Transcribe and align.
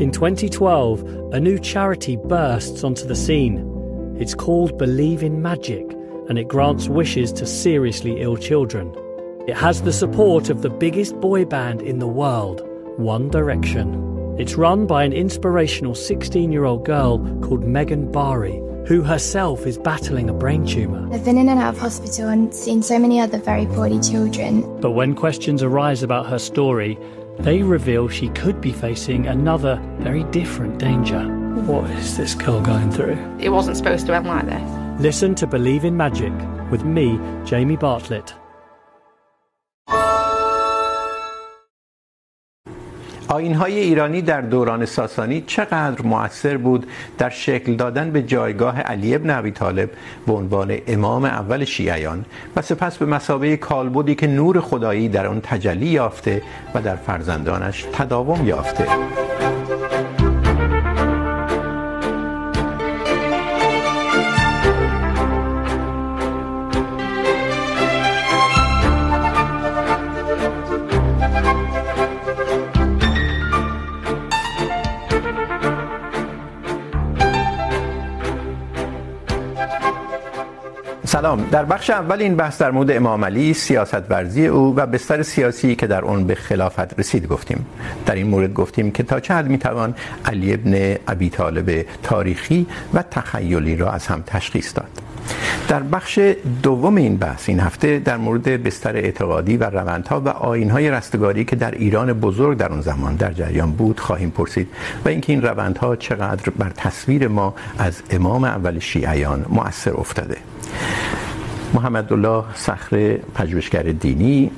In 0.00 0.12
2012, 0.12 1.34
a 1.34 1.38
new 1.38 1.58
charity 1.58 2.16
bursts 2.16 2.84
onto 2.84 3.06
the 3.06 3.14
scene. 3.14 4.16
It's 4.18 4.34
called 4.34 4.78
Believe 4.78 5.22
in 5.22 5.42
Magic, 5.42 5.84
and 6.26 6.38
it 6.38 6.48
grants 6.48 6.88
wishes 6.88 7.30
to 7.34 7.46
seriously 7.46 8.22
ill 8.22 8.38
children. 8.38 8.94
It 9.46 9.58
has 9.58 9.82
the 9.82 9.92
support 9.92 10.48
of 10.48 10.62
the 10.62 10.70
biggest 10.70 11.20
boy 11.20 11.44
band 11.44 11.82
in 11.82 11.98
the 11.98 12.06
world, 12.06 12.62
One 12.96 13.28
Direction. 13.28 14.36
It's 14.38 14.54
run 14.54 14.86
by 14.86 15.04
an 15.04 15.12
inspirational 15.12 15.94
16 15.94 16.50
year 16.50 16.64
old 16.64 16.86
girl 16.86 17.18
called 17.42 17.64
Megan 17.64 18.10
Bari, 18.10 18.56
who 18.86 19.02
herself 19.02 19.66
is 19.66 19.76
battling 19.76 20.30
a 20.30 20.32
brain 20.32 20.64
tumour. 20.64 21.12
I've 21.12 21.26
been 21.26 21.36
in 21.36 21.50
and 21.50 21.60
out 21.60 21.74
of 21.74 21.78
hospital 21.78 22.30
and 22.30 22.54
seen 22.54 22.82
so 22.82 22.98
many 22.98 23.20
other 23.20 23.36
very 23.36 23.66
poorly 23.66 24.00
children. 24.00 24.62
But 24.80 24.92
when 24.92 25.14
questions 25.14 25.62
arise 25.62 26.02
about 26.02 26.24
her 26.24 26.38
story, 26.38 26.98
they 27.38 27.62
reveal 27.62 28.08
she 28.08 28.28
could 28.30 28.60
be 28.60 28.72
facing 28.72 29.26
another 29.26 29.80
very 29.98 30.24
different 30.24 30.78
danger. 30.78 31.22
What 31.64 31.90
is 31.90 32.16
this 32.16 32.34
girl 32.34 32.60
going 32.60 32.90
through? 32.90 33.18
It 33.38 33.48
wasn't 33.50 33.76
supposed 33.76 34.06
to 34.06 34.14
end 34.14 34.26
like 34.26 34.46
this. 34.46 35.00
Listen 35.00 35.34
to 35.36 35.46
Believe 35.46 35.84
in 35.84 35.96
Magic 35.96 36.32
with 36.70 36.84
me, 36.84 37.18
Jamie 37.44 37.76
Bartlett. 37.76 38.34
آینهای 43.30 43.78
ایرانی 43.78 44.22
در 44.22 44.40
دوران 44.40 44.86
ساسانی 44.86 45.44
چقدر 45.46 46.02
مؤثر 46.02 46.56
بود 46.56 46.86
در 47.18 47.30
شکل 47.30 47.74
دادن 47.74 48.10
به 48.10 48.22
جایگاه 48.22 48.80
علی 48.80 49.14
ابن 49.14 49.30
ابی 49.30 49.50
طالب 49.50 49.90
به 50.26 50.32
عنوان 50.32 50.78
امام 50.86 51.24
اول 51.24 51.64
شیعیان 51.64 52.24
و 52.56 52.62
سپس 52.62 52.98
به 52.98 53.06
مسابقه 53.06 53.56
کالبدی 53.56 54.14
که 54.14 54.26
نور 54.26 54.60
خدایی 54.60 55.08
در 55.08 55.26
آن 55.26 55.40
تجلی 55.40 55.86
یافته 55.86 56.42
و 56.74 56.82
در 56.82 56.96
فرزندانش 56.96 57.86
تداوم 57.92 58.46
یافته. 58.46 58.86
سلام. 81.20 81.48
در 81.50 81.64
بخش 81.64 81.90
اول 81.90 82.20
این 82.20 82.36
بحث 82.36 82.58
در 82.58 82.70
مورد 82.70 82.90
امام 82.90 83.24
علی 83.24 83.54
سیاست 83.54 84.10
ورزی 84.10 84.46
او 84.46 84.76
و 84.76 84.86
بستر 84.86 85.22
سیاسی 85.22 85.74
که 85.74 85.86
در 85.86 86.02
اون 86.02 86.24
به 86.24 86.34
خلافت 86.34 86.98
رسید 86.98 87.28
گفتیم. 87.28 87.66
در 88.06 88.14
این 88.14 88.26
مورد 88.26 88.54
گفتیم 88.54 88.90
که 88.90 89.02
تا 89.02 89.20
چه 89.20 89.34
حد 89.34 89.46
میتوان 89.46 89.94
علی 90.24 90.54
ابن 90.54 90.96
ابی 91.08 91.30
طالب 91.30 91.84
تاریخی 92.02 92.66
و 92.94 93.02
تخیلی 93.02 93.76
را 93.76 93.90
از 93.90 94.06
هم 94.06 94.22
تشخیص 94.26 94.74
داد. 94.74 94.88
در 95.68 95.82
بخش 95.82 96.18
دوم 96.62 96.96
این 96.96 97.16
بحث، 97.16 97.48
این 97.48 97.60
هفته 97.60 97.98
در 97.98 98.16
مورد 98.16 98.62
بستر 98.62 98.96
اعتقادی 98.96 99.56
و 99.56 99.64
روندها 99.64 100.20
و 100.20 100.28
آیینهای 100.28 100.90
رستگاری 100.90 101.44
که 101.44 101.56
در 101.56 101.70
ایران 101.70 102.12
بزرگ 102.12 102.58
در 102.58 102.72
اون 102.72 102.80
زمان 102.80 103.14
در 103.16 103.32
جریان 103.32 103.72
بود، 103.72 104.00
خواهیم 104.00 104.30
پرسید. 104.30 104.68
و 105.04 105.08
اینکه 105.08 105.32
این 105.32 105.42
روندها 105.42 105.96
چقدر 105.96 106.50
بر 106.58 106.70
تصویر 106.76 107.28
ما 107.28 107.54
از 107.78 108.02
امام 108.10 108.44
اول 108.44 108.78
شیعیان 108.78 109.46
مؤثر 109.48 109.94
افتاده. 109.94 110.36
محمد 111.74 112.12
الله 112.12 112.44
صخر 112.54 113.18
پژوهشگر 113.34 113.82
دینی، 113.82 114.50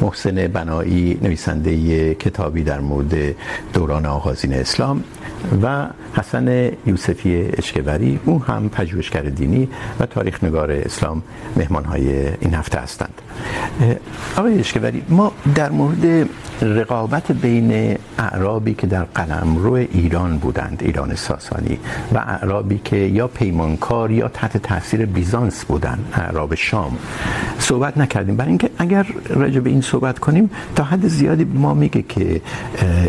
محسن 0.00 0.46
بنایی، 0.46 1.18
نویسنده 1.22 2.14
کتابی 2.14 2.62
در 2.62 2.80
مورد 2.80 3.34
دوران 3.72 4.06
آغازین 4.06 4.52
اسلام 4.52 5.04
و 5.62 5.86
حسن 6.14 6.70
یوسفی 6.86 7.50
اشکوری. 7.58 8.20
او 8.24 8.44
هم 8.44 8.68
پژوهشگر 8.68 9.22
دینی 9.22 9.68
و 10.00 10.06
تاریخ 10.06 10.44
نگار 10.44 10.72
اسلام 10.72 11.22
مهمانهای 11.56 12.28
این 12.40 12.54
هفته 12.54 12.78
هستند. 12.78 13.14
آقای 14.36 14.60
اشکوری، 14.60 15.02
ما 15.08 15.32
در 15.54 15.70
مورد 15.70 16.28
رقابت 16.62 17.32
بین 17.32 17.98
اعرابی 18.18 18.74
که 18.74 18.86
در 18.86 19.04
قلمرو 19.04 19.72
ایران 19.72 20.38
بودند، 20.38 20.82
ایران 20.84 21.14
ساسانی 21.14 21.78
و 22.14 22.18
اعرابی 22.18 22.80
که 22.84 22.96
یا 22.96 23.28
پیمانکار 23.28 24.10
یا 24.10 24.28
تحت 24.28 24.56
تاثیر 24.56 25.06
بیزانس 25.06 25.64
بودند، 25.64 26.04
اعراب 26.14 26.54
شام 26.54 26.98
صحبت 27.58 27.98
نکردیم. 27.98 28.36
برای 28.36 28.48
اینکه 28.48 28.70
اگر 28.78 29.06
راجع 29.28 29.60
به 29.60 29.70
این 29.70 29.80
صحبت 29.80 30.18
کنیم، 30.18 30.50
تا 30.76 30.84
حد 30.84 31.08
زیادی 31.08 31.44
ما 31.44 31.74
میگه 31.74 32.02
که 32.02 32.40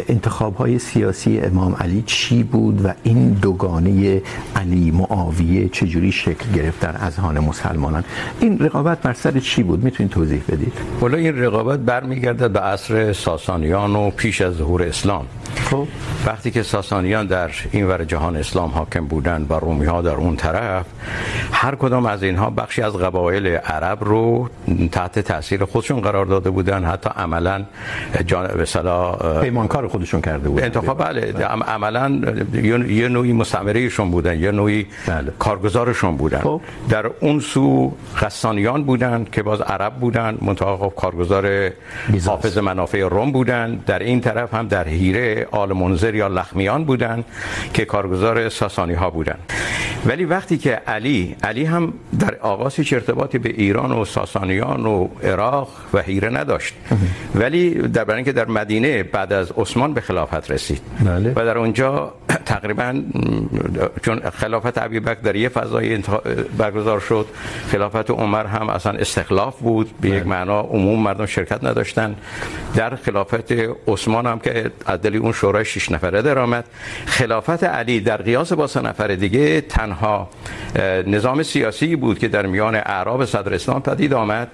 انتخاب 0.10 0.56
های 0.56 0.80
سیاسی 0.80 1.40
امام 1.40 1.76
علی 1.80 2.04
چی 2.06 2.44
بود 2.44 2.86
و 2.86 2.94
این 3.04 3.30
دوگانه 3.30 4.22
علی 4.56 4.92
معاویه 4.92 5.70
چجوری 5.70 6.12
شکل 6.12 6.52
گرفت 6.56 6.80
در 6.80 6.96
اذهان 7.06 7.40
مسلمانان؟ 7.40 8.04
این 8.40 8.60
رقابت 8.60 9.02
بر 9.02 9.14
سر 9.14 9.40
چی 9.40 9.64
بود؟ 9.64 9.84
میتونید 9.84 10.13
توضیح 10.14 10.42
بدید. 10.50 10.74
والا 11.00 11.18
این 11.18 11.38
رقابت 11.38 11.80
برمیگردد 11.80 12.52
به 12.52 12.60
عصر 12.60 13.14
ساسانیان 13.14 13.96
و 13.96 14.10
پیش 14.10 14.42
از 14.42 14.54
ظهور 14.54 14.84
اسلام. 14.84 15.26
خب. 15.56 15.88
وقتی 16.26 16.52
که 16.52 16.64
ساسانیان 16.64 17.28
در 17.28 17.52
این 17.72 17.88
ور 17.88 18.04
جهان 18.04 18.38
اسلام 18.38 18.72
حاکم 18.72 19.06
بودند 19.06 19.52
و 19.52 19.54
رومی 19.54 19.86
ها 19.86 20.02
در 20.02 20.16
اون 20.16 20.36
طرف 20.36 20.86
هر 21.52 21.76
کدام 21.76 22.06
از 22.06 22.24
اینها 22.24 22.50
بخشی 22.50 22.82
از 22.82 22.94
قبایل 22.94 23.48
عرب 23.48 24.04
رو 24.04 24.50
تحت 24.92 25.20
تاثیر 25.20 25.66
خودشون 25.66 26.02
قرار 26.02 26.26
داده 26.26 26.50
بودن 26.50 26.84
حتی 26.84 27.10
عملا 27.16 27.64
جان 28.26 28.48
به 28.48 28.62
اصطلاح 28.62 29.42
پیمانکار 29.42 29.88
خودشون 29.88 30.22
کرده 30.22 30.50
بودن 30.50 30.64
انتخاب 30.64 31.04
بله. 31.04 31.34
عملا 31.68 32.22
یه 32.88 33.08
نوعی 33.08 33.34
مستعمرهشون 33.34 34.12
بودن 34.12 34.40
یه 34.40 34.52
نوعی 34.52 34.88
بله. 35.08 35.32
کارگزارشون 35.40 36.18
بودن 36.18 36.40
خب. 36.40 36.62
در 36.90 37.06
اون 37.20 37.40
سو 37.40 37.94
غسانیان 38.22 38.84
بودن 38.84 39.26
که 39.32 39.44
باز 39.44 39.62
عرب 39.62 40.00
بودن 40.04 40.38
منتها 40.42 40.90
کارگزار 40.90 41.46
بیزانس. 42.12 42.28
حافظ 42.28 42.58
منافع 42.58 43.02
روم 43.16 43.32
بودن. 43.32 43.80
در 43.88 44.00
این 44.00 44.20
طرف 44.22 44.54
هم 44.54 44.68
در 44.68 44.88
هیره 44.88 45.48
آل 45.52 45.74
منذر 45.74 46.16
یا 46.16 46.28
لخمیان 46.28 46.84
بودن 46.84 47.24
که 47.74 47.86
کارگزار 47.86 48.50
ساسانی 48.50 48.94
ها 48.94 49.10
بودن. 49.10 49.40
ولی 50.06 50.26
وقتی 50.26 50.58
که 50.58 50.72
علی 50.88 51.36
علی 51.44 51.66
هم 51.66 51.94
در 52.20 52.36
آغاز 52.42 52.76
هیچ 52.76 52.94
ارتباطی 52.94 53.38
به 53.38 53.50
ایران 53.50 53.92
و 53.92 54.06
ساسانیان 54.06 54.86
و 54.86 55.08
عراق 55.24 55.70
و 55.94 56.02
هیره 56.02 56.30
نداشت. 56.30 56.74
ولی 57.36 57.70
در 57.88 58.04
برای 58.04 58.18
اینکه 58.18 58.32
در 58.32 58.46
مدینه 58.46 59.04
بعد 59.04 59.34
از 59.34 59.52
عثمان 59.58 59.94
به 59.94 60.02
خلافت 60.02 60.52
رسید. 60.52 60.82
بله. 61.06 61.32
و 61.36 61.46
در 61.46 61.58
اونجا 61.58 62.14
تقریباً 62.54 63.04
چون 64.02 64.20
خلافت 64.30 64.78
ابی 64.78 65.00
بکر 65.00 65.20
در 65.22 65.36
یه 65.36 65.50
فضای 65.50 66.04
برگزار 66.58 67.00
شد. 67.00 67.26
خلافت 67.68 68.12
عمر 68.12 68.46
هم 68.46 68.70
اصلا 68.70 68.92
استخلاف 68.92 69.60
بود. 69.60 69.90
به 70.02 70.10
یک 70.10 70.28
معنا 70.28 70.60
عموم 70.60 71.00
مردم 71.00 71.26
شرکت 71.26 71.64
نداشتن. 71.64 72.16
در 72.76 72.96
خلافت 72.96 73.52
عثمان 73.88 74.26
هم 74.26 74.40
که 74.40 74.72
دل 75.04 75.16
اون 75.16 75.32
شورای 75.32 75.66
6 75.66 75.92
نفره 75.92 76.22
در 76.22 76.40
آمد 76.40 76.66
خلافت 77.06 77.64
علی 77.64 78.00
در 78.00 78.18
قیاس 78.18 78.54
با 78.54 78.68
سه 78.68 78.82
نفر 78.82 79.08
دیگه 79.08 79.62
تنها 79.62 80.30
نظام 81.08 81.44
سیاسی 81.44 81.96
بود 81.96 82.20
که 82.20 82.28
در 82.28 82.46
میان 82.46 82.76
اعراب 82.76 83.26
صدر 83.26 83.54
اسلام 83.54 83.82
پدید 83.82 84.14
آمد 84.14 84.48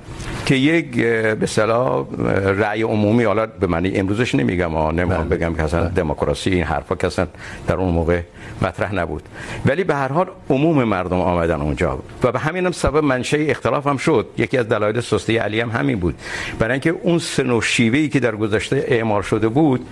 که 0.45 0.55
یک 0.55 0.95
به 0.95 1.37
اصطلاح 1.43 2.05
رأی 2.45 2.81
عمومی 2.81 3.23
حالا 3.23 3.45
به 3.45 3.67
معنی 3.67 3.95
امروزش 3.95 4.35
نمیگم 4.35 4.71
ها 4.71 4.91
نمیخوام 4.91 5.29
بگم 5.29 5.53
که 5.55 5.63
اصلا 5.63 5.87
دموکراسی 5.87 6.49
این 6.49 6.63
حرفا 6.63 6.95
که 6.95 7.07
اصلا 7.07 7.27
در 7.67 7.75
اون 7.75 7.88
اون 7.89 7.95
موقع 7.95 8.21
مطرح 8.61 8.93
نبود. 8.93 9.23
ولی 9.65 9.83
به 9.83 9.95
هر 9.95 10.07
حال 10.07 10.27
عموم 10.49 10.83
مردم 10.83 11.19
آمدن 11.19 11.61
اونجا 11.61 11.99
و 12.23 12.31
به 12.31 12.39
همین 12.39 12.65
هم 12.65 12.71
سبب 12.71 13.03
منشأ 13.03 13.37
اختلاف 13.37 13.87
هم 13.87 13.97
شد. 13.97 14.27
یکی 14.37 14.57
از 14.57 14.69
دلایل 14.69 15.01
سستی 15.01 15.37
علی 15.37 15.59
هم 15.61 15.69
همین 15.69 15.99
بود. 15.99 16.15
برای 16.59 16.71
اینکه 16.71 16.89
اون 16.89 17.19
سن 17.19 17.49
و 17.49 17.61
شیوهی 17.61 18.09
که 18.09 18.19
در 18.19 18.35
گذشته 18.35 18.85
اعمال 18.87 19.21
شده 19.21 19.47
بود 19.47 19.85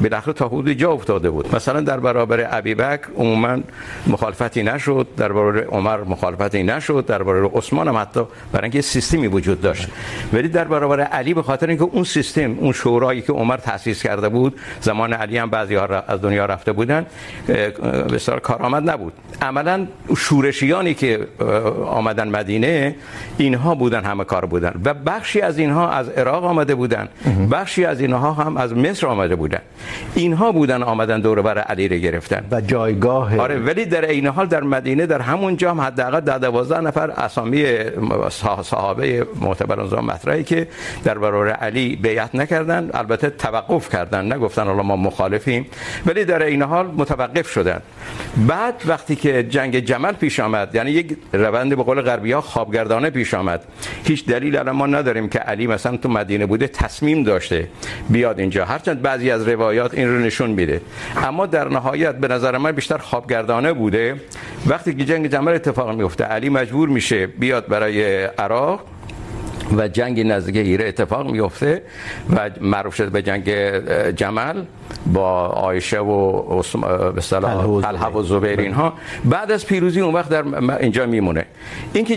بالاخره 0.00 0.32
تا 0.32 0.48
حدود 0.48 0.70
جا 0.70 0.92
افتاده 0.92 1.30
بود. 1.30 1.54
مثلا 1.54 1.80
در 1.80 2.00
برابر 2.00 2.48
ابی 2.50 2.74
بکر 2.74 3.08
عموما 3.16 3.58
مخالفتی 4.06 4.62
نشد 4.62 5.06
در 5.16 5.32
برابر 5.32 5.64
عمر 5.64 6.04
مخالفتی 6.04 6.62
نشد 6.62 7.04
در 7.06 7.22
برابر 7.22 7.58
عثمان 7.58 7.88
هم 7.88 7.96
حتی 7.96 8.20
برای 8.52 8.62
اینکه 8.62 8.80
سیستمی 8.80 9.26
وجود 9.26 9.60
داشت. 9.60 9.88
ولی 10.32 10.48
در 10.48 10.64
برابر 10.64 11.00
علی 11.00 11.34
به 11.34 11.42
خاطر 11.42 11.66
اینکه 11.68 11.84
اون 11.84 12.04
سیستم 12.04 12.58
اون 12.58 12.72
شورایی 12.72 13.22
که 13.22 13.32
عمر 13.32 13.56
تأسیس 13.56 14.02
کرده 14.02 14.28
بود 14.28 14.60
زمان 14.80 15.12
علی 15.12 15.38
هم 15.38 15.50
بعضی 15.50 15.74
ها 15.74 15.84
از 15.84 16.20
دنیا 16.22 16.46
رفته 16.46 16.72
بودن 16.72 17.06
بسیار 18.12 18.40
کارآمد 18.40 18.90
نبود. 18.90 19.12
عملا 19.42 19.86
شورشیانی 20.16 20.94
که 20.94 21.26
آمدن 21.86 22.28
مدینه 22.28 22.94
اینها 23.38 23.74
بودن 23.74 24.04
همه 24.04 24.24
کار 24.24 24.44
بودن. 24.44 24.80
و 24.84 24.94
بخشی 24.94 25.40
از 25.40 25.58
اینها 25.58 25.90
از 25.90 26.08
عراق 26.08 26.44
آمده 26.44 26.74
بودن. 26.74 27.08
بخشی 27.52 27.84
از 27.84 28.00
اینها 28.00 28.32
هم 28.32 28.56
از 28.56 28.72
مصر 28.72 29.06
آمده 29.06 29.36
بودن. 29.36 29.60
اینها 30.14 30.52
بودن 30.52 30.82
آمدن 30.82 31.20
دور 31.20 31.42
بر 31.42 31.58
علی 31.58 31.88
رو 31.88 31.96
گرفتن. 31.96 32.44
و 32.50 32.60
جایگاه 32.60 33.38
آره 33.38 33.58
ولی 33.58 33.84
در 33.84 34.08
این 34.08 34.26
حال 34.26 34.46
در 34.46 34.62
مدینه 34.62 35.06
در 35.06 35.20
همون 35.20 35.56
جا 35.56 35.70
هم 35.70 35.80
حداقل 35.80 36.20
ده 36.20 36.38
12 36.38 36.80
نفر 36.80 37.10
اسامی 37.10 37.66
صحابه 38.62 39.26
معتبر 39.40 39.80
اون 39.80 39.88
زمان 39.88 40.04
مطرحی 40.04 40.44
که 40.44 40.68
در 41.04 41.18
برابر 41.18 41.50
علی 41.50 41.96
بیعت 41.96 42.34
نکردن 42.34 42.90
البته 42.94 43.30
توقف 43.30 43.88
کردن 43.92 44.32
نگفتن 44.32 44.64
حالا 44.64 44.82
ما 44.82 44.96
مخالفیم 44.96 45.66
ولی 46.06 46.24
در 46.24 46.42
این 46.42 46.62
حال 46.62 46.86
متوقف 46.86 47.48
شدن. 47.48 47.80
بعد 48.48 48.82
وقتی 48.86 49.16
که 49.16 49.42
جنگ 49.42 49.78
جمل 49.78 50.12
پیش 50.12 50.40
آمد 50.40 50.74
یعنی 50.74 50.90
یک 50.90 51.16
روند 51.32 51.76
به 51.76 51.82
قول 51.82 52.00
غربی 52.00 52.32
ها 52.32 52.40
خوابگردانه 52.40 53.10
پیش 53.10 53.34
آمد 53.34 53.64
هیچ 54.04 54.26
دلیل 54.26 54.56
الان 54.56 54.76
ما 54.76 54.86
نداریم 54.86 55.28
که 55.28 55.38
علی 55.38 55.66
مثلا 55.66 55.96
تو 55.96 56.08
مدینه 56.08 56.46
بوده 56.46 56.68
تصمیم 56.68 57.22
داشته 57.22 57.68
بیاد 58.10 58.40
اینجا. 58.40 58.64
هرچند 58.64 59.02
بعضی 59.02 59.30
از 59.30 59.48
روایات 59.48 59.75
روایات 59.76 59.94
این 59.94 60.08
رو 60.08 60.18
نشون 60.18 60.50
میده. 60.50 60.80
اما 61.16 61.46
در 61.46 61.68
نهایت 61.68 62.14
به 62.14 62.28
نظر 62.28 62.58
من 62.58 62.72
بیشتر 62.72 62.98
خوابگردانه 62.98 63.72
بوده. 63.72 64.20
وقتی 64.66 64.94
که 64.94 65.04
جنگ 65.04 65.26
جمل 65.26 65.52
اتفاق 65.52 65.96
میفته 65.96 66.24
علی 66.24 66.48
مجبور 66.48 66.88
میشه 66.88 67.26
بیاد 67.26 67.68
برای 67.68 68.24
عراق. 68.24 68.95
و 69.76 69.88
جنگ 69.88 70.26
نزدیک 70.26 70.56
ایره 70.56 70.88
اتفاق 70.88 71.30
میفته 71.30 71.82
و 72.36 72.50
معروف 72.60 72.94
شده 72.94 73.10
به 73.10 73.22
جنگ 73.22 73.50
جمل 74.10 74.62
با 75.12 75.46
عایشه 75.46 75.98
و 75.98 76.42
به 77.12 77.18
اصطلاح 77.18 77.82
طلحه 77.82 78.08
و 78.08 78.22
زبیر. 78.22 78.60
اینها. 78.60 78.92
بعد 79.24 79.52
از 79.52 79.66
پیروزی 79.66 80.00
اون 80.00 80.14
وقت 80.14 80.28
در 80.28 80.44
اینجا 80.80 81.06
میمونه. 81.06 81.44
اینکه 81.92 82.16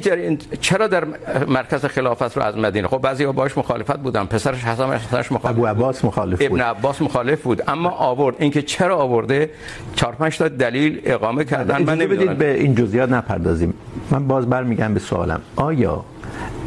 چرا 0.61 0.87
در 0.87 1.03
مرکز 1.47 1.85
خلافت 1.85 2.37
رو 2.37 2.43
از 2.43 2.57
مدینه 2.57 2.87
خب 2.87 2.97
بعضیا 2.97 3.31
باش 3.31 3.57
مخالفت 3.57 3.99
بودن. 3.99 4.25
پسرش 4.25 4.63
حسن 4.63 4.93
حسنش 4.93 5.31
مخالف 5.31 5.55
ابو 5.55 5.65
عباس 5.65 6.05
مخالف 6.05 6.47
بود. 6.47 6.61
ابن 6.61 6.61
عباس 6.61 7.01
مخالف 7.01 7.41
بود. 7.41 7.63
اما 7.67 7.89
آورد. 7.89 8.35
اینکه 8.39 8.61
چرا 8.61 8.97
آورده؟ 8.97 9.49
4 9.95 10.15
5 10.15 10.37
تا 10.37 10.47
دلیل 10.47 11.01
اقامه 11.05 11.45
کردن. 11.45 11.83
من 11.83 11.97
نمیدونم. 11.97 12.33
به 12.33 12.53
این 12.53 12.75
جزئیات 12.75 13.09
نپردازیم. 13.09 13.73
من 14.11 14.27
باز 14.27 14.49
برمیگردم 14.49 14.93
به 14.93 14.99
سوالم. 14.99 15.41
آیا 15.55 16.03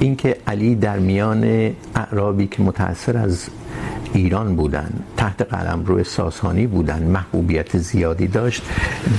اینکه 0.01 0.37
علی 0.47 0.75
در 0.75 0.99
میان 0.99 1.71
اعرابی 1.95 2.47
که 2.47 2.63
متاثر 2.63 3.17
از 3.17 3.49
ایران 4.15 4.57
بودن، 4.57 4.91
تحت 5.17 5.43
قلم 5.43 5.85
روی 5.85 6.05
ساسانی 6.05 6.67
بودن، 6.67 7.03
محبوبیت 7.03 7.79
زیادی 7.79 8.27
داشت. 8.27 8.63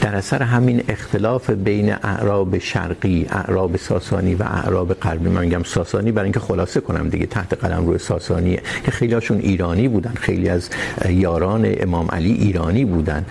در 0.01 0.15
اثر 0.15 0.43
همین 0.43 0.83
اختلاف 0.89 1.49
بین 1.49 1.93
اعراب 1.93 2.57
شرقی، 2.57 3.25
اعراب 3.29 3.77
ساسانی 3.77 4.35
و 4.35 4.43
اعراب 4.43 4.93
غربی، 4.93 5.29
من 5.29 5.45
میگم 5.45 5.63
ساسانی 5.63 6.11
برای 6.11 6.25
اینکه 6.25 6.39
خلاصه 6.39 6.81
کنم 6.81 7.09
دیگه، 7.09 7.25
تحت 7.25 7.53
قلم 7.53 7.87
روی 7.87 7.97
ساسانی 7.97 8.59
که 8.85 8.91
خیلی 8.91 9.13
هاشون 9.13 9.37
ایرانی 9.37 9.87
بودن، 9.87 10.13
خیلی 10.15 10.49
از 10.49 10.69
یاران 11.09 11.65
امام 11.79 12.07
علی 12.11 12.33
ایرانی 12.33 12.85
بودن. 12.85 13.25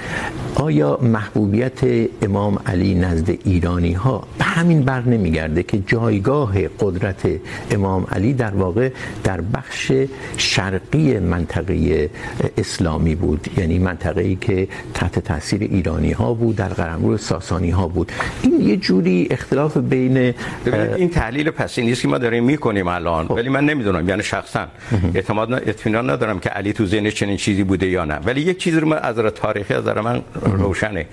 آیا 0.54 0.98
محبوبیت 1.02 1.80
امام 2.22 2.58
علی 2.66 2.94
نزد 2.94 3.28
ایرانی 3.30 3.92
ها 3.92 4.26
به 4.38 4.44
همین 4.44 4.82
بر 4.82 5.00
نمیگرده 5.00 5.62
که 5.62 5.78
جایگاه 5.86 6.68
قدرت 6.80 7.28
امام 7.70 8.06
علی 8.12 8.32
در 8.32 8.54
واقع 8.54 8.90
در 9.24 9.40
بخش 9.40 9.92
شرقی 10.36 11.11
منطقه 11.20 12.10
اسلامی 12.58 13.14
بود 13.14 13.48
یعنی 13.56 13.78
منطقه 13.78 14.20
ای 14.20 14.36
که 14.36 14.68
تحت 14.94 15.18
تاثیر 15.18 15.62
ایرانی 15.62 16.12
ها 16.12 16.34
بود 16.34 16.56
در 16.56 16.68
قلمرو 16.68 17.16
ساسانی 17.16 17.70
ها 17.70 17.88
بود. 17.88 18.12
این 18.42 18.60
یه 18.60 18.76
جوری 18.76 19.28
اختلاف 19.30 19.76
بین 19.76 20.34
این 20.96 21.08
تحلیل 21.10 21.50
پسی 21.50 21.82
نیست 21.82 22.02
که 22.02 22.08
ما 22.08 22.18
داریم 22.18 22.44
میکنیم 22.44 22.88
الان 22.88 23.26
خب. 23.26 23.34
ولی 23.34 23.48
من 23.48 23.64
نمیدونم 23.64 24.08
یعنی 24.08 24.22
شخصا 24.22 24.66
اعتماد 25.14 25.52
اطمینان 25.52 26.10
ندارم 26.10 26.38
که 26.38 26.48
علی 26.48 26.72
تو 26.72 26.86
ذهن 26.86 27.10
چنین 27.10 27.36
چیزی 27.36 27.64
بوده 27.64 27.86
یا 27.86 28.04
نه. 28.04 28.14
ولی 28.14 28.40
یک 28.40 28.58
چیزی 28.58 28.80
رو 28.80 28.88
من 28.88 28.98
از 28.98 29.18
نظر 29.18 29.30
تاریخی 29.30 29.74
از 29.74 29.82
نظر 29.82 30.00
من 30.00 30.22
روشنه. 30.42 31.06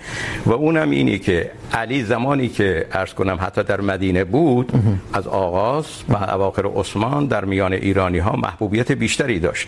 و 0.46 0.52
اونم 0.52 0.90
اینی 0.90 1.20
که 1.20 1.52
علی 1.74 2.04
زمانی 2.04 2.48
که 2.48 2.86
عرض 2.92 3.14
کنم 3.14 3.38
حتی 3.42 3.64
در 3.64 3.82
مدینه 3.82 4.24
بود 4.24 4.72
از 5.14 5.28
آغاز 5.28 5.86
و 6.10 6.16
اواخر 6.16 6.66
عثمان 6.66 7.26
در 7.26 7.46
میان 7.46 7.74
ایرانی 7.74 8.18
ها 8.18 8.36
محبوبیت 8.36 8.92
بیشتری 8.92 9.40
داشت. 9.40 9.68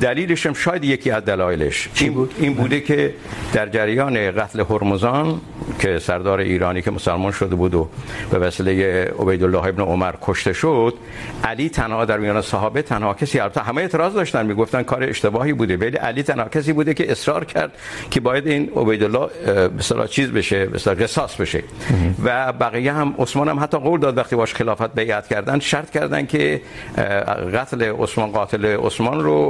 دلیلش 0.00 0.46
هم 0.46 0.52
شاید 0.52 0.84
یکی 0.84 1.10
از 1.10 1.24
دلایلش. 1.24 1.88
این 2.00 2.12
بود؟ 2.14 2.34
این 2.38 2.54
بوده 2.54 2.80
که 2.80 3.14
در 3.52 3.68
جریان 3.68 4.30
قتل 4.30 4.64
هرمزان 4.70 5.40
که 5.78 5.98
سردار 5.98 6.38
ایرانی 6.38 6.82
که 6.82 6.90
مسلمان 6.90 7.32
شده 7.32 7.54
بود 7.54 7.74
و 7.74 7.88
به 8.30 8.38
وسیله 8.38 9.04
عبید 9.18 9.44
الله 9.44 9.64
ابن 9.64 9.82
عمر 9.82 10.14
کشته 10.22 10.52
شد 10.52 10.94
علی 11.44 11.68
تنها 11.68 12.04
در 12.04 12.18
میان 12.18 12.42
صحابه 12.42 12.82
تنها 12.82 13.14
کسی 13.14 13.40
البته 13.40 13.60
همه 13.60 13.80
اعتراض 13.80 14.14
داشتن 14.14 14.46
میگفتن 14.46 14.82
کار 14.82 15.02
اشتباهی 15.02 15.52
بوده 15.52 15.76
ولی 15.76 15.96
علی 15.96 16.22
تنها 16.22 16.48
کسی 16.48 16.72
بوده 16.72 16.94
که 16.94 17.12
اصرار 17.12 17.44
کرد 17.44 17.72
که 18.10 18.20
باید 18.20 18.46
این 18.46 18.70
عبید 18.76 19.02
الله 19.02 19.26
به 19.68 19.78
اصطلاح 19.78 20.06
چیز 20.06 20.30
بشه 20.30 20.66
به 20.66 20.74
اصطلاح 20.74 20.96
قصاص 20.96 21.36
بشه. 21.36 21.62
و 22.24 22.52
بقیه 22.52 22.92
هم 22.92 23.14
عثمان 23.18 23.48
هم 23.48 23.60
حتی 23.60 23.78
قول 23.78 24.00
داد 24.00 24.18
وقتی 24.18 24.36
باش 24.36 24.54
خلافت 24.54 24.94
بیعت 24.94 25.28
کردن 25.28 25.58
شرط 25.58 25.90
کردن 25.90 26.26
که 26.26 26.60
قتل 27.54 27.82
عثمان 27.82 28.32
قاتل 28.32 28.64
عثمان 28.64 29.20
رو 29.20 29.49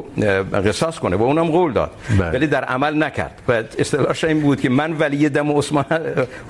قصاص 0.55 0.99
کنه 0.99 1.17
و 1.17 1.23
اونم 1.23 1.47
قول 1.47 1.73
داد 1.73 1.91
بله. 2.19 2.31
ولی 2.31 2.47
در 2.47 2.65
عمل 2.65 3.03
نکرد 3.03 3.43
و 3.49 3.53
اصطلاحش 3.79 4.25
این 4.25 4.41
بود 4.41 4.61
که 4.61 4.69
من 4.69 4.93
ولی 4.93 5.29
دم 5.29 5.53
عثمان 5.59 5.85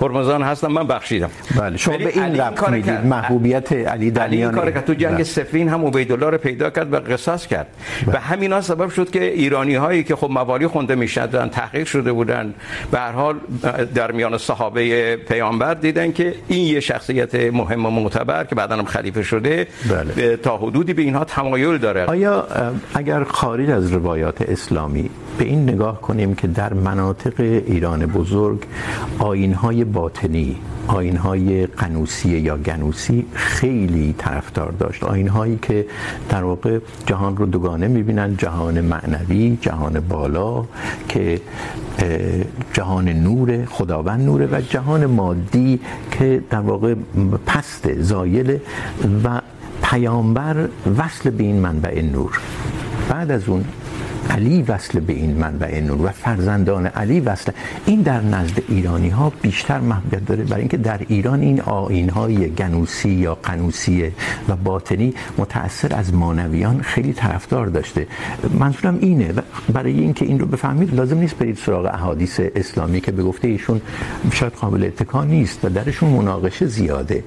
هرمزان 0.01 0.43
هستم 0.43 0.67
من 0.67 0.87
بخشیدم 0.87 1.31
بله 1.57 1.77
شما 1.77 1.97
به 1.97 2.07
این 2.07 2.41
ربط 2.41 2.69
میدید 2.69 3.05
محبوبیت 3.05 3.73
علی 3.73 4.11
در 4.11 4.29
میان 4.29 4.55
کار 4.55 4.71
کرد 4.71 4.85
تو 4.85 4.95
جنگ 4.95 5.23
سفین 5.23 5.69
هم 5.69 5.87
عبید 5.87 6.13
الله 6.13 6.31
رو 6.31 6.39
پیدا 6.39 6.71
کرد 6.71 6.93
و 6.93 6.97
قصاص 6.97 7.47
کرد 7.47 7.67
بله. 8.07 8.17
و 8.17 8.19
همینا 8.19 8.61
سبب 8.61 8.89
شد 8.89 9.11
که 9.11 9.25
ایرانی 9.25 9.75
هایی 9.75 10.05
که 10.05 10.17
خب 10.17 10.31
موالی 10.31 10.67
خونده 10.67 10.95
میشدن 10.95 11.49
تحقیق 11.49 11.87
شده 11.87 12.13
بودن 12.13 12.55
به 12.91 12.99
هر 12.99 13.13
حال 13.13 13.37
در 13.95 14.13
میان 14.13 14.39
صحابه 14.39 15.17
پیامبر 15.17 15.75
دیدن 15.75 16.13
که 16.13 16.35
این 16.49 16.67
یه 16.67 16.81
شخصیت 16.81 17.35
مهم 17.35 17.87
و 17.87 17.91
معتبر 17.91 18.45
که 18.45 18.55
بعدا 18.55 18.77
هم 18.77 18.85
خلیفه 18.85 19.23
شده 19.23 19.67
بله. 19.91 20.37
تا 20.37 20.57
حدودی 20.57 20.95
به 20.95 21.03
اینها 21.03 21.25
تمایل 21.25 21.79
داره 21.79 22.05
آیا 22.05 22.47
اگر 22.95 23.25
خارج 23.41 23.71
از 23.71 23.93
روایات 23.93 24.43
اسلامی 24.43 25.11
به 25.39 25.45
این 25.45 25.63
نگاه 25.63 26.01
کنیم 26.01 26.35
که 26.35 26.47
در 26.47 26.73
مناطق 26.73 27.41
ایران 27.41 28.07
بزرگ 28.07 28.65
آیین‌های 29.19 29.85
باطنی 29.85 30.57
آیین‌های 30.87 31.67
قنوسی 31.67 32.29
یا 32.39 32.57
گنوسی 32.57 33.27
خیلی 33.33 34.15
طرفدار 34.19 34.73
داشت. 34.73 35.05
آیین‌هایی 35.05 35.59
که 35.63 35.87
در 36.29 36.45
واقع 36.45 36.79
جهان 37.07 37.37
رو 37.37 37.47
دوگانه 37.47 37.89
می‌بینن، 37.89 38.37
جهان 38.37 38.81
معنوی، 38.81 39.59
جهان 39.61 40.01
بالا، 40.01 40.65
که 41.09 41.41
جهان 42.73 43.09
نور، 43.09 43.65
خداوند 43.65 44.25
نوره 44.25 44.49
و 44.53 44.61
جهان 44.61 45.07
مادی 45.07 45.81
که 46.11 46.45
در 46.51 46.61
واقع 46.61 46.95
پست، 47.47 48.01
زایل 48.01 48.59
و 49.25 49.41
پیامبر 49.83 50.69
وصل 50.99 51.31
به 51.31 51.45
این 51.45 51.57
منبع 51.61 52.03
نور. 52.03 52.41
بعد 53.11 53.31
از 53.31 53.49
اون 53.49 53.65
علی 54.31 54.63
وصل 54.63 55.01
به 55.01 55.13
این 55.13 55.37
منبع 55.37 55.81
نور 55.81 56.07
و 56.07 56.09
فرزندان 56.09 56.87
علی 56.87 57.21
وصل. 57.21 57.53
این 57.87 58.03
در 58.03 58.21
نزد 58.21 58.63
ایرانی 58.69 59.09
ها 59.09 59.33
بیشتر 59.43 59.81
محبوبیت 59.81 60.27
داره 60.27 60.45
برای 60.45 60.61
اینکه 60.61 60.77
در 60.77 61.01
ایران 61.09 61.41
این 61.41 61.61
آیین 61.61 62.09
های 62.09 62.51
گنوسی 62.51 63.11
یا 63.11 63.35
قنوسی 63.35 64.13
و 64.49 64.57
باطنی 64.57 65.15
متأثر 65.39 65.95
از 65.95 66.15
مانویان 66.15 66.81
خیلی 66.81 67.13
طرفدار 67.13 67.67
داشته. 67.67 68.07
منظورم 68.59 68.99
اینه 69.01 69.33
و 69.33 69.41
برای 69.73 70.01
اینکه 70.01 70.25
این 70.25 70.39
رو 70.39 70.47
بفهمید 70.47 70.95
لازم 70.95 71.19
نیست 71.19 71.39
برید 71.39 71.57
سراغ 71.57 71.85
احادیث 71.85 72.41
اسلامی 72.55 73.01
که 73.01 73.13
به 73.13 73.23
گفته 73.23 73.49
ایشون 73.49 73.81
شاید 74.33 74.53
قابل 74.53 74.85
اتکا 74.85 75.25
نیست 75.25 75.65
و 75.65 75.69
درشون 75.69 76.11
مناقشه 76.11 76.67
زیاده. 76.67 77.25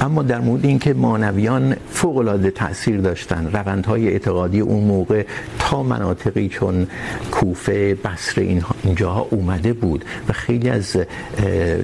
اما 0.00 0.22
در 0.22 0.40
مورد 0.40 0.64
اینکه 0.64 0.94
مانویان 0.94 1.76
فوق 1.90 2.16
العاده 2.16 2.50
تاثیر 2.50 3.00
داشتن، 3.00 3.50
روندهای 3.52 4.08
اعتقادی 4.08 4.60
اون 4.60 4.84
موقع 4.84 5.26
تا 5.58 5.82
مناطقی 5.82 6.33
مناطقی 6.34 6.48
چون 6.48 6.86
کوفه 7.30 7.94
بصره 7.94 8.62
اینجاها 8.84 9.20
اومده 9.30 9.72
بود 9.72 10.04
و 10.28 10.32
خیلی 10.32 10.68
از 10.70 10.96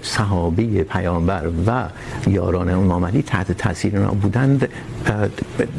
صحابه 0.03 0.85
پیامبر 0.85 1.51
و 1.67 1.89
یاران 2.31 2.69
امام 2.69 3.05
علی 3.05 3.23
تحت 3.23 3.53
تاثیر 3.53 3.97
اونا 3.97 4.11
بودند. 4.11 4.69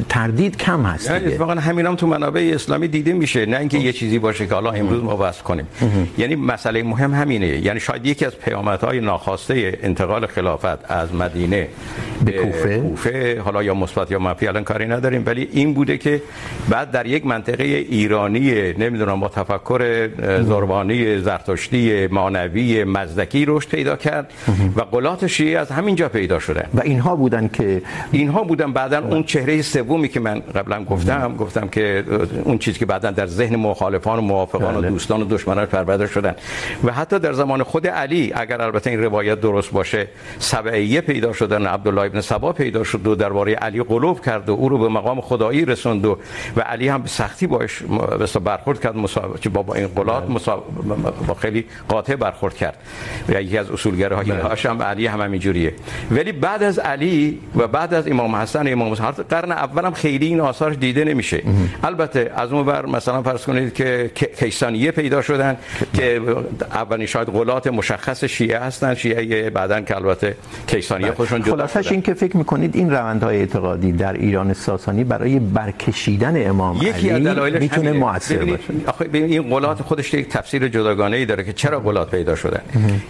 تردید 0.09 0.57
کم 0.57 0.83
هست 0.83 1.09
یعنی 1.09 1.37
واقعا 1.37 1.59
همین 1.59 1.85
هم 1.85 1.95
تو 1.95 2.07
منابع 2.07 2.51
اسلامی 2.55 2.87
دیده 2.87 3.13
میشه. 3.13 3.45
نه 3.45 3.57
اینکه 3.57 3.77
یه 3.77 3.93
چیزی 3.93 4.19
باشه 4.19 4.47
که 4.47 4.53
حالا 4.53 4.71
امروز 4.71 5.03
ما 5.03 5.15
بحث 5.15 5.41
کنیم. 5.41 5.67
یعنی 6.17 6.35
مسئله 6.35 6.83
مهم 6.83 7.13
همینه. 7.13 7.47
یعنی 7.47 7.79
شاید 7.79 8.05
یکی 8.05 8.25
از 8.25 8.37
پیامدهای 8.37 8.99
ناخواسته 8.99 9.79
انتقال 9.83 10.25
خلافت 10.25 10.91
از 10.91 11.13
مدینه 11.13 11.67
به 12.25 12.31
کوفه؟ 12.31 12.79
کوفه 12.79 13.41
حالا 13.41 13.63
یا 13.63 13.73
مثبت 13.73 14.11
یا 14.11 14.19
منفی 14.19 14.47
الان 14.47 14.63
کاری 14.63 14.87
نداریم. 14.87 15.23
ولی 15.25 15.47
این 15.51 15.73
بوده 15.73 15.97
که 15.97 16.21
بعد 16.69 16.91
در 16.91 17.05
یک 17.05 17.25
منطقه 17.25 17.63
ایرانی 17.63 18.60
نمیدونم 18.77 19.19
با 19.19 19.27
تفکر 19.27 20.09
زربانی 20.43 21.19
زرتشتی 21.19 22.07
مانوی 22.07 22.83
مزدکی 22.83 23.45
رشد 23.47 23.69
پیدا 23.69 23.95
کرد 23.95 24.33
و 24.75 24.81
قلات 24.81 25.27
شیعه 25.27 25.59
از 25.59 25.71
همینجا 25.71 26.09
پیدا 26.09 26.39
شدن 26.39 26.69
و 26.73 26.81
اینها 26.83 27.15
بودن 27.15 27.47
که 27.47 27.81
اینها 28.11 28.43
بودن 28.43 28.73
بعدا 28.73 28.99
اون 28.99 29.23
چهره 29.23 29.61
سومی 29.61 30.07
که 30.09 30.19
من 30.19 30.39
قبلا 30.39 30.83
گفتم 30.83 31.35
گفتم 31.35 31.67
که 31.67 32.03
اون 32.43 32.57
چیزی 32.57 32.79
که 32.79 32.85
بعدا 32.85 33.11
در 33.11 33.27
ذهن 33.27 33.55
مخالفان 33.55 34.19
و 34.19 34.21
موافقان 34.21 34.75
و 34.75 34.81
دوستان 34.81 35.21
و 35.21 35.25
دشمنان 35.25 35.65
پرورده 35.65 36.07
شدن. 36.07 36.35
و 36.83 36.91
حتی 36.91 37.19
در 37.19 37.33
زمان 37.33 37.63
خود 37.63 37.87
علی 37.87 38.33
اگر 38.35 38.61
البته 38.61 38.89
این 38.89 39.03
روایت 39.03 39.41
درست 39.41 39.71
باشه 39.71 40.07
سبعیه 40.39 41.01
پیدا 41.01 41.33
شدن 41.33 41.65
عبدالله 41.65 42.01
ابن 42.01 42.21
سبا 42.21 42.53
پیدا 42.53 42.83
شد 42.83 43.07
و 43.07 43.15
درباره 43.15 43.53
علی 43.53 43.83
قلوب 43.83 44.25
کرد 44.25 44.49
و 44.49 44.53
او 44.53 44.69
رو 44.69 44.77
به 44.77 44.87
مقام 44.87 45.21
خدایی 45.21 45.65
رسوند 45.65 46.05
و, 46.05 46.17
و 46.57 46.61
علی 46.61 46.87
هم 46.87 47.01
به 47.01 47.07
سختی 47.07 47.47
باش 47.47 47.83
به 48.19 48.25
برخورد 48.51 48.79
کرد 48.81 48.95
مصاحبه 48.95 49.49
با 49.49 49.73
این 49.73 49.87
قلات 49.87 50.29
مصاحبه 50.29 50.65
با 51.27 51.33
خیلی 51.33 51.65
قاطع 51.87 52.15
برخورد 52.15 52.55
کرد. 52.55 52.77
و 53.29 53.41
یکی 53.41 53.57
از 53.57 53.71
اصولگراهای 53.71 54.31
هاش 54.31 54.65
هم 54.65 54.81
علی 54.81 55.07
هم 55.07 55.21
همینجوریه 55.21 55.73
ولی 56.11 56.31
بعد 56.31 56.63
از 56.63 56.79
علی 56.79 57.39
و 57.55 57.67
بعد 57.67 57.93
از 57.93 58.07
امام 58.07 58.35
حسن 58.35 58.67
و 58.67 58.71
امام 58.71 58.93
حسن 58.93 59.11
قرن 59.11 59.51
اول 59.51 59.85
هم 59.85 59.93
خیلی 59.93 60.25
این 60.25 60.39
آثارش 60.39 60.75
دیده 60.75 61.03
نمیشه. 61.03 61.43
البته 61.83 62.31
از 62.35 62.51
اون 62.51 62.65
ور 62.65 62.85
مثلا 62.85 63.21
فرض 63.21 63.45
کنید 63.45 63.73
که 63.73 64.11
کیسانیه 64.39 64.91
پیدا 64.91 65.21
شدن 65.21 65.57
که 65.93 66.21
اولین 66.73 67.05
شاید 67.05 67.27
قلات 67.27 67.67
مشخص 67.67 68.23
شیعه 68.23 68.59
هستن 68.59 68.93
شیعه 68.95 69.49
بعدن 69.49 69.85
که 69.85 69.95
البته 69.95 70.35
کیسانیه 70.67 71.11
خودشون 71.11 71.41
جدا 71.41 71.51
خلاصش 71.55 71.91
این 71.91 72.01
که 72.01 72.13
فکر 72.13 72.37
میکنید 72.37 72.75
این 72.75 72.91
روندهای 72.91 73.37
اعتقادی 73.37 73.91
در 73.91 74.13
ایران 74.13 74.53
ساسانی 74.53 75.03
برای 75.03 75.39
برکشیدن 75.39 76.49
امام 76.49 76.77
یکی 76.81 77.09
علی 77.09 77.59
میتونه 77.59 77.91
مؤثر 77.91 78.40
باشه 78.45 78.73
آخه 78.87 79.09
این 79.13 79.49
قلات 79.49 79.81
خودش 79.81 80.13
یک 80.13 80.29
تفسیر 80.29 80.67
جداگانه 80.67 81.17
ای 81.17 81.25
داره 81.25 81.43
که 81.43 81.53
چرا 81.53 81.79
قلات 81.79 82.11
پیدا 82.11 82.35
شدن 82.35 82.61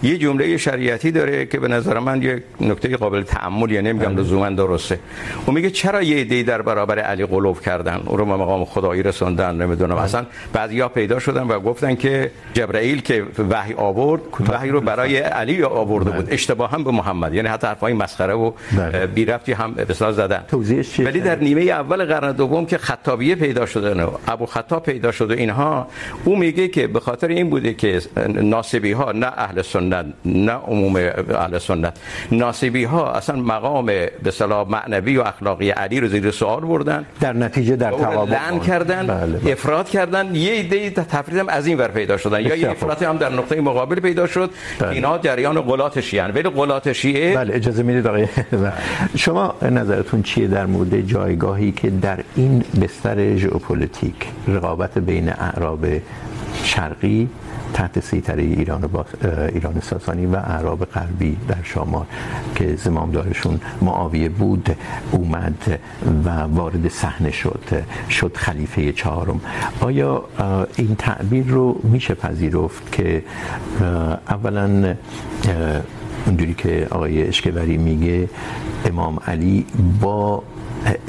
یه 0.02 0.18
جمله 0.18 0.56
شریعتی 0.56 1.10
داره 1.10 1.46
که 1.46 1.60
به 1.60 1.68
نظر 1.68 1.98
من 1.98 2.22
یک 2.22 2.42
نکته 2.60 2.96
قابل 2.96 3.22
تأمل 3.22 3.70
یا 3.70 3.80
نمیگم 3.80 4.16
لزوما 4.16 4.50
درسته. 4.50 4.98
اون 5.46 5.56
میگه 5.56 5.70
چرا 5.70 6.02
یه 6.02 6.16
عده 6.20 6.42
در 6.42 6.62
برابر 6.62 6.98
علی 6.98 7.26
قلوب 7.26 7.60
کردن؟ 7.60 8.00
اون 8.06 8.18
رو 8.18 8.24
به 8.24 8.32
مقام 8.32 8.64
خدایی 8.64 9.02
رسوندن 9.02 9.54
نمیدونم. 9.54 9.96
اصلا 9.96 10.26
بعضیا 10.52 10.88
پیدا 10.88 11.18
شدن 11.18 11.42
و 11.42 11.60
گفتن 11.60 11.94
که 11.94 12.30
جبرائیل 12.54 13.00
که 13.00 13.24
وحی 13.50 13.74
آورد 13.74 14.22
وحی 14.48 14.68
رو 14.68 14.80
برای 14.80 15.16
علی 15.16 15.62
آورده 15.62 16.10
بود. 16.10 16.26
اشتباها 16.30 16.78
به 16.78 16.90
محمد. 16.90 17.34
یعنی 17.34 17.48
حتی 17.48 17.66
حرفای 17.66 17.92
مسخره 17.92 18.34
و 18.34 18.52
بی 19.14 19.24
ربطی 19.24 19.52
هم 19.52 19.72
به 19.72 19.94
زدن. 19.94 20.44
ولی 20.98 21.20
در 21.20 21.38
نیمه 21.38 21.62
اول 21.62 22.04
قرن 22.04 22.32
دوم 22.32 22.66
که 22.66 22.78
خطابیه 22.78 23.34
پیدا 23.34 23.66
شده 23.66 23.94
نه 23.94 24.08
ابو 24.28 24.46
خطاب 24.46 24.82
پیدا 24.82 25.10
شده 25.22 25.34
اینها 25.34 25.86
او 26.24 26.36
میگه 26.36 26.68
که 26.68 26.86
به 26.86 27.00
خاطر 27.00 27.28
این 27.28 27.50
بوده 27.50 27.74
که 27.74 28.00
ناصبی 28.26 28.92
ها 28.92 29.12
نه 29.12 29.26
اهل 29.26 29.62
سنت 29.62 30.06
نه 30.24 30.52
عموم 30.52 30.96
اهل 30.96 31.58
سنت 31.58 31.96
ناصبی 32.32 32.84
ها 32.84 33.12
اصلا 33.12 33.36
مقام 33.36 33.86
به 33.86 34.12
اصطلاح 34.26 34.68
معنوی 34.68 35.16
و 35.16 35.22
اخلاقی 35.22 35.70
علی 35.70 36.00
رو 36.00 36.08
زیر 36.08 36.30
سوال 36.30 36.60
بردن. 36.60 37.04
در 37.20 37.32
نتیجه 37.32 37.76
در 37.76 37.90
توابع 37.90 38.32
لعن 38.32 38.60
کردن 38.60 39.06
بله 39.06 39.38
بله. 39.38 39.52
افراط 39.52 39.88
کردن 39.88 40.34
یه 40.34 40.52
ایده 40.52 40.90
تفرید 40.90 41.38
هم 41.38 41.48
از 41.48 41.66
این 41.66 41.78
ور 41.78 41.88
پیدا 41.88 42.16
شدن. 42.16 42.40
یا 42.40 42.56
یه 42.56 42.70
افراط 42.70 43.02
هم 43.02 43.16
در 43.16 43.32
نقطه 43.32 43.60
مقابل 43.60 44.00
پیدا 44.00 44.26
شد 44.26 44.50
بله. 44.78 44.90
اینا 44.90 45.18
جریان 45.18 45.60
قلات 45.60 46.00
شیعه 46.00 46.26
ولی 46.26 46.42
قلات 46.42 46.92
شیعه 46.92 47.34
بله 47.36 47.54
اجازه 47.54 47.82
میدید 47.82 48.06
آقای 48.06 48.26
شما 49.16 49.54
نظرتون 49.62 50.22
چیه 50.22 50.46
در 50.48 50.66
مورد 50.66 51.00
جایگاهی 51.00 51.72
که 51.72 51.90
در 51.90 52.18
این 52.36 52.64
بستر 52.82 53.36
ژئوپلیتیک 53.36 54.14
رقابت 54.48 54.98
بین 54.98 55.11
بین 55.12 55.28
اعراب 55.28 55.86
شرقی 56.64 57.28
تحت 57.74 58.00
سیطره 58.00 58.42
ایران 58.42 58.80
با 58.80 59.04
ایران 59.48 59.80
ساسانی 59.80 60.26
و 60.26 60.36
اعراب 60.36 60.84
غربی 60.84 61.36
در 61.48 61.62
شمال 61.62 62.04
که 62.54 62.76
زمامدارشون 62.76 63.60
معاویه 63.82 64.28
بود، 64.28 64.76
اومد 65.10 65.78
و 66.24 66.30
وارد 66.30 66.88
صحنه 66.88 67.30
شد 67.30 67.84
شد 68.10 68.32
خلیفه 68.36 68.92
چهارم. 68.92 69.40
آیا 69.80 70.24
این 70.76 70.96
تعبیر 70.96 71.46
رو 71.46 71.80
میشه 71.82 72.14
پذیرفت 72.14 72.92
که 72.92 73.22
اولا 74.28 74.94
اونجوری 76.26 76.54
که 76.54 76.86
آقای 76.90 77.28
اشکبری 77.28 77.76
میگه 77.76 78.28
امام 78.84 79.18
علی 79.26 79.66
با 80.00 80.42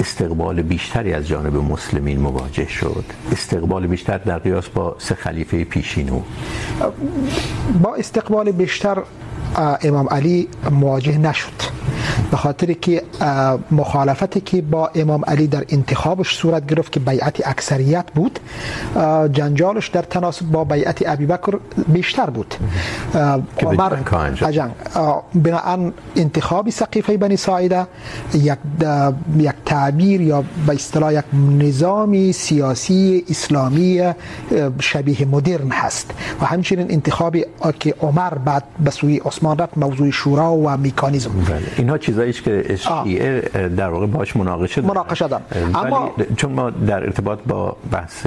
استقبال 0.00 0.62
بیشتری 0.62 1.12
از 1.12 1.28
جانب 1.28 1.56
مسلمین 1.56 2.20
مواجه 2.20 2.68
شد. 2.68 3.04
استقبال 3.32 3.86
بیشتر 3.86 4.18
در 4.18 4.38
قیاس 4.38 4.68
با 4.68 4.96
سه 4.98 5.14
خلیفه 5.14 5.64
پیشینو. 5.64 6.20
با 7.82 7.94
استقبال 7.94 8.50
بیشتر 8.50 9.02
امام 9.82 10.08
علی 10.08 10.48
مواجه 10.70 11.18
نشد. 11.18 11.63
به 12.34 12.38
خاطر 12.38 12.72
که 12.72 13.02
مخالفتی 13.70 14.40
که 14.40 14.62
با 14.62 14.90
امام 14.94 15.24
علی 15.24 15.46
در 15.46 15.64
انتخابش 15.68 16.36
صورت 16.36 16.66
گرفت 16.66 16.92
که 16.92 17.00
بیعت 17.00 17.48
اکثریت 17.48 18.04
بود 18.14 18.38
جنجالش 19.32 19.88
در 19.88 20.02
تناسب 20.02 20.46
با 20.46 20.64
بیعت 20.64 21.02
ابی 21.06 21.26
بکر 21.26 21.58
بیشتر 21.88 22.30
بود. 22.30 22.54
عمر 23.62 23.96
جنگ 24.50 24.70
بناهن 25.34 25.92
انتخاب 26.16 26.70
سقیفه 26.70 27.16
بنی 27.16 27.36
ساعده 27.36 27.86
یک 28.34 28.58
یک 29.38 29.54
تعبیر 29.66 30.20
یا 30.20 30.44
به 30.66 30.74
اصطلاح 30.74 31.12
یک 31.14 31.24
نظام 31.58 32.32
سیاسی 32.32 33.24
اسلامی 33.30 34.02
شبیه 34.80 35.24
مدرن 35.26 35.70
هست. 35.70 36.10
و 36.40 36.44
همچنین 36.44 36.86
انتخاب 36.90 37.36
که 37.80 37.94
عمر 38.00 38.34
بعد 38.34 38.64
به 38.84 38.90
سوی 38.90 39.20
عثمان 39.24 39.58
رفت 39.58 39.78
موضوع 39.78 40.10
شورا 40.10 40.52
و 40.52 40.76
میکانیزم. 40.76 41.30
اینها 41.76 41.98
چیزایی 42.32 42.64
که 42.66 42.76
شیعه 42.76 43.40
در 43.68 43.88
واقع 43.88 44.06
باش 44.06 44.36
مناقشه 44.36 44.80
دارن 44.80 44.94
مناقشه 44.94 45.28
دارن 45.28 45.42
اما 45.74 46.10
چون 46.36 46.52
ما 46.52 46.70
در 46.70 47.04
ارتباط 47.04 47.38
با 47.46 47.76
بحث 47.92 48.26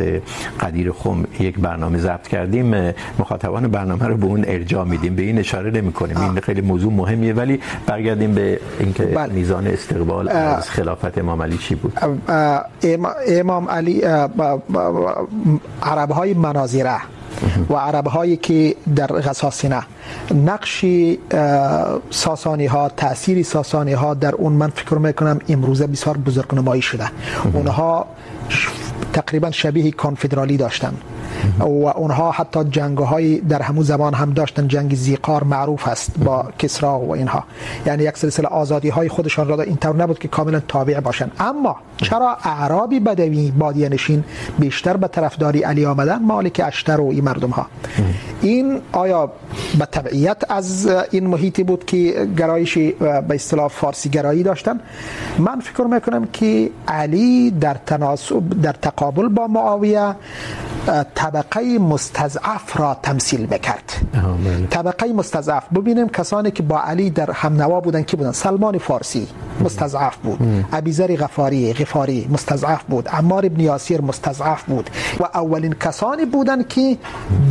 قدیر 0.59 0.91
خم 0.91 1.23
یک 1.39 1.59
برنامه 1.59 1.97
ضبط 1.97 2.27
کردیم 2.27 2.93
مخاطبان 3.19 3.67
برنامه 3.67 4.07
رو 4.07 4.17
به 4.17 4.25
اون 4.25 4.43
ارجاع 4.47 4.85
میدیم 4.85 5.15
به 5.15 5.21
این 5.21 5.39
اشاره 5.39 5.71
نمی‌کنیم. 5.71 6.17
این 6.17 6.39
خیلی 6.39 6.61
موضوع 6.61 6.93
مهمیه 6.93 7.33
ولی 7.33 7.59
برگردیم 7.85 8.33
به 8.33 8.59
اینکه 8.79 9.03
بل. 9.03 9.29
میزان 9.29 9.67
استقبال 9.67 10.29
از 10.29 10.69
خلافت 10.69 11.17
امام 11.17 11.41
علی 11.41 11.57
چی 11.57 11.75
بود؟ 11.75 11.93
امام 13.27 13.69
علی 13.69 14.01
عرب‌های 15.81 16.33
مناظره. 16.33 17.16
و 17.69 17.73
عرب 17.75 18.07
هایی 18.07 18.37
که 18.37 18.75
در 18.95 19.07
غساسینه 19.07 19.81
نقش 20.45 20.85
ساسانی 22.09 22.65
ها 22.65 22.89
تاثیر 22.89 23.43
ساسانی 23.43 23.93
ها 23.93 24.13
در 24.13 24.35
اون 24.35 24.53
من 24.53 24.69
فکر 24.69 24.97
میکنم 24.97 25.39
امروزه 25.49 25.87
بسیار 25.87 26.17
بزرگ 26.17 26.55
نمایی 26.55 26.81
شده 26.81 27.09
اونها 27.53 28.05
تقریباً 29.13 29.51
شبیه 29.51 29.91
کانفدرالی 29.91 30.57
داشتن. 30.57 30.93
و 31.59 31.87
اونها 31.87 32.31
حتی 32.31 32.63
جنگ 32.63 32.97
های 32.97 33.39
در 33.39 33.61
همون 33.61 33.83
زمان 33.83 34.13
هم 34.13 34.33
داشتن 34.33 34.67
جنگ 34.67 34.95
زیقار 34.95 35.43
معروف 35.43 35.87
است 35.87 36.19
با 36.19 36.45
کسرا 36.59 36.99
و 36.99 37.11
اینها. 37.15 37.43
یعنی 37.85 38.03
یک 38.03 38.17
سلسله 38.17 38.47
آزادی 38.47 38.89
های 38.89 39.09
خودشان 39.09 39.47
را 39.47 39.61
اینطور 39.61 39.95
نبود 39.95 40.19
که 40.19 40.27
کاملا 40.27 40.59
تابع 40.67 40.99
باشن. 40.99 41.31
اما 41.39 41.75
چرا 41.97 42.37
اعرابی 42.43 42.99
بدوی 42.99 43.51
بادیه 43.51 43.89
نشین 43.89 44.23
بیشتر 44.59 44.97
به 44.97 45.07
طرفداری 45.07 45.63
علی 45.63 45.85
آمدن؟ 45.85 46.21
مالک 46.21 46.61
اشتر 46.65 47.01
و 47.01 47.09
این 47.09 47.23
مردم 47.23 47.49
ها 47.49 47.67
این 48.41 48.81
آیا 48.91 49.31
به 49.79 49.85
تبعیت 49.85 50.43
از 50.49 50.87
این 51.11 51.27
محیطی 51.27 51.63
بود 51.63 51.85
که 51.85 52.27
گرایش 52.37 52.77
به 52.77 53.35
اصطلاح 53.35 53.67
فارسی 53.67 54.09
گرایی 54.09 54.43
داشتن؟ 54.43 54.79
من 55.39 55.59
فکر 55.59 55.83
میکنم 55.83 56.25
که 56.33 56.69
علی 56.87 57.51
در 57.51 57.73
تناسب، 57.85 58.61
در 58.61 58.73
تقابل 58.73 59.27
با 59.27 59.47
معاویه 59.47 60.15
طبقه 61.15 61.61
مستضعف 61.79 62.77
را 62.79 62.97
تمثیل 63.03 63.41
میکرد. 63.51 63.91
طبقه 64.69 65.13
مستضعف. 65.13 65.63
ببینیم 65.73 66.07
کسانی 66.09 66.51
که 66.51 66.63
با 66.63 66.79
علی 66.81 67.09
در 67.09 67.31
هم 67.31 67.53
نوا 67.61 67.79
بودن 67.79 68.01
کی 68.01 68.17
بودن؟ 68.17 68.31
سلمان 68.31 68.77
فارسی 68.77 69.27
مستضعف 69.63 70.15
بود. 70.17 70.39
ابیذر 70.73 71.15
غفاری 71.15 71.73
غفاری 71.73 72.27
مستضعف 72.31 72.83
بود. 72.83 73.07
عمار 73.09 73.45
ابن 73.45 73.59
یاسر 73.59 74.01
مستضعف 74.01 74.63
بود. 74.63 74.89
و 75.19 75.23
اولین 75.23 75.73
کسانی 75.73 76.25
بودن 76.25 76.63
که 76.63 76.97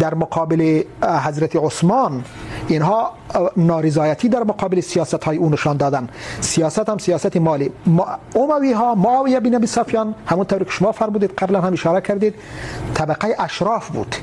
در 0.01 0.15
مقابل 0.15 0.83
حضرت 1.03 1.57
عثمان 1.57 2.25
اینها 2.69 3.13
نارضایتی 3.57 4.29
در 4.29 4.43
مقابل 4.43 4.81
سیاست 4.81 5.25
های 5.25 5.37
او 5.37 5.51
نشان 5.51 5.77
دادن. 5.77 6.09
سیاست 6.41 6.89
هم 6.89 6.99
سیاست 6.99 7.37
مالی. 7.37 7.71
اموی 8.37 8.73
ها 8.73 8.95
معاویه 8.95 9.41
بن 9.41 9.55
ابی 9.55 9.67
سفیان 9.67 10.15
همونطور 10.27 10.65
که 10.65 10.71
شما 10.71 10.93
فرمودید 10.93 11.31
قبلا 11.31 11.61
هم 11.61 11.73
اشاره 11.73 12.01
کردید 12.01 12.35
طبقه 12.95 13.35
اشراف 13.39 13.89
بود. 13.91 14.17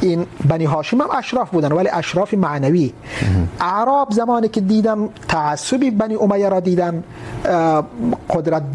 این 0.00 0.26
بنی 0.48 0.64
هاشم 0.64 1.00
هم 1.00 1.08
اشراف 1.18 1.50
بودن 1.50 1.72
ولی 1.72 1.88
اشراف 1.88 2.34
معنوی. 2.34 2.92
اعراب 3.60 4.10
زمانی 4.10 4.48
که 4.48 4.60
دیدم 4.60 5.08
تعصب 5.28 5.90
بنی 5.90 6.14
امیه 6.14 6.48
را 6.48 6.60
دیدن 6.60 7.04
قدرت 8.30 8.72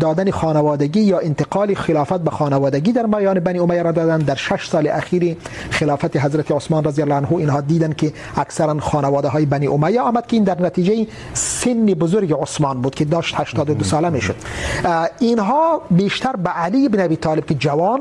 دادن 0.00 0.30
خانوادگی 0.30 1.00
یا 1.00 1.18
انتقال 1.18 1.74
خلافت 1.74 2.20
به 2.20 2.30
خانوادگی 2.30 2.92
در 2.92 3.06
میان 3.06 3.40
بنی 3.40 3.58
امیه 3.58 3.82
را 3.82 3.92
دادن. 3.92 4.18
در 4.18 4.34
شش 4.34 4.68
سال 4.68 4.88
اخیر 4.88 5.36
خلافت 5.70 6.16
حضرت 6.16 6.50
عثمان 6.50 6.84
رضی 6.84 7.02
الله 7.02 7.14
عنه 7.14 7.32
اینها 7.32 7.60
دیدن 7.60 7.92
که 7.92 8.12
اکثرا 8.36 8.80
خانواده 8.80 9.28
های 9.28 9.46
بنی 9.46 9.66
امیه 9.66 10.00
آمد 10.00 10.26
که 10.26 10.36
این 10.36 10.44
در 10.44 10.62
نتیجه 10.62 11.06
سن 11.34 11.86
بزرگ 11.86 12.32
عثمان 12.32 12.82
بود 12.82 12.94
که 12.94 13.04
داشت 13.04 13.34
82 13.38 13.84
ساله 13.84 14.10
میشد. 14.10 14.36
اینها 15.18 15.82
بیشتر 15.90 16.36
به 16.36 16.50
علی 16.50 16.88
بن 16.88 17.04
ابی 17.04 17.16
طالب 17.16 17.46
که 17.46 17.54
جوان 17.54 18.00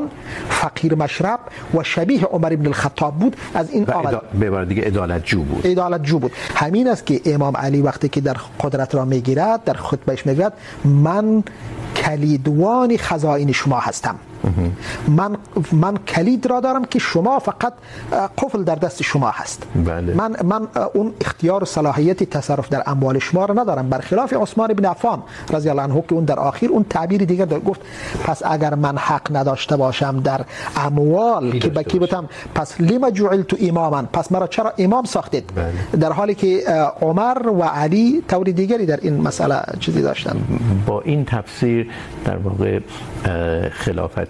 فقیر 0.50 0.96
مشرب 0.96 1.40
و 1.74 1.84
شبیه 1.84 2.24
عمر 2.26 2.56
بن 2.56 2.68
الخطاب 2.68 3.16
بود 3.16 3.36
از 3.54 3.72
این 3.72 3.90
آمد. 3.90 4.22
به 4.40 4.48
عبارت 4.48 4.68
دیگه 4.68 4.82
عدالت 4.84 5.26
جو 5.26 5.44
بود. 5.44 5.68
عدالت 5.68 6.04
جو 6.04 6.20
بود. 6.20 6.32
همین 6.56 6.88
است 6.88 7.06
که 7.06 7.22
امام 7.26 7.58
علی 7.58 7.82
وقتی 7.82 8.10
که 8.10 8.22
در 8.22 8.38
قدرت 8.60 8.96
را 8.96 9.06
میگیرد 9.06 9.64
در 9.64 9.74
خطبهش 9.74 10.26
میگوید 10.26 10.54
من 10.86 11.44
کلیدوان 11.96 12.98
خزائن 12.98 13.52
شما 13.52 13.80
هستم. 13.80 14.16
من 15.08 15.38
من 15.72 15.98
کلید 15.98 16.48
را 16.48 16.60
دارم 16.60 16.86
که 16.86 17.00
شما 17.00 17.40
فقط 17.40 17.74
قفل 18.38 18.64
در 18.64 18.76
دست 18.76 19.04
شما 19.04 19.30
هست. 19.30 19.64
بله. 19.86 20.14
من 20.14 20.36
من 20.44 20.68
اون 20.94 21.14
اختیار 21.22 21.64
و 21.64 21.66
صلاحیت 21.66 22.24
تصرف 22.24 22.70
در 22.70 22.84
اموال 22.86 23.20
شما 23.20 23.46
را 23.46 23.54
ندارم. 23.54 23.90
برخلاف 23.90 24.34
عثمان 24.34 24.74
بن 24.74 24.86
عفان 24.86 25.24
رضی 25.54 25.70
الله 25.70 25.82
عنه 25.82 26.04
که 26.08 26.14
اون 26.14 26.26
در 26.26 26.40
آخر 26.40 26.68
اون 26.68 26.86
تعبیر 26.90 27.26
دیگر 27.26 27.46
داد 27.46 27.64
گفت 27.64 27.82
پس 28.24 28.42
اگر 28.46 28.76
من 28.76 28.98
حق 28.98 29.38
نداشته 29.38 29.78
باشم 29.78 30.20
در 30.20 30.42
اموال 30.76 31.60
که 31.60 31.70
بکی 31.70 32.00
بودم 32.00 32.30
پس 32.56 32.82
لما 32.82 33.12
جعلت 33.12 33.62
اماما؟ 33.62 34.02
پس 34.14 34.32
مرا 34.32 34.48
چرا 34.48 34.74
امام 34.78 35.06
ساختید؟ 35.06 35.52
بله. 35.56 36.00
در 36.00 36.12
حالی 36.12 36.36
که 36.36 36.64
عمر 37.02 37.48
و 37.50 37.64
علی 37.64 38.24
طور 38.28 38.46
دیگری 38.46 38.86
در 38.86 39.00
این 39.02 39.22
مسئله 39.22 39.62
چیزی 39.80 40.02
داشتن. 40.02 40.36
با 40.86 41.02
این 41.02 41.26
تفسیر 41.26 41.92
در 42.26 42.38
واقع 42.38 42.80
خلافت 43.72 44.27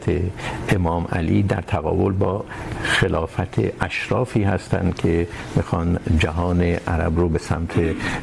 امام 0.69 1.05
علی 1.11 1.43
در 1.43 1.61
تقابل 1.61 2.11
با 2.11 2.45
خلافت 2.83 3.59
اشرافی 3.81 4.43
هستند 4.43 4.95
که 4.95 5.27
میخوان 5.55 5.99
جهان 6.19 6.61
عرب 6.61 7.19
رو 7.19 7.29
به 7.29 7.39
سمت 7.39 7.71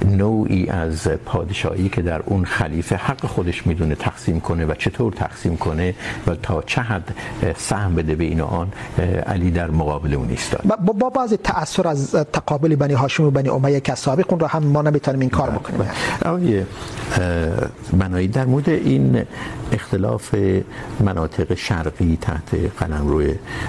نوعی 0.04 0.69
از 0.69 1.09
پادشاهی 1.09 1.88
که 1.88 2.02
در 2.02 2.23
اون 2.26 2.45
خلیفه 2.45 2.97
حق 2.97 3.26
خودش 3.26 3.66
میدونه 3.66 3.95
تقسیم 3.95 4.40
کنه 4.40 4.66
و 4.66 4.75
چطور 4.75 5.12
تقسیم 5.12 5.57
کنه 5.57 5.95
و 6.26 6.35
تا 6.35 6.62
چه 6.62 6.81
حد 6.81 7.14
سهم 7.57 7.95
بده 7.95 8.14
به 8.14 8.25
این 8.25 8.40
آن 8.40 8.73
علی 9.26 9.50
در 9.50 9.71
مقابل 9.71 10.14
اون 10.14 10.28
ایستاد. 10.28 10.62
با 11.00 11.11
بعض 11.11 11.33
تاثر 11.33 11.88
از 11.88 12.12
تقابل 12.12 12.76
بنی 12.76 12.95
هاشم 12.95 13.25
و 13.25 13.31
بنی 13.31 13.49
امیه 13.49 13.81
که 13.81 13.95
سابق 13.95 14.33
اون 14.33 14.40
رو 14.40 14.47
هم 14.47 14.64
ما 14.64 14.83
نمیتونیم 14.83 15.21
این 15.21 15.31
کار 15.31 15.50
بکنیم. 15.50 15.88
آقای 16.25 16.62
بنایی 17.93 18.28
در 18.28 18.45
مورد 18.45 18.69
این 18.69 19.23
اختلاف 19.73 20.35
مناطق 21.00 21.54
شرقی 21.66 22.18
تحت 22.21 22.54
قلمرو 22.78 23.23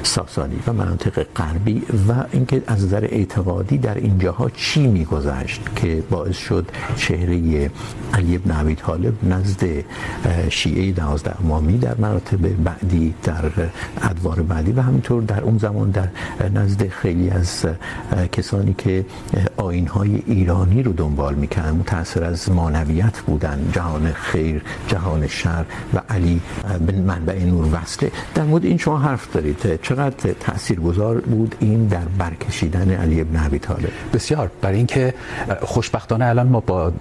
ساسانی 0.03 0.59
و 0.67 0.73
مناطق 0.73 1.23
غربی 1.35 1.81
و 2.09 2.13
اینکه 2.31 2.63
از 2.67 2.85
نظر 2.85 3.03
اعتقادی 3.03 3.77
در 3.77 3.95
این 3.95 4.19
جاها 4.19 4.49
چی 4.49 4.87
میگذشت 4.87 5.61
که 5.75 6.03
باعث 6.09 6.37
شد 6.37 6.65
چهره 6.95 7.71
علی 8.13 8.35
ابن 8.35 8.51
ابی 8.51 8.75
طالب 8.75 9.13
نزد 9.23 9.63
شیعه 10.49 10.91
دوازده 10.91 11.39
امامی 11.39 11.77
در 11.77 11.95
مراتب 11.95 12.63
بعدی 12.63 13.13
در 13.23 13.45
ادوار 14.01 14.41
بعدی 14.41 14.71
و 14.71 14.81
همینطور 14.81 15.23
در 15.23 15.41
اون 15.41 15.57
زمان 15.57 15.91
در 15.91 16.09
نزد 16.53 16.87
خیلی 16.87 17.29
از 17.29 17.65
کسانی 18.31 18.75
که 18.77 19.05
آیین‌های 19.57 20.23
ایرانی 20.27 20.83
رو 20.83 20.93
دنبال 20.93 21.35
میکردن، 21.35 21.75
متأثر 21.75 22.23
از 22.23 22.51
مانویت 22.51 23.19
بودن، 23.19 23.69
جهان 23.73 24.11
خیر، 24.11 24.61
جهان 24.87 25.27
شر 25.27 25.65
و 25.93 26.01
علی 26.09 26.41
به 26.85 26.93
منبع 26.93 27.43
نور 27.43 27.65
وصله 27.85 28.11
در 28.35 28.43
مورد 28.43 28.65
این 28.65 28.77
شما 28.77 28.97
حرف 28.97 29.33
دارید. 29.33 29.81
چقدر 29.81 30.33
تاثیرگذار 30.39 31.21
بود 31.21 31.55
این 31.59 31.87
در 31.87 32.05
برکشیدن 32.17 32.91
علی 32.91 33.21
ابن 33.21 33.45
ابی 33.45 33.59
طالب؟ 33.59 33.89
بسیار. 34.13 34.51
برای 34.61 34.77
اینکه 34.77 35.13
خوشبختانه 35.61 36.25
الان 36.25 36.47
ما 36.47 36.59
با 36.59 36.93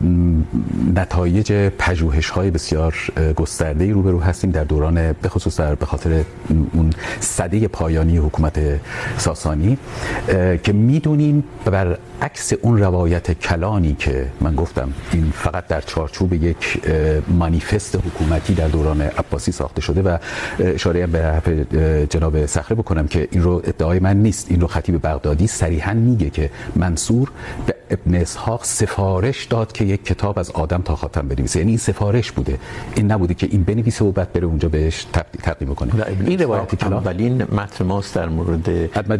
نتایج 0.94 1.52
پژوهش‌های 1.78 2.50
بسیار 2.50 2.94
گسترده‌ای 3.36 3.90
روبرو 3.92 4.20
هستیم 4.20 4.50
در 4.50 4.64
دوران 4.64 5.12
به 5.12 5.28
خصوص 5.28 5.60
در 5.60 5.74
به 5.74 5.86
خاطر 5.86 6.24
اون 6.72 6.90
سده 7.20 7.68
پایانی 7.68 8.16
حکومت 8.16 8.60
ساسانی 9.18 9.78
که 10.62 10.72
میدونیم 10.72 11.44
بر 11.64 11.98
عکس 12.22 12.52
اون 12.62 12.78
روایت 12.78 13.32
کلانی 13.32 13.94
که 13.94 14.26
من 14.40 14.54
گفتم، 14.54 14.92
این 15.12 15.32
فقط 15.34 15.66
در 15.66 15.80
چارچوب 15.80 16.32
یک 16.32 16.80
مانیفست 17.28 17.96
حکومتی 17.96 18.54
در 18.54 18.68
دوران 18.68 19.00
عباسی 19.00 19.52
ساخته 19.52 19.80
شده 19.80 20.02
و 20.02 20.18
اشاره 20.74 21.06
به 21.06 21.18
حرف 21.18 21.48
جناب 22.10 22.46
صخره 22.46 22.76
بکنم 22.76 23.06
که 23.06 23.28
این 23.30 23.42
رو 23.42 23.62
ادعای 23.64 23.98
من 23.98 24.16
نیست. 24.16 24.50
این 24.50 24.60
رو 24.60 24.66
خطیب 24.66 25.06
بغدادی 25.06 25.46
صریحا 25.46 25.92
میگه 25.92 26.30
که 26.30 26.50
منصور 26.76 27.30
به 27.66 27.74
ابن 27.90 28.14
اسحاق 28.14 28.64
سفارش 28.64 29.44
داد 29.44 29.72
که 29.72 29.84
یک 29.84 30.04
کتاب 30.04 30.38
از 30.38 30.50
آدم 30.50 30.82
تا 30.82 30.96
خاتم 30.96 31.28
بنویسه. 31.28 31.58
یعنی 31.58 31.70
این 31.70 31.78
سفارش 31.78 32.32
بوده. 32.32 32.58
این 32.94 33.12
نبوده 33.12 33.34
که 33.34 33.48
این 33.50 33.64
بنویسه 33.64 34.04
و 34.04 34.12
بعد 34.12 34.32
بره 34.32 34.46
اونجا 34.46 34.68
بهش 34.68 35.06
تقدیم 35.42 35.68
بکنه. 35.68 35.92
این 36.26 36.38
روایت 36.42 36.74
کلام 36.74 36.92
اولین 36.92 37.42
متن 37.42 37.84
ماست 37.84 38.14
در 38.14 38.28
مورد 38.28 38.70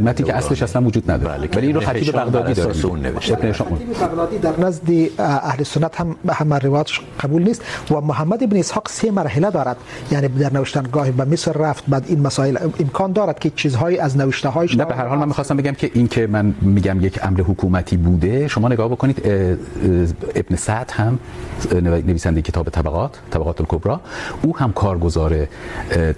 متنی 0.03 0.27
که 0.27 0.35
اصلش 0.35 0.63
اصلا 0.63 0.83
وجود 0.83 1.11
نداره. 1.11 1.49
ولی 1.57 1.67
این 1.67 1.75
رو 1.75 1.81
خطیب 1.81 2.17
بغدادی 2.17 2.55
داره. 2.55 2.73
خطیب 2.73 3.93
بغدادی 4.01 4.39
در 4.39 4.61
نزد 4.61 4.89
اهل 5.19 5.63
سنت 5.63 6.01
هم 6.01 6.17
هم 6.29 6.55
روایتش 6.55 7.01
قبول 7.21 7.43
نیست 7.43 7.63
و 7.91 8.01
محمد 8.01 8.43
ابن 8.43 8.57
اسحاق 8.57 8.89
سه 8.89 9.11
مرحله 9.11 9.51
دارد. 9.51 9.77
یعنی 10.13 10.29
در 10.29 10.53
نوشتن 10.53 10.83
گاهی 10.93 11.11
به 11.11 11.25
مصر 11.49 11.59
رفت 11.59 11.85
بعد 11.89 12.05
این 12.09 12.21
مسائل 12.21 12.59
امکان 12.81 13.13
دارد 13.13 13.39
که 13.39 13.51
چیزهایی 13.51 13.99
از 13.99 14.17
نوشته 14.17 14.49
هایش 14.49 14.77
نه 14.77 14.85
به 14.85 14.95
هر 14.95 15.07
حال 15.07 15.19
من 15.19 15.29
میخواستم 15.29 15.57
بگم 15.57 15.73
که 15.73 15.91
این 15.95 16.09
که 16.09 16.27
من 16.27 16.55
میگم 16.61 17.05
یک 17.05 17.19
امر 17.23 17.41
حکومتی 17.41 17.97
بوده 17.97 18.49
شما 18.49 18.69
نگاه 18.69 18.89
بکنید 18.89 19.23
ابن 20.35 20.57
سعد 20.57 20.91
هم 20.91 21.19
نویسنده 21.83 22.43
کتاب 22.43 22.69
طبقات 22.69 23.19
طبقات 23.31 23.61
الکبرى 23.61 23.97
او 24.43 24.57
هم 24.57 24.73
کارگزار 24.73 25.47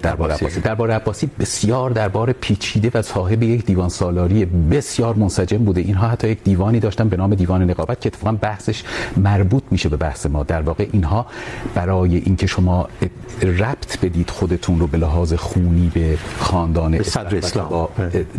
دربار 0.03 0.31
عباسی. 0.31 0.61
دربار 0.61 0.91
عباسی 0.91 1.29
بسیار 1.39 1.89
دربار 1.89 2.31
پیچیده 2.31 2.91
و 2.93 3.01
صاحب 3.01 3.43
یک 3.43 3.65
دیوان 3.65 3.89
سالاری 3.89 4.45
بسیار 4.45 5.15
منسجم 5.15 5.57
بوده. 5.57 5.81
اینها 5.81 6.07
حتی 6.07 6.29
یک 6.29 6.43
دیوانی 6.43 6.79
داشتن 6.79 7.09
به 7.09 7.17
نام 7.17 7.35
دیوان 7.35 7.69
نقابت 7.69 8.01
که 8.01 8.07
اتفاقا 8.09 8.31
بحثش 8.31 8.83
مربوط 9.17 9.63
میشه 9.71 9.89
به 9.89 9.97
بحث 9.97 10.25
ما. 10.25 10.43
در 10.43 10.61
واقع 10.61 10.87
اینها 10.91 11.25
برای 11.75 12.17
اینکه 12.17 12.47
شما 12.47 12.87
ربط 13.41 13.99
بدید 13.99 14.29
خودتون 14.29 14.79
رو 14.79 14.87
به 14.87 14.97
لحاظ 15.17 15.33
خونی 15.33 15.91
به 15.93 16.17
خاندان 16.39 17.03
صدر 17.03 17.37
اسلام. 17.37 17.87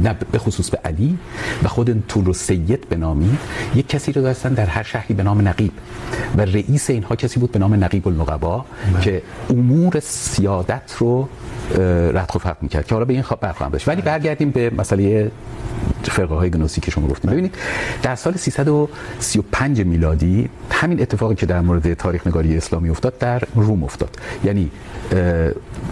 نه 0.01 0.17
به 0.33 0.38
خصوص 0.38 0.71
به 0.71 0.79
علی 0.85 1.19
و 1.64 1.69
خودتون 1.69 2.25
رو 2.25 2.33
سید 2.33 2.88
بنامید 2.88 3.38
یک 3.75 3.88
کسی 3.88 4.12
رو 4.12 4.23
داشتن 4.23 4.55
در 4.55 4.67
هر 4.67 4.83
شهری 4.83 5.14
به 5.14 5.23
نام 5.23 5.49
نقیب. 5.49 5.73
و 6.37 6.41
رئیس 6.41 6.91
اینها 6.91 7.17
کسی 7.17 7.41
بود 7.41 7.53
به 7.53 7.59
نام 7.59 7.85
نقیب 7.85 8.09
النقبا 8.09 8.64
که 9.01 9.23
امور 9.51 10.01
سیادت 10.01 10.95
رو 10.99 11.29
ردخ 12.14 12.35
و 12.35 12.38
فرق 12.38 12.57
میکرد 12.62 12.87
که 12.87 12.95
حالا 12.95 13.05
به 13.05 13.12
این 13.12 13.25
برخواهم 13.41 13.73
بشه 13.73 13.91
ولی 13.91 14.03
برگردیم 14.03 14.51
به 14.51 14.71
مسئله 14.71 15.31
فرقه 16.03 16.35
های 16.35 16.51
گنوسی 16.51 16.81
که 16.81 16.91
شما 16.91 17.07
گفتیم. 17.07 17.31
ببینید 17.31 17.55
در 18.03 18.14
سال 18.14 18.37
335 18.37 19.81
میلادی 19.81 20.49
همین 20.71 21.03
اتفاقی 21.03 21.35
که 21.35 21.47
در 21.47 21.61
مورد 21.61 21.95
تاریخ 21.95 22.27
نگاری 22.27 22.57
اسلامی 22.57 22.91
افتاد 22.91 23.19
در 23.19 23.43
روم 23.55 23.85
افتاد. 23.85 24.17
یعنی 24.45 24.71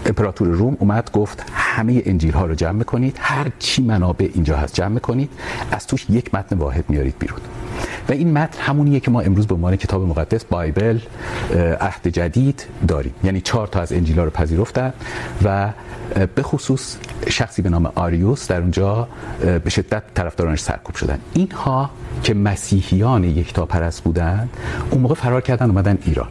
امپراتور 0.05 0.47
روم 0.47 0.77
اومد، 0.79 1.11
گفت 1.11 1.45
همه 1.53 2.01
انجیل 2.05 2.33
ها 2.33 2.45
رو 2.45 2.55
جمع 2.55 2.71
میکنید، 2.71 3.17
هر 3.19 3.47
چی 3.59 3.83
منابع 3.83 4.29
اینجا 4.33 4.57
هست 4.57 4.73
جمع 4.73 4.87
میکنید، 4.87 5.29
از 5.71 5.87
توش 5.87 6.09
یک 6.09 6.35
متن 6.35 6.57
واحد 6.57 6.85
میارید 6.89 7.15
بیرون. 7.19 7.39
و 8.09 8.11
این 8.11 8.33
متن 8.33 8.61
همونیه 8.61 8.99
که 8.99 9.11
ما 9.11 9.21
امروز 9.21 9.47
به 9.47 9.55
عنوان 9.55 9.75
کتاب 9.75 10.01
مقدس 10.01 10.45
بایبل 10.45 10.99
عهد 11.79 12.07
جدید 12.07 12.65
داریم. 12.87 13.13
یعنی 13.23 13.41
چهار 13.41 13.67
تا 13.67 13.81
از 13.81 13.93
انجیل 13.93 14.19
ها 14.19 14.23
رو 14.23 14.29
پذیرفتن 14.29 14.93
و 15.43 15.69
به 16.35 16.43
خصوص 16.43 16.97
شخصی 17.29 17.61
به 17.61 17.69
نام 17.69 17.91
آریوس 17.95 18.47
در 18.47 18.61
اونجا 18.61 19.07
به 19.63 19.69
شدت 19.69 20.03
طرفدارانش 20.13 20.59
سرکوب 20.59 20.95
شدن. 20.95 21.19
اینها 21.33 21.89
که 22.23 22.33
مسیحیان 22.33 23.23
یکتا 23.23 23.65
پرست 23.65 24.03
بودند 24.03 24.49
اون 24.91 25.01
موقع 25.01 25.15
فرار 25.15 25.41
کردن، 25.41 25.69
اومدن 25.69 25.97
ایران. 26.05 26.27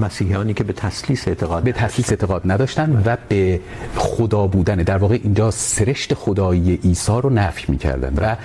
مسیحیانی 0.00 0.54
که 0.54 0.64
به 0.64 0.72
تسلیس 0.72 1.28
اعتقاد 1.28 1.62
به 1.62 1.72
تسلیس 1.72 2.10
اعتقاد 2.10 2.42
نداشتن 2.44 3.02
و 3.04 3.16
به 3.28 3.60
خدا 3.96 4.46
بودن 4.46 4.76
در 4.76 4.96
واقع 4.96 5.18
اینجا 5.22 5.50
سرشت 5.50 6.14
خدایی 6.14 6.74
عیسی 6.84 7.12
رو 7.22 7.30
نفی 7.30 7.72
میکردن. 7.72 8.14
و 8.16 8.36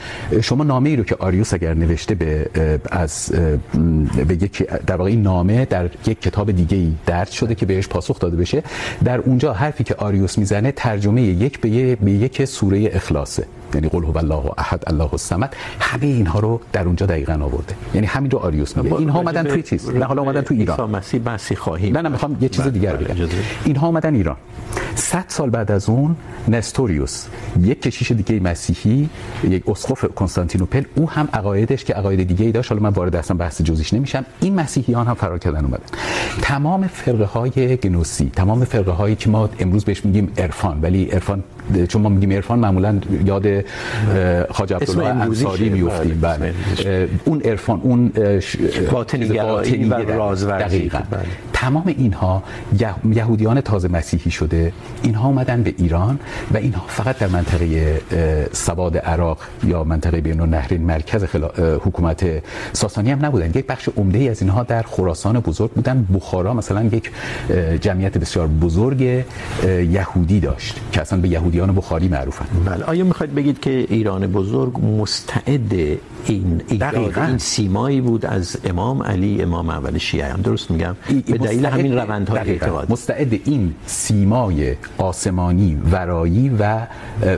شما 0.42 0.64
نامه 0.64 0.90
ای 0.90 0.96
رو 0.96 1.04
که 1.04 1.16
آریوس 1.20 1.54
اگر 1.54 1.74
نوشته 1.74 2.16
به 2.16 2.50
از 2.92 3.32
به 4.28 4.34
یک 4.34 4.64
در 4.64 4.96
واقع 4.96 5.10
این 5.10 5.22
نامه 5.22 5.66
در 5.66 5.86
یک 5.86 6.22
کتاب 6.22 6.52
دیگه 6.52 6.78
ای 6.78 6.94
درج 7.06 7.30
شده 7.30 7.56
که 7.56 7.66
بهش 7.66 7.88
پاسخ 7.88 8.20
داده 8.20 8.38
بشه. 8.38 8.64
در 9.04 9.18
اونجا 9.18 9.54
حرفی 9.54 9.84
که 9.84 9.96
آریوس 9.96 10.38
میزنه 10.38 10.72
ترجمه 10.72 11.22
یک 11.22 11.60
به 11.60 11.70
یک 12.12 12.46
سوره 12.46 12.90
اخلاصه. 12.94 13.46
یعنی 13.74 13.90
قل 13.90 14.04
هو 14.04 14.18
الله 14.18 14.52
احد 14.58 14.84
الله 14.88 15.10
الصمد. 15.14 15.56
همه 15.80 16.06
اینها 16.06 16.40
رو 16.40 16.62
در 16.74 16.84
اونجا 16.84 17.06
دقیقاً 17.06 17.34
آورده. 17.34 17.74
یعنی 17.94 18.08
همین 18.08 18.32
رو 18.32 18.38
آریوس 18.38 18.78
میگه. 18.78 18.96
اینها 18.96 19.20
اومدن 19.20 19.44
توی 19.44 19.64
چیز؟ 19.64 19.90
نه 19.90 20.06
حالا 20.06 20.22
اومدن 20.22 20.42
تو 20.42 20.54
ایران. 20.54 20.80
عیسی 20.80 20.98
مسیح 20.98 21.19
بحثی 21.24 21.56
خواهیم. 21.56 21.98
نه 21.98 22.02
نه 22.02 22.10
میخوام 22.10 22.38
یه 22.42 22.50
چیز 22.50 22.68
دیگر 22.68 22.96
بگم. 22.96 23.28
اینها 23.66 23.88
اومدن 23.88 24.16
ایران. 24.16 24.36
100 24.96 25.26
سال 25.28 25.50
بعد 25.50 25.72
از 25.72 25.90
اون 25.90 26.16
نستوریوس 26.48 27.26
یک 27.62 27.82
کشیش 27.82 28.12
دیگه 28.12 28.40
مسیحی 28.40 29.10
یک 29.44 29.70
اسقف 29.70 30.06
کنستانتینوپل 30.06 30.84
او 30.96 31.10
هم 31.10 31.30
عقایدش 31.34 31.84
که 31.84 31.94
عقاید 31.94 32.24
دیگه 32.28 32.46
ای 32.46 32.52
داشت 32.52 32.72
حالا 32.72 32.84
من 32.84 32.90
وارد 32.90 33.16
اصلا 33.16 33.38
بحث 33.38 33.62
جزئیش 33.62 33.94
نمیشم 33.94 34.26
این 34.42 34.56
مسیحیان 34.56 35.08
هم 35.08 35.14
فرار 35.14 35.38
کردن 35.40 35.66
اومدن. 35.66 35.84
تمام 36.42 36.88
فرقه 36.88 37.26
های 37.26 37.78
گنوسی 37.78 38.32
تمام 38.36 38.66
فرقه 38.66 38.92
هایی 38.92 39.16
که 39.16 39.30
ما 39.30 39.50
امروز 39.60 39.86
بهش 39.86 40.06
میگیم 40.06 40.34
عرفان 40.38 40.80
ولی 40.82 41.06
عرفان 41.06 41.44
چون 41.88 42.02
ما 42.02 42.10
میگیم 42.10 42.32
عرفان 42.32 42.60
معمولا 42.60 43.00
یاد 43.26 43.46
خواجه 44.50 44.76
عبدالله 44.76 45.06
انصاری 45.06 45.70
میافتیم 45.70 46.20
بله 46.22 46.54
اون 47.26 47.42
عرفان 47.42 47.80
اون 47.84 48.12
باطنی 48.92 49.26
و 49.90 49.94
رازورزی. 50.18 50.78
دقیقاً. 50.78 51.00
تمام 51.54 51.84
اینها 51.98 52.44
یهودیان 53.06 53.62
تازه 53.62 53.88
مسیحی 53.88 54.32
شده. 54.32 54.74
اینها 55.04 55.28
اومدن 55.28 55.64
به 55.64 55.74
ایران 55.78 56.20
و 56.54 56.58
اینها 56.58 56.86
فقط 56.88 57.18
در 57.18 57.28
منطقه 57.28 58.02
سواد 58.52 58.98
عراق 58.98 59.38
یا 59.64 59.84
منطقه 59.84 60.22
بین 60.22 60.40
النهرین 60.40 60.82
مرکز 60.82 61.24
خلا... 61.24 61.48
حکومت 61.86 62.26
ساسانی 62.74 63.12
هم 63.12 63.26
نبودن. 63.26 63.50
یک 63.50 63.66
بخش 63.66 63.90
عمده 63.98 64.18
ای 64.18 64.30
از 64.30 64.42
اینها 64.42 64.64
در 64.64 64.82
خراسان 64.82 65.40
بزرگ 65.40 65.72
بودن. 65.72 66.08
بخارا 66.14 66.54
مثلا 66.54 66.84
یک 66.84 67.12
جمعیت 67.82 68.18
بسیار 68.18 68.48
بزرگ 68.48 69.24
یهودی 69.68 70.40
داشت 70.40 70.80
که 70.92 71.02
اصلا 71.02 71.20
به 71.20 71.28
ادیان 71.60 71.76
بخاری 71.76 72.08
معروفن. 72.08 72.46
بله. 72.66 72.84
آیا 72.84 73.04
میخواید 73.04 73.36
بگید 73.36 73.60
که 73.60 73.86
ایران 73.90 74.28
بزرگ 74.28 74.80
مستعد 74.80 75.98
این 76.26 76.62
ایجاد 76.68 77.20
این 77.20 77.38
سیمایی 77.38 78.02
بود 78.02 78.26
از 78.26 78.58
امام 78.64 79.04
علی 79.04 79.42
امام 79.42 79.70
اول 79.70 79.98
شیعه 79.98 80.26
هم 80.34 80.42
درست 80.42 80.72
میگم 80.72 80.96
به 81.26 81.38
دلیل 81.38 81.66
همین 81.66 81.98
روندهای 81.98 82.50
اعتقاد 82.50 82.92
مستعد 82.92 83.34
این 83.46 83.74
سیمای 83.86 84.76
آسمانی 84.98 85.82
ورایی 85.92 86.50
و 86.60 86.88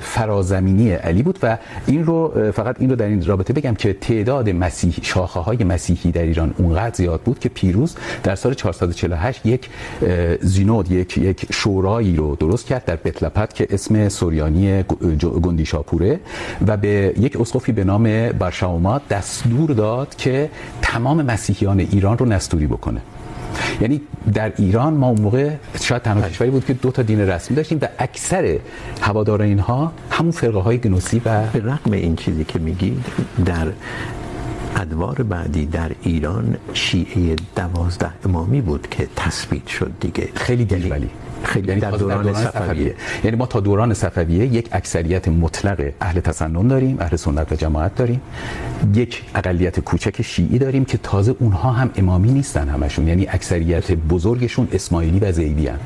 فرازمینی 0.02 0.92
علی 0.92 1.24
بود 1.24 1.40
و 1.44 1.58
این 1.88 2.06
رو 2.06 2.52
فقط 2.52 2.76
این 2.80 2.90
رو 2.90 2.96
در 2.96 3.06
این 3.06 3.26
رابطه 3.26 3.54
بگم 3.54 3.76
که 3.76 3.94
تعداد 3.94 4.50
مسیح 4.50 4.94
شاخه 5.02 5.40
های 5.40 5.64
مسیحی 5.64 6.12
در 6.12 6.22
ایران 6.22 6.54
اونقدر 6.58 6.96
زیاد 6.96 7.22
بود 7.22 7.40
که 7.40 7.50
پیروز 7.50 7.96
در 8.24 8.36
سال 8.36 8.54
448 8.54 9.46
یک 9.46 9.70
زینود 10.42 10.92
یک 10.92 11.18
یک 11.18 11.46
شورایی 11.52 12.16
رو 12.16 12.36
درست 12.36 12.66
کرد 12.66 12.86
در 12.86 12.96
بتلپت 12.96 13.54
که 13.54 13.68
اسم 13.70 14.10
سوریانی 14.10 14.84
گندی 15.44 15.66
شاپوره 15.66 16.20
و 16.68 16.78
به 16.78 17.14
یک 17.20 17.42
اسقفی 17.42 17.72
به 17.72 17.84
نام 17.84 18.32
برشاومات 18.72 19.08
دستور 19.08 19.70
داد 19.72 20.16
که 20.16 20.50
تمام 20.82 21.22
مسیحیان 21.22 21.80
ایران 21.80 22.18
رو 22.18 22.26
نستوری 22.26 22.68
بکنه. 22.68 23.02
یعنی 23.82 24.02
در 24.34 24.54
ایران 24.58 24.94
ما 24.94 25.08
اون 25.08 25.22
موقع 25.22 25.52
شاید 25.82 26.02
تنها 26.02 26.30
کشوری 26.30 26.52
بود 26.52 26.66
که 26.66 26.74
دو 26.74 26.92
تا 26.92 27.02
دین 27.02 27.20
رسمی 27.20 27.56
داشتیم 27.56 27.80
و 27.82 27.88
اکثر 28.00 28.60
هوادار 29.02 29.42
اینها 29.42 29.92
همون 30.12 30.32
فرقه 30.32 30.60
های 30.60 30.78
گنوسی 30.78 31.22
و 31.26 31.44
به 31.54 31.60
رغم 31.60 31.92
این 31.92 32.16
چیزی 32.16 32.44
که 32.44 32.60
میگید 32.60 33.06
در 33.46 33.68
ادوار 34.76 35.24
بعدی 35.24 35.66
در 35.66 35.92
ایران 36.02 36.58
شیعه 36.74 37.36
دوازده 37.56 38.12
امامی 38.26 38.62
بود 38.62 38.88
که 38.92 39.08
تثبیت 39.16 39.68
شد 39.68 39.92
دیگه. 40.00 40.30
خیلی 40.36 40.66
دیر 40.66 40.88
ولی 40.92 41.10
خیلی 41.44 41.68
یعنی 41.68 41.82
در 41.82 41.92
دوران, 41.92 42.22
دوران 42.22 42.44
صفویه. 42.44 42.96
یعنی 43.24 43.38
ما 43.38 43.46
تا 43.46 43.60
دوران 43.60 43.94
صفویه 43.94 44.46
یک 44.46 44.70
اکثریت 44.72 45.28
مطلق 45.28 45.92
اهل 46.02 46.20
تسنن 46.20 46.68
داریم 46.68 46.98
اهل 47.00 47.16
سنت 47.16 47.52
و 47.52 47.56
جماعت 47.56 47.96
داریم. 47.96 48.22
یک 48.96 49.24
اقلیت 49.36 49.80
کوچک 49.80 50.22
شیعی 50.22 50.60
داریم 50.60 50.86
که 50.86 50.98
تازه 50.98 51.36
اونها 51.40 51.72
هم 51.72 51.90
امامی 51.96 52.32
نیستن 52.32 52.70
همشون. 52.70 53.08
یعنی 53.08 53.28
اکثریت 53.28 53.92
بزرگشون 53.92 54.68
اسماعیلی 54.72 55.20
و 55.20 55.32
زیدی 55.32 55.68
هن. 55.68 55.80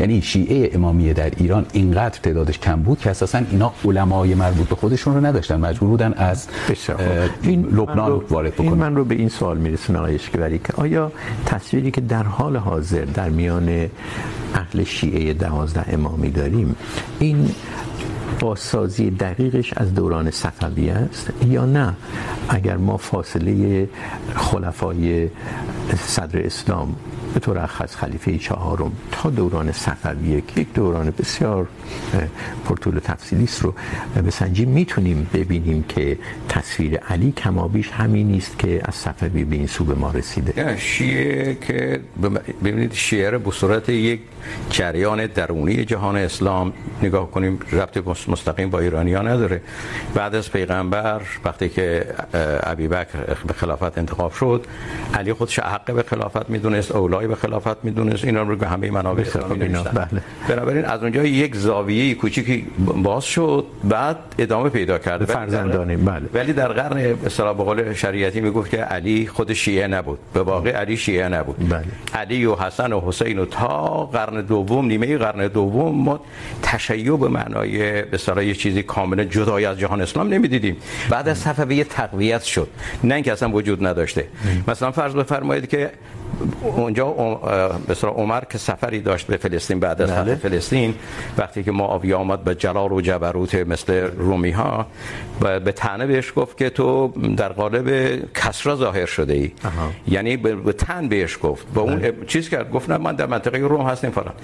یعنی 0.00 0.22
شیعه 0.22 0.70
امامیه 0.74 1.12
در 1.12 1.30
ایران 1.36 1.66
اینقدر 1.72 2.18
تعدادش 2.22 2.58
کم 2.58 2.82
بود 2.82 2.98
که 2.98 3.10
اساسا 3.10 3.40
اینا 3.50 3.72
علمای 3.84 4.34
مربوط 4.34 4.68
به 4.68 4.74
خودشون 4.74 5.14
رو 5.14 5.26
نداشتن. 5.26 5.60
مجبور 5.60 5.88
بودن 5.88 6.12
از 6.12 6.48
این 7.42 7.64
لبنان 7.64 8.12
وارد 8.30 8.54
بکنن. 8.54 8.68
این 8.68 8.74
من 8.74 8.96
رو 8.96 9.04
به 9.04 9.14
این 9.14 9.28
سوال 9.28 9.58
میرسونه 9.58 9.98
آقای 9.98 10.14
اشکبری 10.14 10.58
که 10.58 10.72
آیا 10.76 11.12
تصویری 11.46 11.90
که 11.90 12.00
در 12.00 12.22
حال 12.22 12.56
حاضر 12.56 13.04
در 13.04 13.28
میان 13.28 13.90
اهل 14.54 14.80
شیعه 14.98 15.34
دوازده 15.34 15.84
امامی 15.94 16.30
داریم. 16.30 16.76
این 17.18 17.50
بازسازی 18.40 19.10
دقیقش 19.10 19.72
از 19.76 19.94
دوران 19.94 20.30
صفویه 20.30 20.92
است 20.92 21.30
یا 21.46 21.64
نه؟ 21.64 21.94
اگر 22.48 22.76
ما 22.76 22.96
فاصله 22.96 23.88
خلفای 24.34 25.28
صدر 25.98 26.46
اسلام 26.46 26.96
به 27.34 27.40
طور 27.40 27.58
اخص 27.58 27.96
خلیفه 27.96 28.38
چهارم 28.38 28.92
تا 29.12 29.30
دوران 29.30 29.72
صفویه 29.72 30.40
که 30.48 30.60
یک 30.60 30.72
دوران 30.74 31.12
بسیار 31.18 31.68
پرطول 32.64 32.98
تفصیلی 32.98 33.44
است 33.44 33.62
رو 33.62 33.74
بسنجیم 34.26 34.68
میتونیم 34.68 35.26
ببینیم 35.34 35.84
که 35.88 36.18
تصویر 36.48 36.96
علی 36.96 37.32
کمابیش 37.32 37.90
همین 37.90 38.26
نیست 38.28 38.58
که 38.58 38.80
از 38.84 38.94
صفوی 38.94 39.44
به 39.44 39.56
این 39.56 39.66
سو 39.66 39.84
به 39.84 39.94
ما 39.94 40.10
رسیده. 40.10 40.76
شیعه 40.78 41.54
که 41.54 42.00
ببینید، 42.64 42.92
شیعه 42.92 43.30
رو 43.30 43.38
به 43.38 43.50
صورت 43.50 43.88
یک 43.88 44.20
جریان 44.70 45.26
درونی 45.26 45.84
جهان 45.84 46.16
اسلام. 46.16 46.72
نگاه 47.02 47.30
کنیم 47.30 47.58
ربط 47.72 48.28
مستقیم 48.28 48.70
با 48.70 48.80
ایرانیان 48.80 49.28
نداره. 49.28 49.60
بعد 50.14 50.34
از 50.34 50.52
پیغمبر 50.52 51.20
وقتی 51.44 51.68
که 51.68 52.06
ابوبکر 52.62 53.18
به 53.46 53.54
خلافت 53.54 53.98
انتخاب 53.98 54.32
شد 54.32 54.66
علی 55.14 55.32
خودش 55.32 55.58
حق 55.58 55.92
به 55.92 56.02
خلافت 56.02 56.50
میدونست 56.50 56.92
اولای 56.92 57.26
به 57.26 57.34
خلافت 57.34 57.84
میدونست. 57.84 58.24
اینا 58.24 58.42
رو 58.42 58.64
همه 58.64 58.90
منابع 58.90 59.22
اسلامی 59.22 59.68
بله. 59.68 60.22
بنابراین 60.48 60.84
از 60.84 61.02
اونجا 61.02 61.24
یک 61.24 61.56
زاویه 61.56 62.14
کوچیکی 62.14 62.66
باز 63.02 63.24
شد 63.24 63.66
بعد 63.84 64.16
ادامه 64.38 64.68
پیدا 64.68 64.98
کرد. 64.98 65.24
فرزندانی 65.24 65.96
بله. 65.96 66.22
ولی 66.34 66.52
در 66.52 66.68
قرن 66.72 67.16
اصطلاح 67.26 67.56
به 67.56 67.64
قول 67.64 67.92
شریعتی 67.92 68.40
میگفت 68.40 68.70
که 68.70 68.76
علی 68.76 69.26
خود 69.26 69.52
شیعه 69.52 69.86
نبود. 69.86 70.18
به 70.34 70.42
واقع 70.42 70.70
علی 70.70 70.96
شیعه 70.96 71.28
نبود. 71.28 71.68
بله. 71.68 71.84
علی 72.14 72.44
و 72.44 72.54
حسن 72.54 72.92
و 72.92 73.00
حسین 73.00 73.38
و 73.38 73.44
تا 73.44 74.06
قرن 74.06 74.33
دوم 74.42 74.86
نیمه 74.86 75.18
قرن 75.18 75.48
دوم 75.48 75.94
ما 75.94 76.20
تشیع 76.62 77.16
به 77.16 77.28
معنای 77.28 77.78
به 78.02 78.08
اصطلاح 78.12 78.44
یه 78.44 78.54
چیزی 78.54 78.82
کاملا 78.82 79.24
جدای 79.24 79.64
از 79.64 79.78
جهان 79.78 80.00
اسلام 80.00 80.28
نمیدیدیم. 80.28 80.76
بعد 81.10 81.28
از 81.28 81.38
صفویه 81.38 81.84
تقویت 81.84 82.42
شد. 82.42 82.68
نه 83.04 83.14
اینکه 83.14 83.32
اصلا 83.32 83.50
وجود 83.50 83.86
نداشته. 83.86 84.26
مثلا 84.68 84.90
فرض 84.90 85.14
بفرمایید 85.14 85.68
که 85.68 85.90
اونجا 86.62 87.06
مثلا 87.88 88.10
عمر 88.10 88.42
که 88.50 88.58
سفری 88.58 89.00
داشت 89.00 89.26
به 89.26 89.36
فلسطین 89.36 89.80
بعد 89.80 90.02
از 90.02 90.10
فتح 90.12 90.34
فلسطین 90.34 90.94
وقتی 91.38 91.62
که 91.62 91.72
معاویه 91.72 92.16
آمد 92.16 92.44
به 92.44 92.54
جلال 92.54 92.92
و 92.92 93.00
جبروت 93.00 93.54
مثل 93.54 93.92
رومی 94.16 94.50
ها 94.50 94.86
به 95.40 95.72
تنه 95.72 96.06
بهش 96.06 96.32
گفت 96.36 96.58
که 96.58 96.70
تو 96.70 97.08
در 97.36 97.48
قالب 97.48 98.18
کسرا 98.34 98.76
ظاهر 98.76 99.06
شده 99.06 99.32
ای. 99.32 99.50
یعنی 100.08 100.36
به 100.36 100.72
تن 100.72 101.08
بهش 101.08 101.38
گفت. 101.42 101.66
با 101.74 101.82
اون 101.82 102.12
چیز 102.26 102.48
کرد؟ 102.48 102.70
گفت 102.70 102.90
نه 102.90 102.98
من 102.98 103.14
در 103.14 103.26
منطقه 103.26 103.58
روم 103.58 103.86
هستم 103.86 104.10
فلان. 104.10 104.34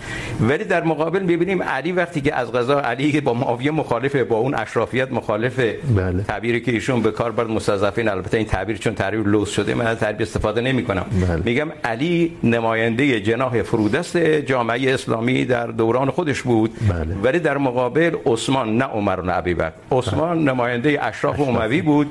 ولی 0.40 0.64
در 0.64 0.84
مقابل 0.84 1.22
میبینیم 1.22 1.62
علی 1.62 1.92
وقتی 1.92 2.20
که 2.20 2.34
از 2.34 2.52
غذا 2.52 2.80
علی 2.80 3.12
که 3.12 3.20
با 3.20 3.34
معاویه 3.34 3.70
مخالفه 3.70 4.24
با 4.24 4.36
اون 4.36 4.54
اشرافیت 4.54 5.12
مخالفه 5.12 5.78
بله. 5.96 6.22
تعبیری 6.22 6.60
که 6.60 6.72
ایشون 6.72 7.02
به 7.02 7.10
کار 7.10 7.32
برد 7.32 7.50
مستضعفین 7.50 8.08
البته 8.08 8.36
این 8.36 8.46
تعبیر 8.46 8.76
چون 8.76 8.94
تعبیر 8.94 9.20
لوس 9.20 9.50
شده 9.50 9.74
من 9.74 9.86
از 9.86 9.98
تعبیر 9.98 10.22
استفاده 10.22 10.60
نمیکنم. 10.60 11.06
بله. 11.28 11.42
میگم 11.44 11.68
علی 11.84 12.32
نماینده 12.42 13.20
جناح 13.20 13.62
فرودست 13.62 14.16
جامعه 14.16 14.94
اسلامی 14.94 15.44
در 15.44 15.66
دوران 15.66 16.10
خودش 16.10 16.42
بود. 16.42 16.72
بله. 16.88 17.14
ولی 17.22 17.38
در 17.38 17.58
مقابل 17.58 18.16
عثمان 18.26 18.76
نه 18.76 18.84
عمر 18.84 19.22
نه 19.22 19.36
ابوبکر 19.36 19.72
عثمان 19.92 20.48
نماینده 20.48 21.04
اشراف 21.04 21.40
اموی 21.40 21.82
بود. 21.82 22.10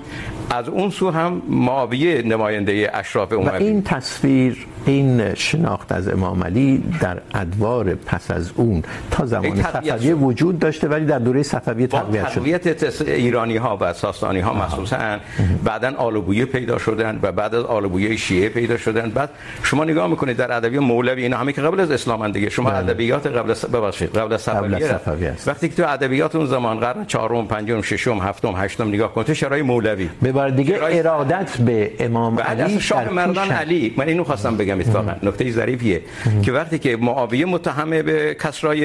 از 0.49 0.69
اون 0.69 0.89
سو 0.89 1.11
هم 1.11 1.41
معاویه 1.49 2.21
نماینده 2.21 2.91
اشراف 2.93 3.33
اموی 3.33 3.49
و 3.49 3.53
این 3.53 3.83
تصویر 3.83 4.67
این 4.85 5.33
شناخت 5.33 5.91
از 5.91 6.07
امام 6.07 6.43
علی 6.43 6.83
در 7.01 7.17
ادوار 7.33 7.95
پس 7.95 8.31
از 8.31 8.51
اون 8.55 8.83
تا 9.11 9.25
زمان 9.25 9.63
صفویه 9.63 10.13
وجود 10.13 10.59
داشته 10.59 10.87
ولی 10.87 11.05
در 11.05 11.19
دوره 11.19 11.43
صفویه 11.43 11.87
تقویت 11.87 12.29
شد. 12.29 12.35
تقویت 12.35 13.01
ایرانی 13.01 13.57
ها 13.57 13.77
و 13.81 13.93
ساسانی 13.93 14.39
ها 14.39 14.53
مخصوصا. 14.53 15.17
بعدا 15.63 15.95
آلوبویه 15.97 16.45
پیدا 16.45 16.77
شدن 16.77 17.19
و 17.21 17.31
بعد 17.31 17.55
از 17.55 17.63
آلوبویه 17.63 18.15
شیعه 18.15 18.49
پیدا 18.49 18.77
شدن. 18.77 19.09
بعد 19.09 19.29
شما 19.63 19.83
نگاه 19.83 20.07
میکنید 20.07 20.37
در 20.37 20.51
ادبیات 20.51 20.83
مولوی 20.83 21.23
اینا 21.23 21.37
همه 21.37 21.53
که 21.53 21.61
قبل 21.61 21.79
از 21.79 21.91
اسلام 21.91 22.31
دیگه. 22.31 22.49
شما 22.49 22.71
ادبیات 22.71 23.27
قبل 23.27 23.51
از 23.51 23.61
ببخشید 23.65 24.17
قبل 24.17 24.33
از 24.33 24.41
صفویه. 24.41 25.33
وقتی 25.47 25.69
که 25.69 25.75
تو 25.75 25.93
ادبیات 25.93 26.35
اون 26.35 26.45
زمان 26.45 26.79
قرن 26.79 27.05
چهارم 27.05 27.47
پنجم 27.47 27.81
ششم 27.81 28.17
هفتم 28.17 28.53
هشتم 28.57 28.87
نگاه 28.87 29.13
کنید 29.13 29.33
شرای 29.33 29.61
مولوی. 29.61 30.09
به 30.21 30.31
بار 30.39 30.49
دیگه 30.49 30.79
ارادت 30.81 31.57
به 31.57 31.91
امام 31.99 32.39
علی 32.39 32.79
شاه 32.79 33.09
مردان 33.09 33.51
علی 33.51 33.93
من 33.97 34.07
اینو 34.07 34.23
خواستم 34.23 34.57
بگم 34.57 34.79
اتفاقا 34.79 35.15
نکته 35.23 35.51
ظریفیه 35.51 36.01
که 36.43 36.51
وقتی 36.51 36.79
که 36.79 36.97
معاویه 36.97 37.45
متهمه 37.45 38.03
به 38.03 38.35
کسرای 38.43 38.79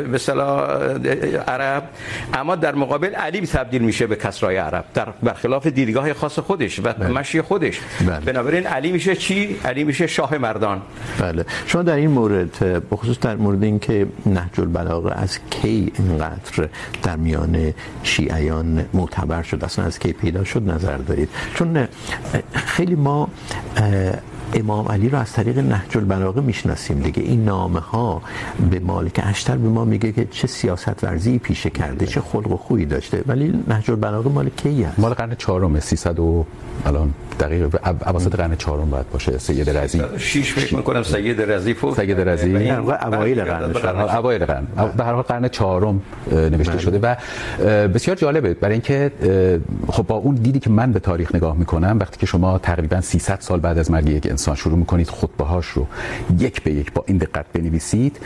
به 0.00 0.14
اصطلاح 0.14 0.60
عرب 1.48 1.82
اما 2.34 2.56
در 2.56 2.74
مقابل 2.74 3.14
علی 3.14 3.40
تبدیل 3.40 3.82
میشه 3.82 4.06
به 4.06 4.16
کسرای 4.16 4.56
عرب 4.56 4.84
در 4.94 5.08
برخلاف 5.22 5.66
دیدگاه 5.66 6.12
خاص 6.12 6.38
خودش 6.38 6.78
و 6.78 6.82
بله. 6.82 7.08
مشی 7.08 7.42
خودش. 7.42 7.80
بله. 8.06 8.20
بنابراین 8.20 8.66
علی 8.66 8.92
میشه 8.92 9.16
چی؟ 9.16 9.56
علی 9.64 9.84
میشه 9.84 10.06
شاه 10.06 10.38
مردان. 10.38 10.82
بله. 11.20 11.44
شما 11.66 11.82
در 11.82 11.96
این 11.96 12.10
مورد 12.10 12.86
بخصوص 12.90 13.18
در 13.18 13.36
مورد 13.36 13.62
اینکه 13.62 14.06
نهج 14.26 14.60
البلاغه 14.60 15.12
از 15.12 15.38
کی 15.50 15.92
اینقدر 15.98 16.68
در 17.02 17.16
میان 17.16 17.74
شیعیان 18.02 18.84
معتبر 18.94 19.42
شد 19.42 19.64
اصلا 19.64 19.84
از 19.84 19.98
کی 19.98 20.12
پیدا 20.12 20.44
شد 20.44 20.70
نظر 20.70 20.79
نظر 20.80 20.96
دارید. 20.96 21.28
چون 21.54 21.88
خیلی 22.52 22.94
ما 22.94 23.28
امام 24.54 24.88
علی 24.88 25.08
رو 25.08 25.18
از 25.18 25.32
طریق 25.32 25.58
نهج 25.58 25.96
البلاغه 25.96 26.40
میشناسیم 26.40 26.98
دیگه. 26.98 27.22
این 27.22 27.44
نامه 27.44 27.80
ها 27.80 28.22
به 28.70 28.80
مالک 28.80 29.20
اشتر 29.22 29.56
به 29.56 29.68
ما 29.68 29.84
میگه 29.84 30.12
که 30.12 30.26
چه 30.30 30.46
سیاست 30.46 31.04
ورزی 31.04 31.38
پیشه 31.38 31.70
کرده 31.70 32.06
چه 32.06 32.20
خلق 32.20 32.52
و 32.52 32.56
خویی 32.56 32.86
داشته. 32.86 33.22
ولی 33.26 33.64
نهج 33.68 33.90
البلاغه 33.90 34.28
مال 34.28 34.48
کی 34.48 34.84
است؟ 34.84 34.98
مال 34.98 35.12
قرن 35.12 35.34
4 35.34 35.80
300 35.80 36.18
و 36.18 36.44
الان 36.86 37.14
دقیق 37.40 37.76
اواسط 38.06 38.36
قرن 38.36 38.56
4 38.56 38.78
باید 38.78 39.10
باشه. 39.10 39.38
سید 39.38 39.70
رضی. 39.70 40.02
6 40.18 40.52
فکر 40.52 40.76
میکنم 40.76 41.02
سید 41.02 41.40
رضی 41.40 41.74
فوت 41.74 41.96
سید 42.00 42.20
رضی. 42.20 42.70
اوایل 42.70 43.44
قرن 43.44 44.00
اوایل 44.00 44.44
قرن. 44.44 44.66
به 44.96 45.04
هر 45.04 45.12
حال 45.12 45.22
قرن 45.22 45.48
4 45.48 45.94
نوشته 46.32 46.78
شده 46.78 46.98
و 47.02 47.16
بسیار 47.88 48.16
جالبه. 48.16 48.54
برای 48.54 48.72
اینکه 48.72 49.12
خب 49.88 50.06
با 50.06 50.14
اون 50.14 50.34
دیدی 50.34 50.60
که 50.60 50.70
من 50.70 50.92
به 50.92 51.00
تاریخ 51.00 51.34
نگاه 51.34 51.56
میکنم 51.56 51.96
وقتی 52.00 52.18
که 52.18 52.26
شما 52.26 52.58
تقریباً 52.58 53.00
300 53.00 53.40
سال 53.40 53.60
بعد 53.60 53.78
از 53.78 53.90
مرگ 53.90 54.08
یک 54.08 54.26
انسان 54.40 54.54
شروع 54.56 54.78
میکنید 54.78 55.08
خطبه 55.08 55.44
هاش 55.44 55.66
رو 55.66 55.86
یک 56.38 56.62
به 56.62 56.72
یک 56.72 56.92
با 56.92 57.04
این 57.06 57.16
دقت 57.16 57.46
بنویسید. 57.52 58.20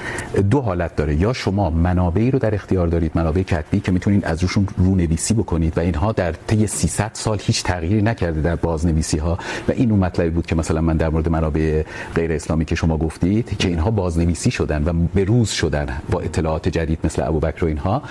دو 0.50 0.60
حالت 0.60 0.96
داره. 0.96 1.14
یا 1.14 1.32
شما 1.32 1.70
منابعی 1.70 2.30
رو 2.30 2.38
در 2.38 2.54
اختیار 2.54 2.86
دارید، 2.86 3.12
منابع 3.14 3.42
کتبی 3.42 3.80
که 3.80 3.92
میتونید 3.92 4.24
از 4.24 4.42
روشون 4.42 4.68
رونویسی 4.76 5.34
بکنید 5.34 5.78
و 5.78 5.80
اینها 5.80 6.12
در 6.12 6.32
طی 6.32 6.66
300 6.66 7.10
سال 7.12 7.38
هیچ 7.40 7.62
تغییری 7.62 8.02
نکرده 8.02 8.40
در 8.40 8.56
بازنویسی 8.56 9.18
ها 9.18 9.38
و 9.68 9.72
این 9.72 9.90
اون 9.90 10.00
مطلبی 10.00 10.30
بود 10.30 10.46
که 10.46 10.54
مثلا 10.54 10.80
من 10.80 10.96
در 10.96 11.08
مورد 11.08 11.28
منابع 11.28 11.84
غیر 12.14 12.32
اسلامی 12.32 12.64
که 12.64 12.74
شما 12.74 12.96
گفتید 12.96 13.58
که 13.58 13.68
اینها 13.68 13.90
بازنویسی 13.90 14.50
شدن 14.50 14.84
و 14.84 14.92
به 15.14 15.24
روز 15.24 15.50
شدن 15.50 15.86
با 16.10 16.20
اطلاعات 16.20 16.68
جدید 16.68 16.98
مثل 17.04 17.22
ابوبکر 17.22 17.64
و 17.64 17.68
اینها. 17.68 18.02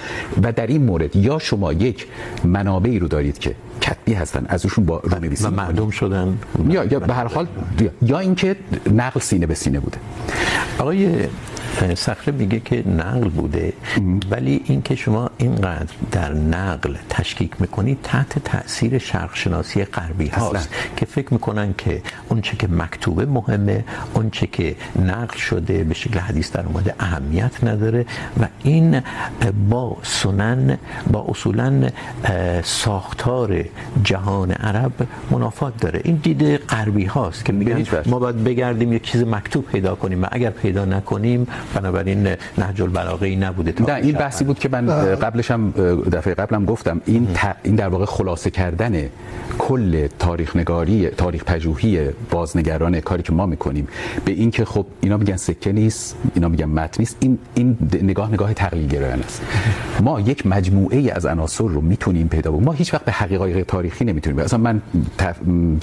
و 0.44 0.52
در 0.52 0.68
این 0.68 0.84
مورد 0.84 1.16
یا 1.16 1.40
شما 1.40 1.74
یک 1.74 2.08
منابعی 2.44 3.00
رو 3.00 3.08
دارید 3.08 3.38
که 3.40 3.56
کتبی 3.82 4.14
هستن. 4.14 4.46
از 4.50 4.64
روشون 4.64 4.86
با 4.86 5.00
رونویسی 5.04 5.44
و 5.44 5.50
معلوم 5.50 5.90
شدن. 5.90 6.38
یا 6.70 6.86
یا 6.86 7.00
به 7.00 7.14
هر 7.14 7.28
حال 7.28 7.48
یا 8.02 8.20
اینکه 8.20 8.56
نقل 8.94 9.20
سینه 9.20 9.46
به 9.46 9.56
سینه 9.56 9.80
بوده. 9.80 9.98
آقای 10.80 11.28
صخره 11.96 12.34
میگه 12.34 12.60
که 12.60 12.88
نقل 12.88 13.30
بوده. 13.30 13.74
ولی 14.32 14.62
اینکه 14.66 14.96
شما 14.96 15.30
اینقدر 15.38 15.94
در 16.12 16.34
نقل 16.34 16.96
تشکیک 17.10 17.62
میکنید 17.62 18.00
تحت 18.04 18.40
تاثیر 18.40 18.98
شرق 18.98 19.36
شناسی 19.36 19.86
غربی 19.86 20.28
هاست. 20.28 20.70
که 20.98 21.06
فکر 21.06 21.34
میکنن 21.34 21.74
که 21.78 22.02
اون 22.30 22.42
چه 22.42 22.56
که 22.58 22.68
مکتوبه 22.68 23.26
مهمه 23.26 23.84
اون 24.14 24.30
چه 24.30 24.48
که 24.48 24.76
نقل 25.00 25.38
شده 25.38 25.84
به 25.84 25.94
شکل 25.94 26.20
حدیث 26.20 26.52
در 26.52 26.66
اومده 26.66 26.96
اهمیت 27.00 27.64
نداره. 27.64 28.06
و 28.42 28.48
این 28.64 29.02
با 29.70 29.98
سنن 30.04 30.78
با 31.12 31.26
اصولا 31.30 31.90
ساختار 32.64 33.64
جهان 34.04 34.52
عرب 34.52 34.92
منافات 35.32 35.78
داره. 35.78 36.02
این 36.04 36.16
دید 36.16 36.58
غربی 36.58 37.06
هاست 37.06 37.46
که 37.46 37.54
میگن 37.54 37.86
ما 38.06 38.20
باید 38.20 38.44
بگردیم 38.44 38.94
یک 38.94 39.04
چیز 39.04 39.24
مکتوب 39.24 39.66
پیدا 39.66 39.96
کنیم 39.96 40.24
و 40.24 40.28
اگر 40.32 40.50
پیدا 40.50 40.86
نکنیم 40.86 41.48
بنابراین 41.76 42.28
نهج 42.58 42.82
البلاغه 42.82 43.28
ای 43.28 43.36
نبوده 43.36 43.74
نه 43.88 43.94
این 43.94 44.16
بحثی 44.16 44.44
بود 44.44 44.60
که 44.60 44.70
من 44.70 44.86
قبلش 45.16 45.52
هم 45.52 45.72
دفعه 46.12 46.34
قبلم 46.34 46.66
گفتم 46.66 47.02
این 47.06 47.28
این 47.64 47.76
در 47.76 47.88
واقع 47.88 48.06
خلاصه 48.06 48.50
کردن 48.50 49.10
کل 49.60 50.08
تاریخ 50.20 50.56
نگاری 50.56 51.08
تاریخ 51.08 51.44
پژوهی 51.44 52.10
بازنگران 52.32 53.00
کاری 53.00 53.24
که 53.24 53.34
ما 53.34 53.46
میکنیم. 53.46 53.88
به 54.26 54.32
این 54.32 54.52
که 54.52 54.66
خب 54.66 54.86
اینا 55.02 55.18
میگن 55.18 55.36
سکه 55.36 55.72
نیست 55.72 56.16
اینا 56.36 56.48
میگن 56.48 56.66
متن 56.66 56.96
نیست 57.00 57.18
این 57.20 57.40
این 57.56 57.78
نگاه 58.02 58.34
نگاه 58.34 58.54
تقلیل 58.54 58.88
گرایانه 58.88 59.26
است. 59.26 59.42
ما 60.02 60.20
یک 60.20 60.48
مجموعه 60.48 60.98
ای 60.98 61.10
از 61.10 61.26
عناصر 61.26 61.64
رو 61.64 61.82
میتونیم 61.82 62.28
پیدا 62.28 62.52
کنیم. 62.52 62.64
ما 62.64 62.72
هیچ 62.72 62.94
وقت 62.94 63.06
به 63.06 63.12
حقایق 63.12 63.66
تاریخی 63.66 64.06
نمیتونیم. 64.06 64.40
اصلا 64.40 64.60
من 64.60 64.82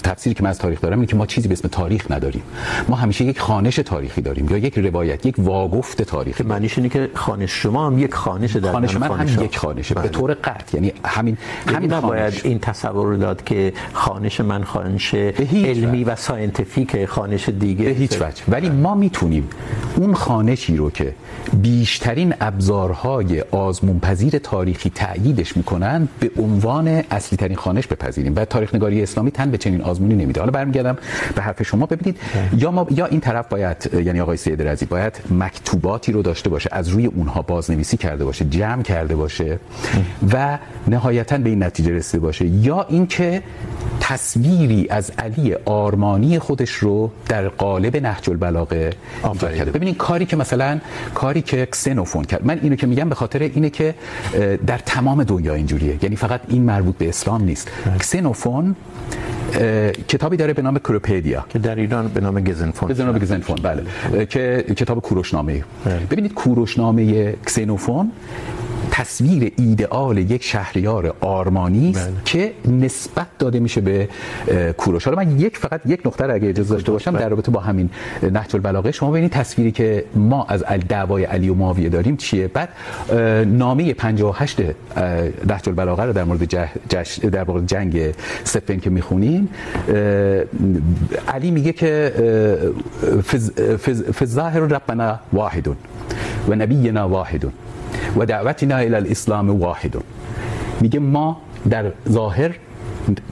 تفسیری 0.03 0.35
که 0.35 0.43
من 0.43 0.51
از 0.51 0.59
تاریخ 0.59 0.81
دارم 0.81 0.99
اینه 0.99 1.07
که 1.07 1.17
ما 1.17 1.27
چیزی 1.27 1.49
به 1.49 1.53
اسم 1.53 1.69
تاریخ 1.69 2.11
نداریم. 2.11 2.43
ما 2.89 2.97
همیشه 2.97 3.25
یک 3.25 3.41
خانش 3.41 3.77
تاریخی 3.77 4.21
داریم 4.21 4.49
یا 4.51 4.59
یک 4.59 4.79
روایت 4.79 5.27
یک 5.27 5.35
واگفت 5.71 6.03
تاریخی 6.03 6.43
معنیش 6.43 6.79
اینه 6.79 6.89
که 6.89 7.11
خانش 7.15 7.63
شما 7.63 7.87
هم 7.87 7.99
یک 7.99 8.15
خانش 8.15 8.57
در 8.57 8.73
خانش 8.73 8.97
من 8.97 9.11
هم 9.11 9.45
یک 9.45 9.59
خانشه 9.59 9.95
به 9.95 10.09
طور 10.09 10.35
قطع. 10.35 10.77
یعنی 10.77 10.93
همین 11.05 11.37
همین 11.67 11.93
نباید 11.93 12.41
این 12.45 12.59
تصور 12.59 13.07
رو 13.07 13.17
داد 13.17 13.45
که 13.45 13.73
خانش 13.93 14.41
من 14.41 14.65
خانش 14.65 15.15
علمی 15.15 16.05
و 16.05 16.17
ساینتیفیک 16.17 17.05
خانش 17.05 17.49
دیگه 17.49 17.85
به 17.85 17.91
هیچ 17.91 18.23
وجه. 18.23 18.43
ولی 18.49 18.71
ما 18.71 18.95
میتونیم 18.95 19.49
اون 19.97 20.15
خانشی 20.15 20.77
رو 20.77 20.91
که 20.91 21.15
بیشترین 21.53 22.35
ابزارهای 22.41 23.41
آزمون 23.41 24.01
پذیر 24.01 24.39
تاریخی 24.39 24.91
تأییدش 24.91 25.57
میکنن 25.57 26.09
به 26.21 26.31
عنوان 26.39 26.89
اصلی 26.89 27.37
ترین 27.37 27.57
خانش 27.57 27.87
بپذیریم. 27.87 28.33
و 28.37 28.45
تاریخ 28.45 28.75
نگاری 28.75 29.03
اسلامی 29.03 29.31
تن 29.31 29.51
به 29.51 29.59
چنین 29.59 29.83
آزمونی 29.83 30.15
نمیده. 30.15 30.41
حالا 30.41 30.53
برمیگردم 30.53 30.97
به 31.35 31.43
حرف 31.43 31.63
شما. 31.63 31.87
ببینید 31.87 32.21
یا 32.57 32.71
ما 32.71 32.87
یا 32.91 33.07
این 33.07 33.21
طرف 33.21 33.49
باید 33.49 33.91
یعنی 34.07 34.21
آقای 34.21 34.37
سید 34.37 34.63
رضی 34.63 34.87
باید 34.87 35.21
مکتوباتی 35.61 36.13
رو 36.13 36.23
داشته 36.23 36.51
باشه 36.51 36.71
از 36.73 36.89
روی 36.89 37.07
اونها 37.07 37.43
بازنویسی 37.43 37.97
کرده 37.97 38.25
باشه 38.25 38.45
جمع 38.45 38.83
کرده 38.83 39.17
باشه 39.17 39.59
و 40.33 40.59
نهایتا 40.89 41.39
به 41.39 41.51
این 41.51 41.63
نتیجه 41.63 41.93
رسیده 41.93 42.19
باشه. 42.19 42.47
یا 42.47 42.87
اینکه 42.89 43.43
تصویری 44.01 44.87
از 44.91 45.13
علی 45.19 45.55
آرمانی 45.65 46.39
خودش 46.39 46.71
رو 46.71 47.11
در 47.29 47.49
قالب 47.49 47.97
نهج 47.97 48.31
البلاغه 48.31 48.91
ایجاد 49.25 49.55
کرده. 49.55 49.71
ببینید 49.71 49.97
کاری 49.97 50.27
که 50.27 50.37
مثلا 50.37 50.81
کاری 51.15 51.43
که 51.43 51.67
کسنوفون 51.67 52.25
کرد. 52.25 52.47
من 52.47 52.59
اینو 52.63 52.77
که 52.77 52.87
میگم 52.87 53.09
به 53.09 53.15
خاطر 53.15 53.39
اینه 53.43 53.71
که 53.71 53.95
در 54.67 54.79
تمام 54.79 55.25
دنیا 55.25 55.55
اینجوریه. 55.55 55.99
یعنی 56.03 56.17
فقط 56.17 56.41
این 56.49 56.63
مربوط 56.63 56.97
به 56.97 57.09
اسلام 57.09 57.45
نیست. 57.45 57.69
کسنوفون 58.01 58.77
کتابی 60.09 60.37
داره 60.37 60.53
به 60.53 60.63
نام 60.63 60.79
کروپدیا 60.79 61.45
که 61.49 61.59
در 61.59 61.75
ایران 61.75 62.09
به 62.09 62.21
نام 62.21 62.41
گزنفون 62.41 62.89
به 62.89 63.05
نام 63.05 63.19
گزنفون 63.19 63.57
بله 63.63 63.83
که 64.27 64.65
کتاب 64.77 65.01
کوروشنامه 65.01 65.65
ببینید 66.11 66.35
کوروشنامه 66.35 67.33
کسنوفون 67.47 68.13
تصویر 69.01 69.53
ایدئال 69.57 70.19
یک 70.19 70.43
شهریار 70.43 71.15
آرمانی 71.21 71.91
است 71.91 72.09
بله. 72.09 72.17
که 72.25 72.53
نسبت 72.69 73.27
داده 73.39 73.61
میشه 73.61 73.81
به 73.81 74.09
کوروش. 74.79 75.05
حالا 75.05 75.17
من 75.17 75.41
یک 75.41 75.59
فقط 75.59 75.81
یک 75.87 76.07
نقطه 76.07 76.27
را 76.27 76.35
اگه 76.35 76.49
اجازه 76.49 76.75
داشته 76.75 76.93
باشم 76.93 77.17
در 77.17 77.29
رابطه 77.29 77.51
با 77.51 77.61
همین 77.61 77.91
نهج 78.23 78.55
البلاغه. 78.55 78.91
شما 78.93 79.11
ببینید 79.11 79.31
تصویری 79.31 79.73
که 79.73 80.05
ما 80.15 80.45
از 80.45 80.65
دعوای 80.89 81.25
علی 81.25 81.49
و 81.49 81.55
معاویه 81.55 81.89
داریم 81.89 82.17
چیه؟ 82.17 82.49
بعد 82.49 82.69
نامه 83.47 83.95
58 83.95 84.61
نهج 85.49 85.69
البلاغه 85.69 86.03
رو 86.03 86.13
در 86.13 86.25
مورد 86.25 86.45
جش 86.89 87.19
در 87.19 87.45
مورد 87.45 87.67
جنگ 87.67 88.15
سفین 88.45 88.81
که 88.81 88.91
میخونیم 88.91 89.49
علی 91.29 91.51
میگه 91.51 91.73
که 91.73 92.13
فز 93.27 93.51
فز 93.61 94.03
فز 94.03 94.35
ظاهر 94.35 94.61
ربنا 94.61 95.19
واحد 95.33 95.69
و 96.49 96.55
نبینا 96.55 97.09
واحد 97.09 97.45
و 98.17 98.27
دعوتنا 98.27 98.77
الى 98.77 98.95
الاسلام 98.95 99.51
واحد. 99.51 99.97
میگه 100.81 101.01
ما 101.01 101.37
در 101.71 101.93
ظاهر 102.09 102.55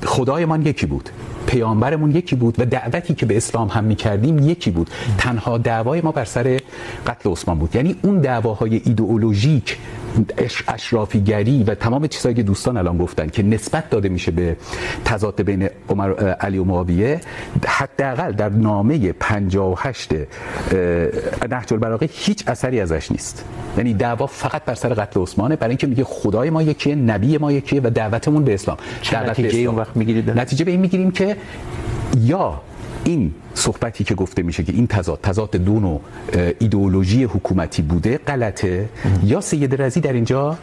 خدایمان 0.04 0.66
یکی 0.66 0.86
بود. 0.86 1.10
پیامبرمون 1.46 2.10
یکی 2.10 2.36
بود 2.36 2.54
و 2.60 2.64
دعوتی 2.64 3.14
که 3.14 3.26
به 3.26 3.36
اسلام 3.36 3.68
هم 3.68 3.84
میکردیم 3.84 4.38
یکی 4.38 4.70
بود. 4.70 4.90
تنها 5.18 5.58
دعوای 5.58 6.00
ما 6.00 6.12
بر 6.12 6.24
سر 6.24 6.60
قتل 7.06 7.30
عثمان 7.30 7.58
بود. 7.58 7.76
یعنی 7.76 7.96
اون 8.02 8.18
دعواهای 8.18 8.82
ایدئولوژیک 8.84 9.76
اشرافیگری 10.68 11.64
و 11.64 11.74
تمام 11.74 12.06
چیزهایی 12.06 12.36
که 12.36 12.42
دوستان 12.42 12.76
الان 12.76 12.98
گفتن 12.98 13.28
که 13.28 13.42
نسبت 13.42 13.90
داده 13.90 14.08
میشه 14.08 14.30
به 14.30 14.56
تضاد 15.04 15.42
بین 15.42 15.68
عمر 15.88 16.12
علی 16.30 16.58
و 16.58 16.64
معاویه 16.64 17.20
حداقل 17.66 18.32
در 18.32 18.48
نامه 18.48 19.12
58 19.12 20.12
نهج 21.50 21.72
البلاغه 21.72 22.08
هیچ 22.12 22.44
اثری 22.46 22.80
ازش 22.80 23.12
نیست. 23.12 23.44
یعنی 23.76 23.94
دعوا 23.94 24.26
فقط 24.26 24.64
بر 24.64 24.74
سر 24.74 24.88
قتل 24.94 25.20
عثمانه 25.20 25.56
برای 25.56 25.70
اینکه 25.70 25.86
میگه 25.86 26.04
خدای 26.04 26.50
ما 26.50 26.62
یکیه 26.62 26.94
نبی 26.94 27.38
ما 27.38 27.52
یکیه 27.52 27.80
و 27.84 27.90
دعوتمون 27.90 28.44
به 28.44 28.54
اسلام. 28.54 28.76
دعوت 29.12 29.40
به 29.40 29.48
اسلام. 29.48 29.66
اون 29.66 29.76
وقت 29.76 29.96
میگیرید؟ 29.96 30.30
نتیجه 30.30 30.64
به 30.64 30.70
این 30.70 30.80
میگیریم 30.80 31.10
که 31.10 31.36
یا 32.20 32.60
این 33.04 33.34
صحبتی 33.54 34.04
که 34.04 34.14
گفته 34.14 34.42
میشه 34.42 34.64
که 34.64 34.72
این 34.72 34.86
تضاد 34.86 35.18
تضاد 35.22 35.56
دو 35.56 35.80
نوع 35.80 36.00
ایدئولوژی 36.58 37.24
حکومتی 37.24 37.82
بوده 37.82 38.18
غلطه. 38.18 38.88
یا 39.24 39.40
سید 39.40 39.82
رضی 39.82 40.00
در 40.00 40.12
اینجا 40.12 40.58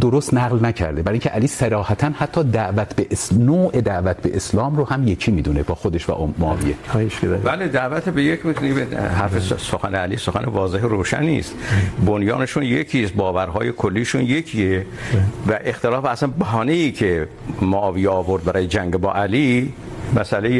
درست 0.00 0.34
نقل 0.34 0.66
نکرده. 0.66 1.02
برای 1.02 1.14
اینکه 1.14 1.28
علی 1.28 1.46
صراحتا 1.46 2.10
حتی 2.18 2.44
دعوت 2.44 2.96
به 2.96 3.06
اس... 3.10 3.32
نوع 3.32 3.80
دعوت 3.80 4.16
به 4.16 4.36
اسلام 4.36 4.76
رو 4.76 4.84
هم 4.84 5.08
یکی 5.08 5.30
میدونه 5.30 5.62
با 5.62 5.74
خودش 5.74 6.08
و 6.08 6.32
معاویه. 6.38 6.74
بله 7.44 7.68
دعوت 7.68 8.08
به 8.08 8.24
یک 8.24 8.46
میتونی 8.46 8.70
حرف 8.96 9.58
سخن 9.58 9.94
علی 9.94 10.16
سخن 10.16 10.44
واضح 10.44 10.80
روشن 10.80 11.22
نیست. 11.22 11.54
بنیانشون 12.06 12.62
یکی 12.62 13.04
است 13.04 13.14
باورهای 13.14 13.72
کلیشون 13.72 14.22
یکیه. 14.22 14.86
و 15.48 15.58
اختلاف 15.64 16.04
اصلا 16.04 16.28
بهانه 16.38 16.72
ای 16.72 16.92
که 16.92 17.28
معاویه 17.62 18.08
آورد 18.08 18.44
برای 18.44 18.66
جنگ 18.66 18.96
با 18.96 19.12
علی 19.12 19.72
مسئله 20.16 20.50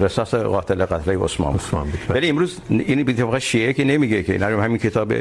رساس 0.00 0.34
قاتل 0.34 0.84
قتل 0.84 1.22
عثمان 1.24 1.54
عثمان 1.54 1.86
ولی 2.08 2.28
امروز 2.28 2.58
این 2.68 3.04
به 3.04 3.12
اتفاق 3.12 3.38
شیعه 3.38 3.72
که 3.72 3.84
نمیگه 3.84 4.22
که 4.22 4.32
اینا 4.32 4.62
همین 4.62 4.78
کتاب 4.78 5.12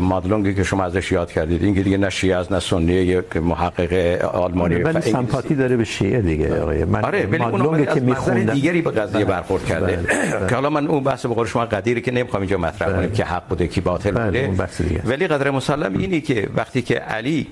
مادلونگی 0.00 0.54
که 0.54 0.62
شما 0.62 0.84
ازش 0.84 1.12
یاد 1.12 1.32
کردید. 1.32 1.62
این 1.62 1.74
که 1.74 1.82
دیگه 1.82 1.96
نه 1.96 2.10
شیعه 2.10 2.36
از 2.36 2.52
نه 2.52 2.60
سنی 2.60 2.92
یک 2.92 3.36
محقق 3.36 4.24
آلمانی. 4.34 4.74
ولی 4.74 5.00
سمپاتی 5.00 5.54
داره 5.54 5.76
به 5.76 5.84
شیعه 5.84 6.20
دیگه 6.20 6.60
آقای. 6.62 6.84
من 6.84 7.04
آره 7.04 7.26
ولی 7.26 7.38
مادلونگ 7.38 7.94
که 7.94 8.00
میخوندم 8.00 8.54
دیگری 8.54 8.82
به 8.82 8.90
قضیه 8.90 9.24
برخورد 9.24 9.64
کرده. 9.64 9.98
که 10.48 10.54
حالا 10.54 10.70
من 10.70 10.86
اون 10.86 11.04
بحث 11.04 11.26
به 11.26 11.34
قول 11.34 11.46
شما 11.46 11.66
قدیری 11.66 12.00
که 12.00 12.10
نمیخوام 12.10 12.42
اینجا 12.42 12.58
مطرح 12.58 12.92
کنیم 12.96 13.10
که 13.10 13.24
حق 13.24 13.48
بوده 13.48 13.66
کی 13.66 13.80
باطل 13.80 14.10
بوده. 14.10 14.50
ولی 15.04 15.26
قدر 15.26 15.50
مسلم 15.50 15.98
اینی 15.98 16.20
که 16.20 16.48
وقتی 16.56 16.82
که 16.82 16.94
علی 16.94 17.46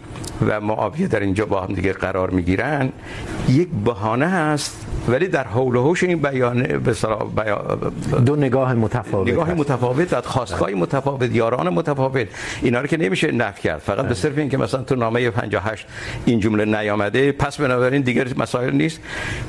و 0.47 0.61
معاویه 0.61 1.09
در 1.09 1.21
اینجا 1.21 1.47
با 1.47 1.61
هم 1.61 1.75
دیگه 1.75 1.93
قرار 1.93 2.31
میگیرن 2.31 2.93
یک 3.49 3.69
بهانه 3.85 4.29
هست 4.29 4.87
ولی 5.09 5.29
در 5.29 5.45
حول 5.45 5.77
و 5.77 5.83
حوش 5.83 6.03
این 6.03 6.19
بیانه 6.19 6.79
به 6.79 6.95
بیان 7.37 7.93
دو 8.27 8.37
نگاه 8.37 8.75
متفاوت 8.75 9.29
نگاه 9.29 9.55
متفاوت 9.55 10.13
و 10.13 10.21
خواستگاه 10.21 10.71
متفاوت 10.71 11.35
یاران 11.35 11.69
متفاوت 11.69 12.27
اینا 12.63 12.81
رو 12.81 12.87
که 12.87 12.97
نمیشه 12.97 13.33
نفی 13.33 13.63
کرد. 13.63 13.79
فقط 13.79 14.07
به 14.07 14.15
صرف 14.15 14.39
اینکه 14.39 14.57
مثلا 14.57 14.83
تو 14.83 14.97
نامه 14.97 15.31
58 15.31 15.87
این 16.25 16.41
جمله 16.41 16.65
نیامده 16.65 17.33
پس 17.33 17.61
بنابراین 17.61 18.03
دیگر 18.03 18.29
مسائل 18.37 18.75
نیست. 18.75 19.01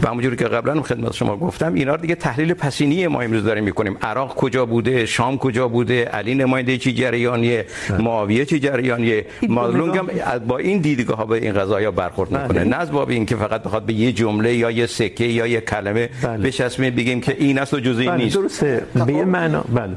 و 0.01 0.07
همونجوری 0.07 0.35
که 0.35 0.45
قبلا 0.45 0.81
خدمت 0.81 1.13
شما 1.13 1.37
گفتم 1.37 1.73
اینا 1.73 1.95
رو 1.95 2.01
دیگه 2.01 2.15
تحلیل 2.15 2.53
پسینی 2.53 3.07
ما 3.07 3.21
امروز 3.21 3.43
داریم 3.43 3.63
میکنیم. 3.63 3.97
عراق 4.01 4.35
کجا 4.35 4.65
بوده؟ 4.65 5.05
شام 5.05 5.37
کجا 5.37 5.67
بوده؟ 5.67 6.05
علی 6.05 6.35
نماینده 6.35 6.77
چی 6.77 6.93
جریانیه؟ 6.93 7.65
معاویه 7.99 8.45
چی 8.45 8.59
جریانیه؟ 8.59 9.25
مازلونگ 9.49 9.97
هم 9.97 10.07
با 10.47 10.57
این 10.57 10.81
دیدگاه 10.81 11.17
ها 11.17 11.25
به 11.25 11.35
این 11.35 11.53
قضایا 11.53 11.91
برخورد 11.91 12.31
میکنه 12.31 12.63
نه 12.63 12.75
از 12.75 12.91
باب 12.91 13.09
اینکه 13.09 13.35
فقط 13.35 13.63
بخواد 13.63 13.83
به 13.83 13.93
یه 13.93 14.11
جمله 14.11 14.55
یا 14.55 14.71
یه 14.71 14.85
سکه 14.85 15.25
یا 15.25 15.42
یا 15.47 15.57
یک 15.57 15.65
کلمه 15.65 16.09
بله. 16.21 16.47
بچسبیم 16.47 16.95
بگیم 16.95 17.21
که 17.21 17.35
این 17.39 17.59
است 17.59 17.73
و 17.73 17.79
جزئی 17.79 18.07
بله. 18.07 18.17
نیست. 18.17 18.35
درسته. 18.35 18.83
به 19.05 19.13
یه 19.13 19.25
معنا 19.25 19.61
بله 19.61 19.95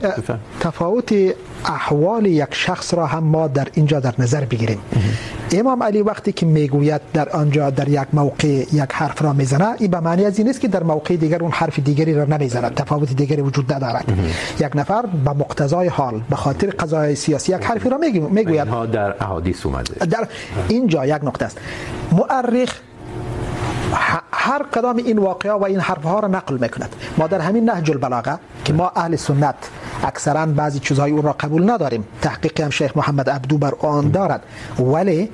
تفاوت 0.61 1.15
احوال 1.65 2.27
یک 2.27 2.49
شخص 2.51 2.95
را 2.95 3.07
هم 3.07 3.25
ما 3.25 3.49
در 3.49 3.69
اینجا 3.75 4.01
در 4.01 4.15
نظر 4.19 4.45
بگیریم. 4.45 4.79
امام 5.53 5.83
علی 5.83 6.03
وقتی 6.03 6.33
که 6.33 6.47
میگوید 6.47 7.01
در 7.13 7.29
آنجا 7.29 7.71
در 7.71 7.89
یک 7.89 8.09
موقع 8.13 8.49
یک 8.73 8.93
حرف 8.93 9.23
را 9.23 9.33
میزنه 9.33 9.75
این 9.79 9.91
به 9.91 10.01
معنی 10.01 10.25
از 10.25 10.39
این 10.39 10.49
است 10.49 10.61
که 10.61 10.69
در 10.69 10.83
موقع 10.83 11.17
دیگر 11.17 11.43
اون 11.43 11.53
حرف 11.53 11.79
دیگری 11.79 12.15
را 12.15 12.25
نمیزند. 12.25 12.75
تفاوت 12.75 13.13
دیگری 13.17 13.43
وجود 13.43 13.73
ندارد. 13.73 14.05
یک 14.61 14.77
نفر 14.77 15.03
به 15.07 15.31
مقتضای 15.31 15.89
حال 15.89 16.23
به 16.31 16.37
خاطر 16.37 16.71
قضای 16.71 17.15
سیاسی 17.15 17.53
یک 17.53 17.63
حرفی 17.65 17.89
را 17.89 17.99
میگوید. 17.99 18.49
اینها 18.49 18.87
در 18.87 19.15
احادیث 19.21 19.67
اومده. 19.67 20.07
در 20.07 20.29
اینجا 20.69 21.07
یک 21.07 21.25
نقطه 21.25 21.45
است. 21.45 21.59
مؤرخ 22.13 22.81
هر 24.33 24.63
کدام 24.75 24.97
این 24.97 25.19
واقعه 25.19 25.53
و 25.53 25.65
این 25.65 25.81
حرف 25.81 26.03
ها 26.03 26.21
را 26.21 26.29
نقل 26.29 26.57
میکند. 26.59 26.97
ما 27.19 27.27
در 27.27 27.41
همین 27.41 27.71
نهج 27.71 27.91
البلاغه 27.91 28.39
که 28.65 28.73
ما 28.73 28.93
اهل 28.97 29.17
سنت 29.17 29.55
اکثرا 30.05 30.47
بعضی 30.47 30.79
چیزهای 30.79 31.11
اون 31.11 31.23
را 31.23 31.33
قبول 31.33 31.71
نداریم 31.71 32.05
تحقیق 32.23 32.61
هم 32.61 32.71
شیخ 32.71 32.97
محمد 32.97 33.31
عبدو 33.31 33.59
بر 33.59 33.75
آن 33.81 34.11
دارد. 34.11 34.43
ولی 34.79 35.31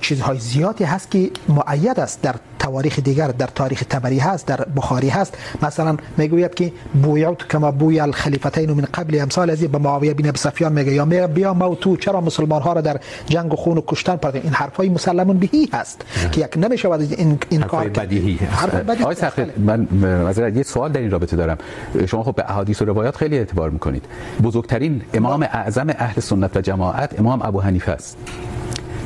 چیزهای 0.00 0.38
زیادی 0.38 0.84
هست 0.84 1.10
که 1.10 1.30
معید 1.48 2.00
است 2.00 2.22
در 2.22 2.34
تواریخ 2.62 2.98
دیگر 2.98 3.28
در 3.28 3.46
تاریخ 3.46 3.84
تبری 3.90 4.18
هست 4.18 4.46
در 4.46 4.60
بخاری 4.76 5.08
هست. 5.08 5.38
مثلا 5.62 5.96
میگوید 6.16 6.54
که 6.54 6.72
بویعت 7.02 7.48
کما 7.48 7.70
بوی 7.70 8.00
الخلیفتین 8.00 8.70
من 8.70 8.86
قبل 8.94 9.18
امثال 9.20 9.50
از 9.50 9.60
به 9.60 9.78
معاویه 9.78 10.14
بن 10.14 10.28
ابی 10.28 10.38
سفیان 10.38 10.72
میگه 10.72 10.92
یا 10.92 11.04
میگه 11.04 11.26
بیا 11.26 11.54
ما 11.54 11.74
تو 11.74 11.96
چرا 11.96 12.20
مسلمان 12.20 12.62
ها 12.62 12.72
را 12.72 12.80
در 12.80 13.00
جنگ 13.26 13.52
و 13.52 13.56
خون 13.56 13.78
و 13.78 13.82
کشتن 13.86 14.16
پردیم 14.16 14.42
این 14.44 14.52
حرفای 14.52 14.88
مسلمون 14.88 15.38
بهی 15.38 15.68
هست 15.72 16.04
که 16.32 16.40
یک 16.40 16.56
نمیشه 16.56 16.90
این 16.90 17.38
این 17.48 17.62
کار 17.62 17.88
بدیهی 17.88 18.38
آقای 19.02 19.14
سخت 19.14 19.38
من 19.58 19.88
معذرت 19.92 20.56
یه 20.56 20.62
سوال 20.62 20.92
در 20.92 21.00
این 21.00 21.10
رابطه 21.10 21.36
دارم. 21.36 21.58
شما 22.06 22.22
خب 22.22 22.34
به 22.34 22.50
احادیث 22.50 22.82
و 22.82 22.84
روایات 22.84 23.16
خیلی 23.16 23.38
اعتبار 23.38 23.70
میکنید. 23.70 24.04
بزرگترین 24.42 25.02
امام 25.14 25.42
اعظم 25.42 25.86
اهل 25.88 26.20
سنت 26.20 26.56
و 26.56 26.60
جماعت 26.60 27.20
امام 27.20 27.42
ابو 27.42 27.60
حنیفه 27.60 27.92
است. 27.92 28.16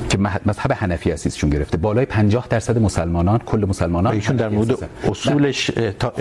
که 0.09 0.19
مذهب 0.19 0.73
حنفی 0.73 1.13
اساسشون 1.13 1.51
گرفته. 1.51 1.77
بالای 1.77 2.07
50 2.07 2.47
درصد 2.51 2.79
مسلمانان 2.79 3.39
کل 3.39 3.65
مسلمانان 3.69 4.15
ایشون 4.15 4.37
در 4.37 4.49
مورد 4.49 4.89
اصولش 5.09 5.71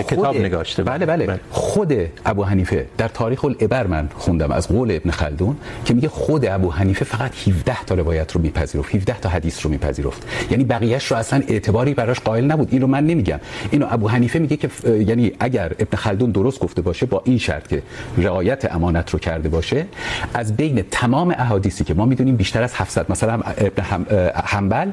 کتاب 0.08 0.38
نگاشته 0.38 0.84
بله 0.84 1.06
بله, 1.06 1.26
بله. 1.26 1.40
خود 1.52 1.94
ابو 2.26 2.44
حنیفه. 2.44 2.86
در 2.98 3.08
تاریخ 3.08 3.46
العبر 3.46 3.88
من 3.88 4.10
خوندم 4.16 4.52
از 4.52 4.68
قول 4.68 4.92
ابن 4.92 5.12
خلدون 5.12 5.58
که 5.86 5.94
میگه 5.94 6.10
خود 6.10 6.46
ابو 6.46 6.72
حنیفه 6.72 7.06
فقط 7.06 7.32
17 7.48 7.84
تا 7.84 7.96
روایت 7.96 8.32
رو 8.32 8.42
میپذیرفت. 8.42 8.96
17 8.96 9.20
تا 9.20 9.30
حدیث 9.30 9.66
رو 9.66 9.72
میپذیرفت. 9.72 10.28
یعنی 10.52 10.64
بقیه‌اش 10.64 11.12
رو 11.12 11.18
اصلا 11.18 11.42
اعتباری 11.48 11.94
براش 11.94 12.20
قائل 12.20 12.46
نبود. 12.46 12.68
اینو 12.72 12.88
من 12.88 13.06
نمیگم. 13.06 13.40
اینو 13.72 13.88
ابو 13.90 14.08
حنیفه 14.08 14.40
میگه 14.40 14.58
که 14.58 14.70
یعنی 14.88 15.32
اگر 15.40 15.72
ابن 15.80 15.98
خلدون 15.98 16.32
درست 16.32 16.60
گفته 16.60 16.82
باشه 16.82 17.06
با 17.06 17.22
این 17.26 17.38
شرط 17.38 17.68
که 17.68 17.84
رعایت 18.18 18.76
امانت 18.76 19.10
رو 19.10 19.20
کرده 19.20 19.50
باشه 19.50 19.86
از 20.34 20.56
بین 20.56 20.84
تمام 20.92 21.30
احادیثی 21.30 21.84
که 21.84 21.94
ما 21.94 22.06
میدونیم 22.06 22.36
بیشتر 22.36 22.64
از 22.64 22.74
700 22.74 23.12
مثلا 23.12 23.40
ابن 23.78 24.32
حنبل. 24.46 24.92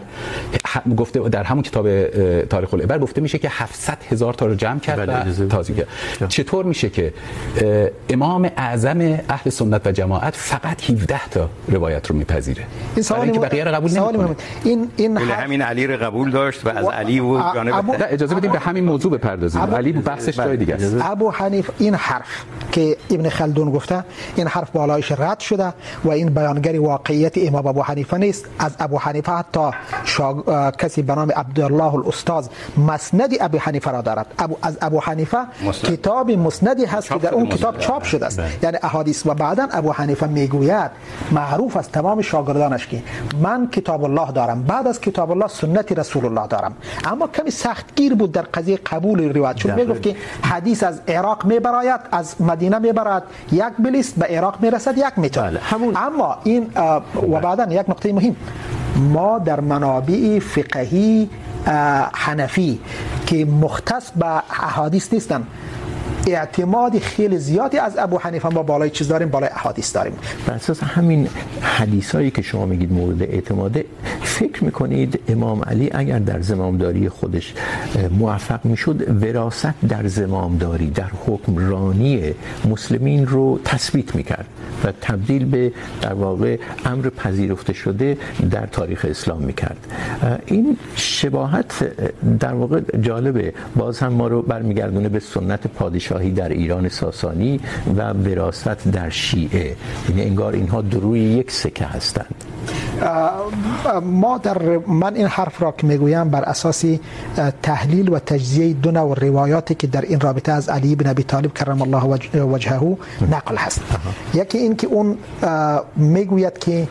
گفته 0.97 1.29
در 1.29 1.43
همون 1.43 1.63
کتاب 1.63 2.07
تاریخ 2.45 2.75
العبر 2.75 2.99
گفته 2.99 3.21
میشه 3.21 3.39
که 3.39 3.49
700 3.51 3.99
هزار 4.11 4.35
تا 4.35 4.47
رو 4.47 4.55
جمع 4.55 4.79
کرد 4.79 5.09
و 5.09 5.47
تازه 5.47 5.75
کرد. 5.75 5.89
چطور 6.29 6.65
میشه 6.65 6.91
که 6.91 7.13
امام 8.09 8.51
اعظم 8.57 9.19
اهل 9.29 9.51
سنت 9.51 9.87
و 9.87 9.93
جماعت 9.93 10.35
فقط 10.37 10.91
17 10.91 11.29
تا 11.31 11.49
روایت 11.69 12.07
رو 12.07 12.17
میپذیره؟ 12.17 12.65
این 12.95 13.03
سوالی 13.03 13.33
که 13.33 13.39
بقیه 13.39 13.65
رو 13.65 13.73
قبول 13.75 13.91
نمیکنه. 13.91 14.37
این 14.65 14.91
این 14.97 15.17
همین 15.17 15.63
علی 15.63 15.87
رو 15.87 15.97
قبول 15.97 16.31
داشت 16.31 16.67
و 16.67 16.69
از 16.69 16.87
علی 16.87 17.21
و 17.21 17.55
جانب 17.55 18.07
اجازه 18.11 18.35
بدیم 18.35 18.53
به 18.53 18.59
همین 18.59 18.85
موضوع 18.85 19.13
بپردازیم. 19.13 19.61
علی 19.61 19.93
بحثش 19.93 20.37
جای 20.37 20.57
دیگه 20.57 20.75
است. 20.75 20.97
ابو 21.01 21.31
حنیف 21.31 21.71
این 21.79 21.95
حرف 21.95 22.45
که 22.73 22.97
ابن 23.11 23.29
خلدون 23.29 23.71
گفته 23.71 24.05
این 24.37 24.47
حرف 24.47 24.71
بالایش 24.71 25.13
رد 25.13 25.41
شده 25.41 25.73
و 26.05 26.11
این 26.11 26.29
بیانگر 26.29 26.81
واقعیت 26.81 27.39
امام 27.39 27.67
ابو 27.67 27.83
حنیفه 27.83 28.19
نیست. 28.19 28.47
از 28.59 28.72
ابو 28.81 28.99
حنیفه 28.99 29.33
حتی 29.33 29.71
شاگ... 30.05 30.37
کسی 30.79 31.03
به 31.03 31.15
نام 31.15 31.31
عبدالله 31.31 31.95
الاستاذ 31.95 32.49
مسند 32.77 33.31
ابو 33.41 33.59
حنیفه 33.59 33.91
را 33.91 34.01
دارد. 34.01 34.27
ابو 34.39 34.57
از 34.63 34.79
ابو 34.83 35.01
حنیفه 35.01 35.39
مسند. 35.65 35.91
کتاب 35.91 36.31
مسندی 36.31 36.85
هست 36.85 37.09
که 37.09 37.19
در 37.19 37.35
اون 37.35 37.49
کتاب 37.49 37.79
چاپ 37.79 38.03
شده 38.03 38.27
است. 38.27 38.41
یعنی 38.63 38.79
احادیث 38.83 39.27
و 39.27 39.35
بعدا 39.35 39.69
ابو 39.73 39.93
حنیفه 39.93 40.27
میگوید 40.27 40.91
معروف 41.33 41.77
است 41.77 41.93
تمام 41.93 42.23
شاگردانش 42.23 42.87
که 42.87 43.03
من 43.43 43.69
کتاب 43.73 44.05
الله 44.05 44.33
دارم 44.33 44.63
بعد 44.63 44.87
از 44.87 45.01
کتاب 45.01 45.31
الله 45.31 45.49
سنت 45.49 45.99
رسول 45.99 46.25
الله 46.27 46.47
دارم. 46.47 46.73
اما 47.05 47.27
کمی 47.27 47.51
سختگیر 47.51 48.15
بود 48.15 48.33
در 48.33 48.43
قضیه 48.43 48.77
قبول 48.77 49.35
روایت. 49.35 49.57
چون 49.57 49.75
میگفت 49.75 50.03
که 50.03 50.17
حدیث 50.43 50.83
از 50.83 51.01
عراق 51.09 51.45
میبراید 51.45 52.01
از 52.13 52.41
مدینه 52.41 52.79
میبرد 52.79 53.23
یک 53.53 53.65
بلیست 53.79 54.15
به 54.17 54.27
عراق 54.27 54.57
میرسد 54.61 54.99
یک 54.99 55.13
میتون 55.17 55.59
اما 55.97 56.37
این 56.45 56.71
و 57.33 57.41
بعدا 57.41 57.67
یک 57.71 57.91
نقطه 57.91 58.13
مهم. 58.13 58.37
ما 58.97 59.39
در 59.39 59.61
منابع 59.61 60.39
فقهی 60.39 61.31
حنفی 62.13 62.81
که 63.27 63.45
مختص 63.45 64.11
به 64.11 64.43
احادیث 64.51 65.13
نیستن. 65.13 65.47
اعتماد 66.27 66.99
خیلی 66.99 67.39
زیادی 67.39 67.79
از 67.79 67.99
ابو 67.99 68.19
حنیفه 68.19 68.49
ما 68.49 68.63
بالای 68.63 68.91
چیز 68.91 69.09
داریم، 69.09 69.29
بالای 69.29 69.51
احادیث 69.53 69.97
داریم. 69.97 70.13
بر 70.47 70.55
اساس 70.55 70.83
همین 70.83 71.29
حدیثایی 71.63 72.31
که 72.31 72.43
شما 72.43 72.67
میگید 72.67 72.93
مورد 72.93 73.23
اعتماده، 73.23 73.85
فکر 74.23 74.65
میکنید 74.65 75.21
امام 75.29 75.63
علی 75.63 75.91
اگر 75.95 76.19
در 76.19 76.41
زمامداری 76.41 77.09
خودش 77.09 77.55
موفق 78.19 78.65
میشد، 78.65 79.23
وراثت 79.23 79.81
در 79.89 80.07
زمامداری، 80.07 80.91
در 80.91 81.11
حکمرانی 81.27 82.35
مسلمین 82.71 83.27
رو 83.27 83.61
تثبیت 83.65 84.15
میکرد 84.15 84.47
و 84.85 84.93
تبدیل 85.01 85.45
به 85.45 85.73
در 86.01 86.13
واقع 86.13 86.59
امر 86.85 87.09
پذیرفته 87.09 87.73
شده 87.73 88.19
در 88.51 88.67
تاریخ 88.67 89.07
اسلام 89.11 89.43
میکرد. 89.43 89.77
این 90.47 90.77
شباهت 90.97 91.93
در 92.41 92.55
واقع 92.55 92.81
جالبه. 93.01 93.55
باز 93.77 93.99
هم 93.99 94.13
ما 94.13 94.29
رو 94.29 94.43
برمیگردونه 94.43 95.09
به 95.09 95.21
سنت 95.21 95.67
پادشاه 95.67 96.12
پادشاهی 96.13 96.31
در 96.31 96.49
ایران 96.49 96.89
ساسانی 96.89 97.61
و 97.97 98.13
وراثت 98.13 98.89
در 98.89 99.11
شیعه. 99.11 99.77
یعنی 100.09 100.23
انگار 100.23 100.53
اینها 100.53 100.83
دروی 100.83 101.21
یک 101.21 101.51
سکه 101.51 101.85
هستند. 101.85 102.45
ما 104.03 104.39
در 104.39 104.79
من 104.87 105.15
این 105.15 105.27
حرف 105.27 105.63
را 105.63 105.73
که 105.73 105.87
میگویم 105.87 106.29
بر 106.31 106.43
اساس 106.43 106.85
تحلیل 107.63 108.09
و 108.09 108.19
تجزیه 108.19 108.73
دو 108.73 108.91
نوع 108.91 109.19
روایاتی 109.21 109.75
که 109.75 109.87
در 109.87 110.01
این 110.01 110.21
رابطه 110.21 110.53
از 110.53 110.69
علی 110.69 110.97
بن 110.97 111.11
ابی 111.11 111.23
طالب 111.23 111.55
کرم 111.55 111.83
الله 111.83 112.05
وجهه 112.35 112.97
نقل 113.31 113.57
هست. 113.57 113.81
یکی 114.35 114.59
این 114.59 114.77
که 114.77 114.87
اون 114.87 115.19
میگوید 115.97 116.59
که 116.59 116.89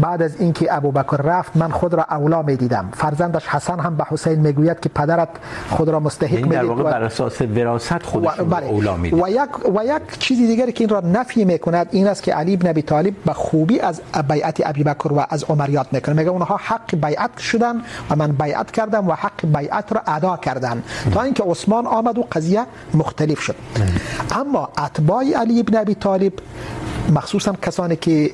بعد 0.00 0.22
از 0.22 0.40
اینکه 0.40 0.76
ابوبکر 0.76 1.16
رفت 1.16 1.56
من 1.56 1.70
خود 1.70 1.94
را 1.94 2.06
اولا 2.10 2.42
میدیدم. 2.42 2.88
فرزندش 2.92 3.46
حسن 3.46 3.80
هم 3.80 3.96
به 3.96 4.04
حسین 4.10 4.40
میگوید 4.40 4.80
که 4.80 4.88
پدرت 4.88 5.28
خود 5.70 5.88
را 5.88 6.00
مستحق 6.00 6.32
میدید 6.32 6.52
در 6.52 6.64
واقع 6.64 6.82
بر 6.82 7.02
اساس 7.02 7.40
وراثت 7.42 8.02
خودش 8.02 8.38
را 8.38 8.58
اولا 8.58 8.96
میدید. 8.96 9.22
و 9.22 9.28
یک 9.28 9.76
و 9.76 9.84
یک 9.84 10.18
چیزی 10.18 10.46
دیگری 10.46 10.72
که 10.72 10.84
این 10.84 10.88
را 10.88 11.00
نفی 11.00 11.44
میکند 11.44 11.86
این 11.90 12.06
است 12.06 12.22
که 12.22 12.34
علی 12.34 12.56
بن 12.56 12.68
ابی 12.68 12.82
طالب 12.82 13.14
به 13.26 13.32
خوبی 13.32 13.80
از 13.80 14.00
بیعت 14.28 14.60
ابوبکر 14.64 15.12
و 15.12 15.26
از 15.30 15.39
عمر 15.44 15.70
یاد 15.70 15.86
میکنه. 15.92 16.14
میگه 16.14 16.30
اونها 16.30 16.56
حق 16.64 16.94
بیعت 16.94 17.38
شدن 17.38 17.82
و 18.10 18.16
من 18.16 18.32
بیعت 18.32 18.70
کردم 18.70 19.08
و 19.08 19.12
حق 19.12 19.46
بیعت 19.58 19.92
را 19.92 20.02
ادا 20.06 20.36
کردن. 20.36 20.82
تا 21.12 21.22
اینکه 21.22 21.42
عثمان 21.42 21.86
آمد 21.86 22.18
و 22.18 22.26
قضیه 22.32 22.66
مختلف 22.94 23.40
شد. 23.40 23.56
اما 24.32 24.68
اتباع 24.78 25.24
علی 25.36 25.60
ابن 25.60 25.76
ابی 25.76 25.94
طالب 25.94 26.32
مخصوصا 27.14 27.52
کسانی 27.52 27.96
که 27.96 28.30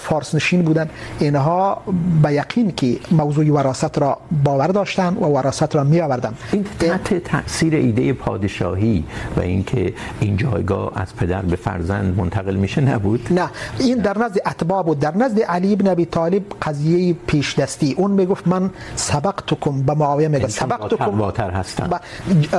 فارس 0.00 0.34
نشین 0.34 0.62
بودن 0.62 0.90
اینها 1.18 1.82
به 2.22 2.32
یقین 2.32 2.72
که 2.72 2.98
موضوع 3.10 3.50
وراثت 3.50 3.98
را 3.98 4.18
باور 4.44 4.66
داشتن 4.66 5.16
و 5.20 5.24
وراثت 5.24 5.76
را 5.76 5.84
می 5.84 6.00
آوردن 6.00 6.34
این 6.52 6.64
تحت 6.78 7.14
تاثیر 7.14 7.74
ایده 7.74 8.12
پادشاهی 8.12 9.04
و 9.36 9.40
اینکه 9.40 9.94
این 10.20 10.36
جایگاه 10.36 10.92
از 10.94 11.16
پدر 11.16 11.42
به 11.42 11.56
فرزند 11.56 12.18
منتقل 12.18 12.54
میشه 12.54 12.80
نبود؟ 12.80 13.28
نه. 13.30 13.48
این 13.78 13.98
در 13.98 14.18
نزد 14.18 14.38
اتباع 14.46 14.82
بود. 14.82 14.98
در 14.98 15.16
نزد 15.16 15.40
علی 15.40 15.72
ابن 15.72 15.86
ابی 15.86 16.04
طالب 16.04 16.42
قضیه 16.62 17.12
پیش 17.26 17.58
دستی 17.58 17.94
اون 17.98 18.10
میگفت 18.10 18.48
من 18.48 18.70
سبقتکم 18.96 19.82
به 19.82 19.94
معاویه 19.94 20.28
میگه 20.28 20.48
سبقتکم. 20.48 21.10
بالاتر 21.10 21.50
هستم. 21.50 22.00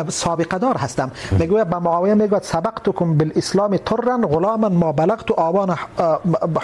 سابقه 0.08 0.58
دار 0.58 0.78
هستم. 0.78 1.12
میگه 1.32 1.64
به 1.64 1.80
معاویه 1.80 2.14
میگه 2.14 2.40
سبقتکم 2.40 3.18
بالاسلام 3.18 3.78
غلاما 3.78 4.70
ما 4.70 4.92
بلغت 4.92 5.32
آوان 5.42 5.70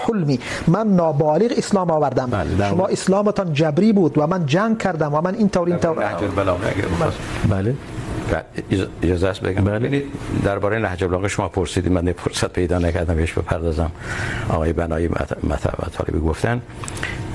حلمی. 0.06 0.40
من 0.68 0.88
نابالغ 0.88 1.52
اسلام 1.58 1.92
آوردم. 1.92 2.30
بله 2.32 2.70
شما 2.70 2.86
اسلامتان 2.88 3.54
جبری 3.54 3.92
بود 3.94 4.18
و 4.18 4.28
من 4.28 4.46
جنگ 4.46 4.78
کردم 4.78 5.14
و 5.14 5.22
من 5.22 5.36
این 5.36 5.50
طور 5.50 5.68
این 5.68 5.78
طور. 5.78 5.96
بله. 7.50 7.76
اجازه 9.02 9.28
است 9.28 9.42
بگم. 9.42 9.64
ببینید 9.64 10.04
درباره 10.44 10.80
نهج 10.80 11.04
البلاغه 11.04 11.28
شما 11.28 11.50
پرسیدید 11.50 11.92
من 11.92 12.12
فرصت 12.12 12.54
پیدا 12.54 12.80
نکردم 12.80 13.16
بهش 13.16 13.34
بپردازم 13.34 13.92
آقای 14.50 14.74
بنایی 14.74 15.10
مطالبی 15.44 16.20
گفتن 16.20 16.62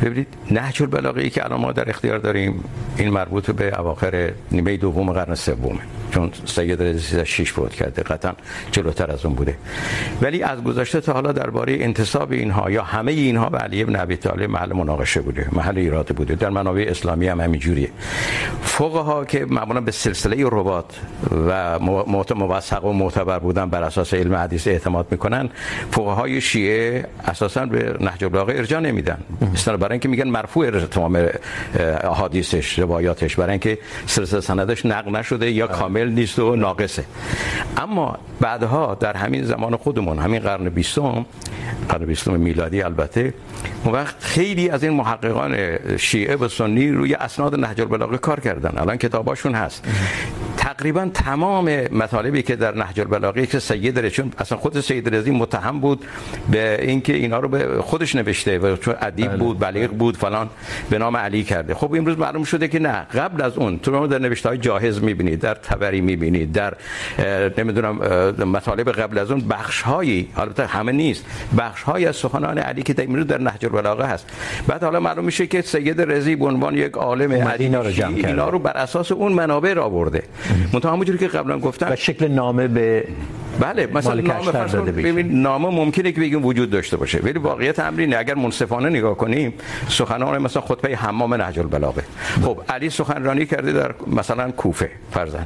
ببینید 0.02 0.26
نهج 0.50 0.82
البلاغه 0.82 1.22
ای 1.22 1.30
که 1.30 1.44
الان 1.44 1.60
ما 1.60 1.72
در 1.72 1.90
اختیار 1.90 2.18
داریم 2.18 2.64
این 2.96 3.10
مربوط 3.10 3.50
به 3.50 3.80
اواخر 3.80 4.32
نیمه 4.52 4.76
دوم 4.76 5.12
قرن 5.12 5.34
سومه 5.34 5.80
چون 6.14 6.30
سید 6.44 6.82
رضی 6.82 7.26
شیش 7.26 7.52
بود 7.52 7.74
کرده 7.74 8.02
قطعا 8.02 8.32
جلوتر 8.72 9.10
از 9.10 9.24
اون 9.24 9.34
بوده. 9.34 9.56
ولی 10.22 10.42
از 10.42 10.62
گذشته 10.62 11.00
تا 11.00 11.12
حالا 11.12 11.32
درباره 11.32 11.76
انتصاب 11.80 12.32
اینها 12.32 12.70
یا 12.70 12.82
همه 12.82 13.12
اینها 13.12 13.48
به 13.48 13.58
علی 13.58 13.82
ابن 13.82 13.96
ابی 13.96 14.16
طالب 14.16 14.50
محل 14.50 14.72
مناقشه 14.72 15.20
بوده 15.20 15.48
محل 15.52 15.78
ایراد 15.78 16.08
بوده. 16.08 16.34
در 16.34 16.50
منابع 16.50 16.84
اسلامی 16.88 17.28
هم 17.28 17.40
همین 17.40 17.60
جوریه 17.60 17.88
فقها 18.62 19.24
که 19.24 19.44
معمولا 19.44 19.80
به 19.80 19.90
سلسله 19.90 20.44
ربات 21.30 22.32
و 22.32 22.34
موثق 22.34 22.84
و 22.84 22.92
معتبر 22.92 23.38
بودن 23.38 23.70
بر 23.70 23.82
اساس 23.82 24.14
علم 24.14 24.34
حدیث 24.34 24.68
اعتماد 24.68 25.06
میکنن 25.10 25.48
فقهای 25.90 26.40
شیعه 26.40 27.04
اساسا 27.24 27.66
به 27.66 27.96
نهج 28.00 28.24
البلاغه 28.24 28.54
ارجاع 28.56 28.80
نمیدن 28.80 29.18
مثلا 29.52 29.76
برای 29.76 29.92
اینکه 29.92 30.08
میگن 30.08 30.28
مرفوع 30.28 30.70
تمام 30.70 31.28
احادیثش 32.04 32.78
روایاتش 32.78 33.36
برای 33.36 33.50
اینکه 33.50 33.78
سلسله 34.06 34.40
سندش 34.40 34.86
نقل 34.86 35.16
نشده 35.16 35.50
یا 35.50 35.66
کامل 35.66 36.08
نیست 36.08 36.38
و 36.38 36.56
ناقصه 36.56 37.04
اما 37.76 38.18
بعدها 38.40 38.94
در 38.94 39.16
همین 39.16 39.44
زمان 39.44 39.76
خودمون 39.76 40.18
همین 40.18 40.40
قرن 40.40 40.68
بیستم 40.68 41.26
قرن 41.88 42.06
بیستم 42.06 42.40
میلادی 42.40 42.82
البته 42.82 43.34
اون 43.84 43.94
وقت 43.94 44.14
خیلی 44.20 44.70
از 44.70 44.84
این 44.84 44.92
محققان 44.92 45.78
شیعه 45.96 46.36
و 46.36 46.48
سنی 46.48 46.88
روی 46.90 47.14
اسناد 47.14 47.60
نهج 47.60 47.80
البلاغه 47.80 48.18
کار 48.18 48.40
کردن 48.40 48.78
الان 48.78 48.96
کتاباشون 48.96 49.54
هست 49.54 49.84
تقریباً 50.78 51.10
تمام 51.14 51.64
مطالبی 51.92 52.42
که 52.42 52.56
در 52.56 52.74
نهج 52.74 53.00
البلاغه 53.00 53.46
که 53.46 53.58
سید 53.58 53.98
رضی 53.98 54.10
چون 54.10 54.32
اصلا 54.38 54.58
خود 54.58 54.80
سید 54.80 55.14
رضی 55.14 55.30
متهم 55.30 55.80
بود 55.80 56.04
به 56.50 56.78
اینکه 56.82 57.14
اینا 57.14 57.38
رو 57.38 57.48
به 57.48 57.82
خودش 57.82 58.16
نوشته 58.16 58.58
و 58.58 58.76
چون 58.76 58.94
ادیب 59.00 59.32
بود 59.32 59.58
بلیغ 59.58 59.90
بود 59.90 60.16
فلان 60.16 60.48
به 60.90 60.98
نام 60.98 61.16
علی 61.16 61.44
کرده. 61.44 61.74
خب 61.74 61.94
امروز 61.94 62.18
معلوم 62.18 62.44
شده 62.44 62.68
که 62.68 62.78
نه 62.78 63.06
قبل 63.14 63.42
از 63.42 63.58
اون 63.58 63.78
تو 63.78 64.06
در 64.06 64.18
نوشته 64.18 64.48
های 64.48 64.58
جاهز 64.58 65.02
میبینید 65.02 65.40
در 65.40 65.54
تبری 65.54 66.00
میبینید 66.00 66.52
در 66.52 66.74
نمیدونم 67.58 67.96
مطالب 68.44 68.92
قبل 68.92 69.18
از 69.18 69.30
اون 69.30 69.40
بخش 69.40 69.82
هایی 69.82 70.28
البته 70.36 70.66
همه 70.66 70.92
نیست 70.92 71.24
بخش 71.58 71.82
های 71.82 72.06
از 72.06 72.16
سخنان 72.16 72.58
علی 72.58 72.82
که 72.82 72.94
امروز 72.98 73.26
در 73.26 73.38
نهج 73.38 73.64
البلاغه 73.64 74.04
هست. 74.04 74.26
بعد 74.66 74.84
حالا 74.84 75.00
معلوم 75.00 75.24
میشه 75.24 75.46
که 75.46 75.62
سید 75.62 76.00
رضی 76.00 76.36
به 76.36 76.46
عنوان 76.46 76.76
یک 76.76 76.92
عالم 76.92 77.30
اینا 77.58 77.82
رو 77.82 77.90
جمع 77.90 78.16
کرده. 78.16 78.28
اینا 78.28 78.48
رو 78.48 78.58
بر 78.58 78.76
اساس 78.76 79.12
اون 79.12 79.32
منابع 79.32 79.72
را 79.72 79.84
آورده 79.84 80.22
منتها 80.72 80.92
همونجوری 80.92 81.18
که 81.18 81.28
قبلا 81.28 81.58
گفتم 81.58 81.92
و 81.92 81.96
شکل 81.96 82.28
نامه 82.28 82.68
به 82.68 83.04
بله 83.60 83.86
مثلا 83.86 84.14
نامه 84.14 84.52
فرض 84.52 84.74
کن 84.74 84.84
ببین 84.84 85.40
نامه 85.40 85.68
ممکنه 85.68 86.12
که 86.12 86.20
بگیم 86.20 86.44
وجود 86.44 86.70
داشته 86.70 86.96
باشه 86.96 87.18
ولی 87.18 87.38
واقعیت 87.38 87.78
امر 87.80 88.00
اینه 88.00 88.16
اگر 88.16 88.34
منصفانه 88.34 88.88
نگاه 88.88 89.16
کنیم 89.16 89.54
سخنان 89.88 90.42
مثلا 90.42 90.62
خطبه 90.62 90.96
حمام 90.96 91.34
نهج 91.34 91.58
البلاغه 91.58 92.02
خب 92.42 92.58
علی 92.68 92.90
سخنرانی 92.90 93.46
کرده 93.46 93.72
در 93.72 93.94
مثلا 94.06 94.50
کوفه 94.50 94.90
فرضاً 95.10 95.38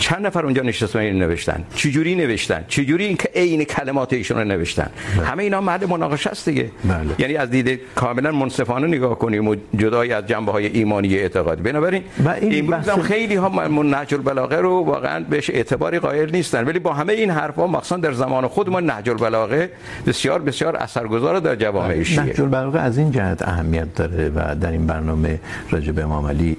چند 0.00 0.26
نفر 0.26 0.44
اونجا 0.44 0.62
نشسته 0.62 0.98
این 0.98 1.18
نوشتن؟ 1.18 1.64
چه 1.74 1.90
جوری 1.90 2.14
نوشتن؟ 2.14 2.64
چه 2.68 2.84
جوری 2.84 3.04
این 3.04 3.16
که 3.16 3.28
عین 3.34 3.64
کلمات 3.64 4.12
ایشون 4.12 4.38
رو 4.38 4.44
نوشتن؟ 4.44 4.90
همه 5.24 5.42
اینا 5.42 5.60
محل 5.60 5.86
مناقشه 5.86 6.30
است 6.30 6.48
دیگه. 6.48 6.70
بله. 6.84 7.14
یعنی 7.18 7.36
از 7.36 7.50
دید 7.50 7.80
کاملا 7.94 8.32
منصفانه 8.32 8.86
نگاه 8.86 9.18
کنیم 9.18 9.48
و 9.48 9.56
جدای 9.76 10.12
از 10.12 10.26
جنبه 10.26 10.52
های 10.52 10.66
ایمانی 10.66 11.16
اعتقادی. 11.16 11.62
بنابراین 11.62 12.02
این 12.40 12.58
امروز 12.58 12.88
هم 12.88 13.02
خیلی 13.02 13.34
ها 13.34 13.68
نهج 13.68 14.14
البلاغه 14.14 14.56
رو 14.56 14.70
واقعا 14.70 15.24
بهش 15.30 15.50
اعتباری 15.50 15.98
قائل 15.98 16.30
نیستن 16.30 16.64
ولی 16.64 16.78
با 16.78 16.92
همه 16.92 17.09
این 17.12 17.30
حرفا 17.30 17.66
مخصوصا 17.66 17.96
در 17.96 18.12
زمان 18.12 18.48
خود 18.48 18.68
ما 18.68 18.80
نهج 18.80 19.08
البلاغه 19.08 19.70
بسیار 20.06 20.42
بسیار 20.42 20.76
اثرگذار 20.76 21.40
در 21.40 21.56
جوامع 21.56 22.02
شیعه 22.02 22.24
نهج 22.24 22.40
البلاغه 22.40 22.80
از 22.80 22.98
این 22.98 23.10
جهت 23.10 23.42
اهمیت 23.42 23.94
داره 23.94 24.28
و 24.28 24.54
در 24.60 24.72
این 24.72 24.86
برنامه 24.86 25.40
راجع 25.70 25.92
به 25.92 26.02
امام 26.02 26.26
علی 26.26 26.56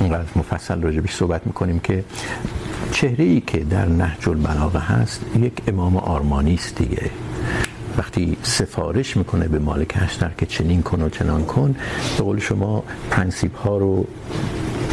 اینقدر 0.00 0.28
مفصل 0.36 0.82
راجع 0.82 1.00
بهش 1.00 1.14
صحبت 1.14 1.46
میکنیم 1.46 1.80
که 1.80 2.04
چهره 2.92 3.24
ای 3.24 3.40
که 3.40 3.58
در 3.58 3.84
نهج 3.84 4.28
البلاغه 4.28 4.78
هست 4.78 5.24
یک 5.38 5.52
امام 5.68 5.96
آرمانی 5.96 6.54
است 6.54 6.76
دیگه. 6.76 7.10
وقتی 7.98 8.36
سفارش 8.42 9.16
میکنه 9.16 9.48
به 9.48 9.58
مالک 9.58 9.98
اشتر 10.02 10.30
که 10.38 10.46
چنین 10.46 10.82
کن 10.82 11.02
و 11.02 11.08
چنان 11.08 11.44
کن 11.44 11.76
به 12.18 12.24
قول 12.24 12.38
شما 12.38 12.84
پرنسیپ 13.10 13.56
ها 13.56 13.76
رو 13.76 14.06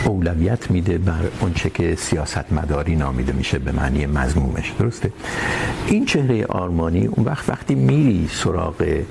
اولویت 0.07 0.71
میده 0.71 0.97
بر 0.97 1.23
اونچه 1.39 1.69
که 1.69 1.95
سیاست 1.95 2.53
مداری 2.53 2.95
نامیده 2.95 3.33
میشه 3.33 3.59
به 3.59 3.71
معنی 3.71 4.05
مضمومش، 4.05 4.73
درسته؟ 4.79 5.11
این 5.87 6.05
چهره 6.05 6.45
آرمانی 6.45 7.05
اون 7.05 7.25
وقت 7.25 7.49
وقتی 7.49 7.75
میری 7.75 8.27
سراغ 8.31 9.03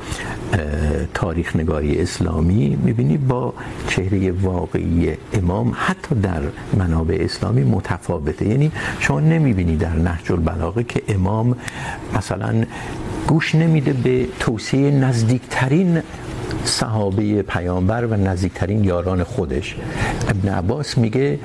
تاریخ 1.14 1.56
نگاری 1.56 2.00
اسلامی، 2.00 2.78
میبینی 2.82 3.16
با 3.16 3.54
چهره 3.88 4.30
واقعی 4.30 5.12
امام 5.32 5.72
حتی 5.76 6.14
در 6.14 6.42
منابع 6.78 7.16
اسلامی 7.20 7.62
متفاوته. 7.62 8.48
یعنی 8.48 8.72
شما 9.00 9.20
نمیبینی 9.20 9.76
در 9.76 9.96
نهج 9.96 10.32
البلاغه 10.32 10.84
که 10.84 11.02
امام 11.08 11.56
مثلا 12.16 12.64
گوش 13.26 13.54
نمیده 13.54 13.92
به 13.92 14.26
توصیه 14.40 14.90
نزدیکترین 14.90 16.02
صحابه 16.64 17.42
پیامبر 17.42 18.06
و 18.06 18.14
نزدیکترین 18.14 18.84
یاران 18.84 19.24
خودش. 19.24 19.76
ابن 20.28 20.48
عباس 20.48 20.98
میگه 20.98 21.38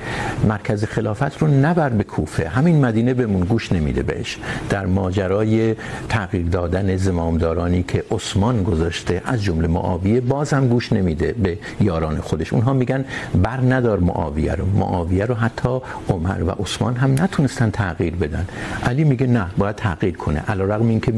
مرکز 0.48 0.84
خلافت 0.84 1.38
رو 1.38 1.48
نبر 1.48 1.88
به 1.88 2.04
کوفه، 2.04 2.48
همین 2.48 2.84
مدینه 2.84 3.14
بمون، 3.14 3.40
گوش 3.40 3.72
نمیده 3.72 4.02
بهش. 4.02 4.38
در 4.70 4.86
ماجرای 4.86 5.74
تغییر 6.08 6.46
دادن 6.46 6.96
زمامدارانی 6.96 7.82
که 7.82 8.04
عثمان 8.10 8.62
گذاشته، 8.62 9.22
از 9.24 9.42
جمله 9.42 9.68
معاویه 9.68 10.20
باز 10.20 10.52
هم 10.52 10.68
گوش 10.68 10.92
نمیده 10.92 11.32
به 11.32 11.58
یاران 11.80 12.20
خودش. 12.20 12.52
اونها 12.52 12.72
میگن 12.72 13.04
بر 13.34 13.60
ندار 13.60 13.98
معاویه 13.98 14.54
رو. 14.54 14.66
معاویه 14.66 15.24
رو 15.24 15.34
حتی 15.34 15.80
عمر 16.08 16.42
و 16.42 16.50
عثمان 16.50 16.96
هم 16.96 17.12
نتونستن 17.12 17.70
تغییر 17.70 18.14
بدن. 18.16 18.46
علی 18.84 19.04
میگه 19.04 19.26
نه، 19.26 19.46
باید 19.58 19.76
تغییر 19.76 20.16
کنه. 20.16 20.40
علیرغم 20.48 20.88
اینکه 20.88 21.12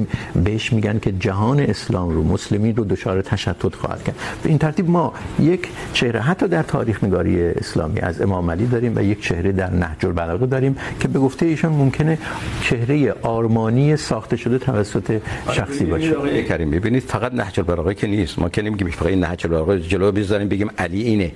بهش 0.44 0.72
میگن 0.72 0.98
که 0.98 1.12
جهان 1.12 1.60
اسلام 1.60 2.10
رو، 2.10 2.24
مسلمین 2.24 2.76
رو 2.76 2.84
دچار 2.84 3.22
تشتت 3.22 3.73
خواهد 3.74 3.94
خواهد 3.94 4.04
کرد. 4.04 4.16
به 4.42 4.48
این 4.48 4.58
ترتیب 4.58 4.90
ما 4.90 5.12
یک 5.40 5.68
چهره، 5.92 6.20
حتی 6.20 6.48
در 6.48 6.62
تاریخ 6.62 7.04
نگاری 7.04 7.48
اسلامی 7.48 8.00
از 8.00 8.20
امام 8.20 8.50
علی 8.50 8.66
داریم 8.66 8.92
و 8.96 9.02
یک 9.02 9.22
چهره 9.22 9.52
در 9.52 9.70
نهج 9.70 10.06
البلاغه 10.06 10.46
داریم 10.46 10.76
که 11.00 11.08
به 11.08 11.18
گفته 11.18 11.46
ایشون 11.46 11.72
ممکنه 11.72 12.18
چهره 12.62 13.12
آرمانی 13.22 13.96
ساخته 13.96 14.36
شده 14.36 14.58
توسط 14.58 15.20
شخصی 15.52 15.84
باشه. 15.84 16.14
آقای 16.14 16.44
کریم، 16.44 16.70
ببینید، 16.70 17.02
فقط 17.02 17.34
نهج 17.34 17.60
البلاغه 17.60 17.94
که 17.94 18.06
نیست. 18.06 18.38
ما 18.38 18.48
که 18.48 18.62
نمیگیم 18.62 18.90
فقط 18.90 19.12
نهج 19.12 19.46
البلاغه 19.46 19.80
جلو 19.80 20.12
بزنیم 20.12 20.48
بگیم 20.48 20.70
علی 20.78 21.02
اینه. 21.02 21.32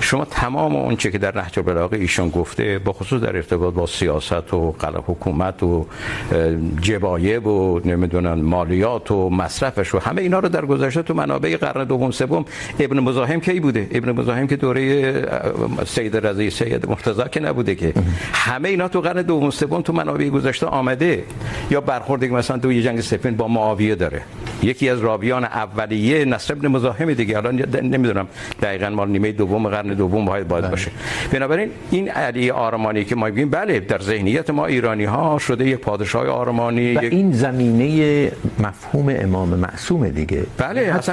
شما 0.00 0.24
تمام 0.24 0.76
اون 0.76 0.96
چه 0.96 1.10
که 1.10 1.18
در 1.18 1.36
نهج 1.36 1.58
البلاغه 1.58 1.96
ایشون 1.96 2.28
گفته، 2.28 2.78
با 2.78 2.92
خصوص 2.92 3.22
در 3.22 3.36
ارتباط 3.36 3.74
با 3.74 3.86
سیاست 3.86 4.54
و 4.54 4.72
قلب 4.78 5.04
حکومت 5.06 5.62
و 5.62 5.86
جبایب 6.80 7.46
و 7.46 7.80
نمیدونن 7.84 8.34
مالیات 8.40 9.10
و 9.10 9.30
مصرفش 9.30 9.94
و 9.94 9.98
همه 9.98 10.22
اینا 10.22 10.38
رو 10.38 10.48
در 10.48 10.66
گذشته 10.66 11.02
تو 11.02 11.14
منابع 11.14 11.56
قرار 11.56 11.79
قرن 11.80 11.88
دوم 11.88 12.10
سوم 12.10 12.44
ابن 12.80 13.00
مزاحم 13.00 13.40
کی 13.40 13.60
بوده؟ 13.60 13.88
ابن 13.90 14.12
مزاحم 14.12 14.46
که 14.46 14.56
دوره 14.56 15.12
سید 15.86 16.16
رضی 16.26 16.50
سید 16.50 16.88
مرتضی 16.88 17.22
که 17.32 17.40
نبوده 17.40 17.74
که 17.74 17.92
همه 18.32 18.68
اینا 18.68 18.88
تو 18.88 19.00
قرن 19.00 19.22
دوم 19.22 19.50
سوم 19.50 19.80
تو 19.82 19.92
منابع 19.92 20.28
گذشته 20.28 20.66
آمده. 20.66 21.22
یا 21.70 21.80
برخورد 21.80 22.24
مثلا 22.24 22.58
تو 22.58 22.72
یه 22.72 22.82
جنگ 22.82 23.00
سفین 23.00 23.36
با 23.36 23.48
معاویه 23.48 23.94
داره. 23.94 24.22
یکی 24.62 24.88
از 24.88 25.00
راویان 25.00 25.44
اولیه 25.44 26.24
نصر 26.24 26.54
ابن 26.54 26.68
مزاحم 26.68 27.14
دیگه. 27.14 27.36
الان 27.36 27.54
نمیدونم 27.82 28.26
دقیقاً 28.62 28.90
مال 28.90 29.08
نیمه 29.08 29.32
دوم 29.32 29.68
قرن 29.68 29.94
دوم 29.94 30.24
باید 30.24 30.48
باید 30.48 30.70
باشه. 30.70 30.90
بنابراین 31.32 31.70
این 31.90 32.08
علی 32.08 32.50
آرمانی 32.50 33.04
که 33.04 33.16
ما 33.16 33.26
میگیم 33.26 33.50
بله 33.50 33.80
در 33.80 33.98
ذهنیت 33.98 34.50
ما 34.50 34.66
ایرانی 34.66 35.04
ها 35.04 35.38
شده 35.38 35.66
یک 35.66 35.78
پادشاه 35.78 36.28
آرمانی 36.28 36.94
و 36.94 36.98
این 36.98 37.32
زمینه 37.32 38.32
مفهوم 38.58 39.14
امام 39.18 39.48
معصوم 39.48 40.08
دیگه. 40.08 40.42
بله 40.58 40.92
حتی 40.92 41.12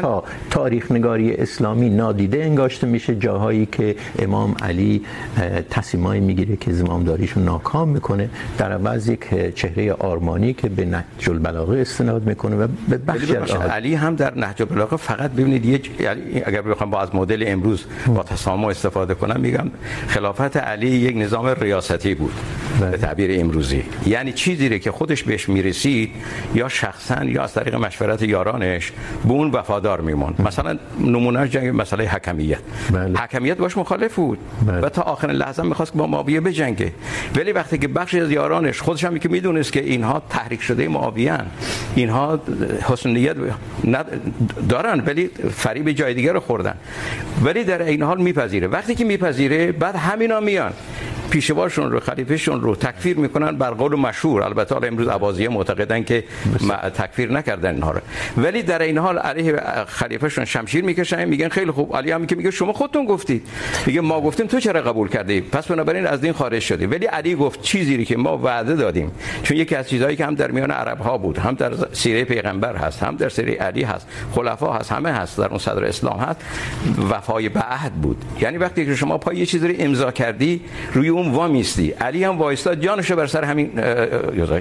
تاریخ 0.57 0.91
نگاری 0.91 1.33
اسلامی 1.33 1.89
نادیده 1.89 2.43
انگاشته 2.43 2.87
میشه 2.87 3.15
جاهایی 3.15 3.65
که 3.65 3.95
امام 4.19 4.55
علی 4.61 5.01
تصمیمای 5.69 6.19
میگیره 6.19 6.55
که 6.55 6.73
زمامداریشو 6.73 7.39
ناکام 7.39 7.89
میکنه. 7.89 8.29
در 8.57 8.71
عوض 8.71 9.09
یک 9.09 9.53
چهره 9.55 9.93
آرمانی 9.93 10.53
که 10.53 10.69
به 10.69 10.85
نهج 10.85 11.29
البلاغه 11.29 11.81
استناد 11.81 12.23
میکنه 12.23 12.55
و 12.55 12.67
به 12.89 12.97
بخش 12.97 13.31
از 13.31 13.51
علی 13.51 13.95
هم 13.95 14.15
در 14.15 14.37
نهج 14.37 14.61
البلاغه 14.61 14.97
فقط 14.97 15.31
ببینید 15.31 15.65
یه 15.65 15.81
اگر 16.45 16.61
بخوام 16.61 16.89
با 16.89 17.01
از 17.01 17.15
مدل 17.15 17.43
امروز 17.47 17.85
با 18.07 18.23
تسامح 18.23 18.67
استفاده 18.67 19.13
کنم 19.13 19.39
میگم 19.39 19.71
خلافت 20.07 20.57
علی 20.57 20.89
یک 20.89 21.17
نظام 21.17 21.47
ریاستی 21.47 22.15
بود 22.15 22.33
به 22.79 22.97
تعبیر 22.97 23.41
امروزی. 23.41 23.83
یعنی 24.05 24.33
چیزی 24.33 24.79
که 24.79 24.91
خودش 24.91 25.23
بهش 25.23 25.49
میرسید 25.49 26.09
یا 26.55 26.69
شخصا 26.69 27.23
یا 27.23 27.43
از 27.43 27.53
طریق 27.53 27.75
مشورت 27.75 28.21
یارانش 28.21 28.91
به 29.25 29.31
اون 29.31 29.51
وفادار 29.51 30.01
میمون 30.01 30.33
مثلا 30.47 30.77
نمونه 30.99 31.47
جنگ 31.47 31.81
مسئله 31.81 32.07
حکمیت. 32.07 32.59
بله. 32.91 33.19
حکمیت 33.19 33.57
باش 33.57 33.77
مخالف 33.77 34.15
بود. 34.15 34.39
بله. 34.67 34.79
و 34.79 34.89
تا 34.89 35.01
آخر 35.01 35.27
لحظه 35.27 35.63
میخواست 35.63 35.93
با 35.93 36.07
معاویه 36.07 36.41
بجنگه. 36.41 36.91
ولی 37.35 37.51
وقتی 37.51 37.77
که 37.77 37.87
بخشی 37.87 38.19
از 38.19 38.31
یارانش 38.31 38.81
خودش 38.81 39.03
هم 39.03 39.19
که 39.19 39.29
میدونست 39.29 39.73
که 39.73 39.83
اینها 39.83 40.21
تحریک 40.29 40.61
شده 40.61 40.87
معاویه 40.87 41.37
اینها 41.95 42.39
حسن 42.81 43.09
نیت 43.09 43.35
دارن 44.69 45.03
ولی 45.05 45.29
فریب 45.55 45.91
جای 45.91 46.13
دیگه 46.13 46.31
رو 46.31 46.39
خوردن. 46.39 46.75
ولی 47.43 47.63
در 47.63 47.81
این 47.81 48.03
حال 48.03 48.21
میپذیره. 48.21 48.67
وقتی 48.67 48.95
که 48.95 49.05
میپذیره 49.05 49.71
بعد 49.71 49.95
همینا 49.95 50.39
میان. 50.39 50.73
پیشواشون 51.30 51.91
رو، 51.91 51.99
خلیفهشون 51.99 52.61
رو 52.61 52.75
تکفیر 52.75 53.17
میکنن 53.17 53.57
بر 53.57 53.71
قول 53.71 53.95
مشهور. 53.95 54.43
البته 54.43 54.75
حالا 54.75 54.88
امروز 54.88 55.07
عباسیه 55.07 55.49
معتقدن 55.49 56.03
که 56.03 56.23
تکفیر 56.93 57.32
نکردن 57.32 57.73
اینها 57.73 57.91
رو. 57.91 57.99
ولی 58.38 58.63
در 58.63 58.82
این 58.82 58.97
حال 58.97 59.17
علیه 59.17 59.61
خلیفهشون 59.88 60.45
شمشیر 60.45 60.84
میکشن، 60.84 61.25
میگن 61.25 61.49
خیلی 61.49 61.71
خوب. 61.71 61.95
علی 61.95 62.11
هم 62.11 62.25
که 62.25 62.36
میگه 62.36 62.51
شما 62.51 62.73
خودتون 62.73 63.05
گفتید. 63.05 63.47
میگه 63.86 64.01
ما 64.01 64.21
گفتیم، 64.21 64.47
تو 64.47 64.59
چرا 64.59 64.82
قبول 64.82 65.09
کردی؟ 65.09 65.41
پس 65.41 65.67
بنابراین 65.67 66.07
از 66.07 66.21
دین 66.21 66.34
خارج 66.34 66.61
شدی. 66.61 66.86
ولی 66.86 67.05
علی 67.05 67.36
گفت 67.36 67.61
چیزی 67.61 68.05
که 68.05 68.17
ما 68.17 68.38
وعده 68.38 68.75
دادیم. 68.75 69.11
چون 69.43 69.57
یکی 69.57 69.75
از 69.75 69.89
چیزهایی 69.89 70.15
که 70.15 70.25
هم 70.25 70.36
در 70.36 70.51
میان 70.51 70.71
عرب 70.71 70.99
ها 70.99 71.17
بود، 71.17 71.38
هم 71.38 71.53
در 71.53 71.73
سیره 71.91 72.23
پیغمبر 72.23 72.75
هست، 72.75 73.03
هم 73.03 73.15
در 73.15 73.30
سیره 73.30 73.53
علی 73.53 73.84
هست، 73.84 74.07
خلفا 74.36 74.73
هست، 74.73 74.91
همه 74.91 75.11
هست، 75.11 75.38
در 75.38 75.47
اون 75.47 75.57
صدر 75.57 75.86
اسلام 75.86 76.19
هست، 76.19 76.41
وفای 77.09 77.49
به 77.49 77.59
عهد 77.59 77.93
بود. 77.93 78.25
یعنی 78.41 78.57
وقتی 78.57 78.86
که 78.86 78.95
شما 78.95 79.17
پای 79.17 79.38
یه 79.38 79.45
چیزی 79.45 79.67
رو 79.67 79.73
امضا 79.80 80.11
کردی، 80.11 80.61
روی 80.93 81.09
اون 81.18 81.32
وامیستی 81.32 81.89
علی 81.89 82.24
هم 82.24 82.38
وایستاد 82.38 82.82
جانشو 82.82 83.15
بر 83.15 83.28
سر 83.28 83.43
همین 83.43 83.72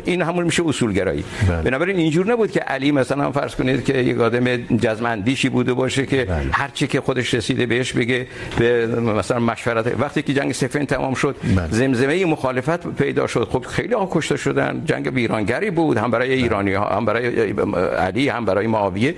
این 0.05 0.23
همون 0.23 0.45
میشه 0.45 0.69
اصولگرایی. 0.69 1.25
بنابراین 1.65 1.97
اینجور 1.97 2.33
نبود 2.33 2.51
که 2.51 2.61
علی 2.61 2.93
مثلا 2.93 3.33
فرض 3.33 3.55
کنید 3.55 3.85
که 3.85 3.99
یک 3.99 4.21
آدم 4.21 4.57
جزم 4.57 5.07
اندیشی 5.07 5.49
بوده 5.49 5.75
باشه 5.75 6.07
که 6.07 6.27
هر 6.53 6.69
چی 6.75 6.87
که 6.87 7.01
خودش 7.01 7.35
رسیده 7.35 7.67
بهش 7.67 7.93
بگه 7.93 8.27
به 8.59 8.87
مثلا 8.87 9.39
مشورت 9.39 10.01
وقتی 10.01 10.23
که 10.23 10.35
جنگ 10.35 10.53
صفین 10.53 10.87
تمام 10.87 11.15
شد 11.15 11.37
زمزمه 11.71 12.25
مخالفت 12.25 12.87
پیدا 12.87 13.27
شد. 13.27 13.49
خب 13.53 13.65
خیلی 13.65 13.95
ها 13.95 14.09
کشته 14.11 14.37
شدن. 14.37 14.83
جنگ 14.85 15.11
ویرانگری 15.15 15.71
بود. 15.71 15.97
هم 15.99 16.11
برای 16.11 16.33
ایرانی 16.33 16.73
ها 16.73 16.85
هم 16.85 17.05
برای 17.05 17.53
علی 17.99 18.29
هم 18.29 18.45
برای 18.45 18.67
معاویه. 18.67 19.15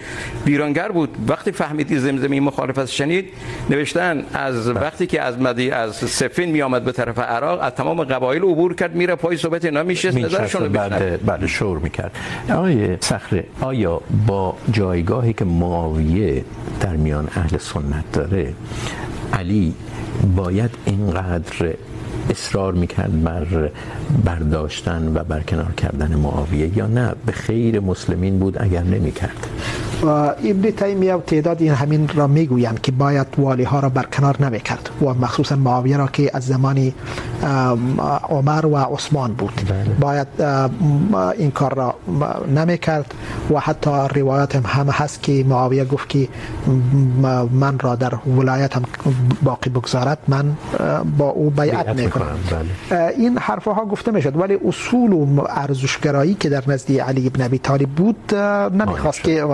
ویرانگر 0.46 0.88
بود. 0.88 1.08
وقتی 1.28 1.52
فهمیدی 1.52 1.98
زمزمه 1.98 2.40
مخالفت 2.40 2.86
شنید 2.86 3.28
نوشتن 3.70 4.24
از 4.34 4.68
وقتی 4.68 5.06
که 5.06 5.22
از 5.22 5.40
مدی 5.40 5.70
از 5.70 5.96
صفین 5.96 6.50
می 6.50 6.62
آمد 6.62 6.84
به 6.84 6.92
طرف 6.92 7.18
عراق 7.28 7.58
از 7.62 7.72
تمام 7.72 8.04
قبایل 8.04 8.42
عبور 8.42 8.74
کرد 8.74 8.94
میره 8.94 9.14
پای 9.14 9.36
صحبت 9.36 9.64
اینا 9.64 9.82
میشه 9.82 10.10
نظرشون 10.12 10.62
رو 10.62 10.68
بله 10.68 11.16
بله 11.16 11.46
شور 11.46 11.78
میکرد. 11.78 12.12
آقای 12.50 12.96
صخره 13.00 13.44
آیا 13.60 14.00
با 14.26 14.56
جایگاهی 14.70 15.32
که 15.32 15.44
معاویه 15.44 16.44
در 16.80 16.96
میان 16.96 17.28
اهل 17.36 17.58
سنت 17.58 18.12
داره 18.12 18.54
علی 19.32 19.74
باید 20.36 20.70
اینقدر 20.84 21.74
اصرار 22.30 22.72
میکرد 22.72 23.22
بر 23.24 23.70
برداشتن 24.24 25.12
و 25.14 25.24
برکنار 25.24 25.72
کردن 25.72 26.14
معاویه 26.14 26.78
یا 26.78 26.86
نه؟ 26.86 27.12
به 27.26 27.32
خیر 27.32 27.80
مسلمین 27.80 28.38
بود 28.38 28.62
اگر 28.62 28.82
نمیکرد. 28.82 29.46
ابن 30.44 30.70
تیمیه 30.70 31.14
و 31.14 31.20
تعداد 31.20 31.62
این 31.62 31.72
همین 31.72 32.08
را 32.08 32.26
میگویند 32.26 32.80
که 32.80 32.92
باید 32.92 33.26
والی 33.38 33.64
ها 33.64 33.80
را 33.80 33.88
برکنار 33.88 34.42
نمیکرد 34.42 34.90
و 35.02 35.14
مخصوصا 35.14 35.56
معاویه 35.56 35.96
را 35.96 36.06
که 36.06 36.30
از 36.34 36.46
زمان 36.46 36.92
عمر 38.28 38.66
و 38.66 38.76
عثمان 38.76 39.32
بود. 39.32 39.52
بله. 39.68 39.94
باید 40.00 40.26
این 41.38 41.50
کار 41.50 41.74
را 41.74 41.94
نمیکرد 42.54 43.14
و 43.50 43.60
حتی 43.60 43.90
روایات 44.14 44.56
هم 44.56 44.62
همه 44.66 44.92
هست 44.92 45.22
که 45.22 45.44
معاویه 45.48 45.84
گفت 45.84 46.08
که 46.08 46.28
من 47.52 47.78
را 47.78 47.94
در 47.94 48.14
ولایتم 48.14 48.82
باقی 49.42 49.70
بگذارد 49.70 50.18
من 50.28 50.56
با 51.18 51.28
او 51.28 51.50
بیعت 51.50 51.88
میکنم. 51.88 52.17
بله. 52.18 53.14
این 53.16 53.38
حرف 53.38 53.64
ها 53.68 53.84
گفته 53.84 54.10
میشد 54.10 54.36
ولی 54.36 54.58
اصول 54.68 55.12
و 55.12 55.44
ارزشگرایی 55.48 56.34
که 56.34 56.48
در 56.48 56.62
نزد 56.66 56.92
علی 56.92 57.26
ابن 57.26 57.42
ابی 57.42 57.58
طالب 57.58 57.88
بود 57.88 58.34
نمیخواست 58.74 59.22
که 59.22 59.44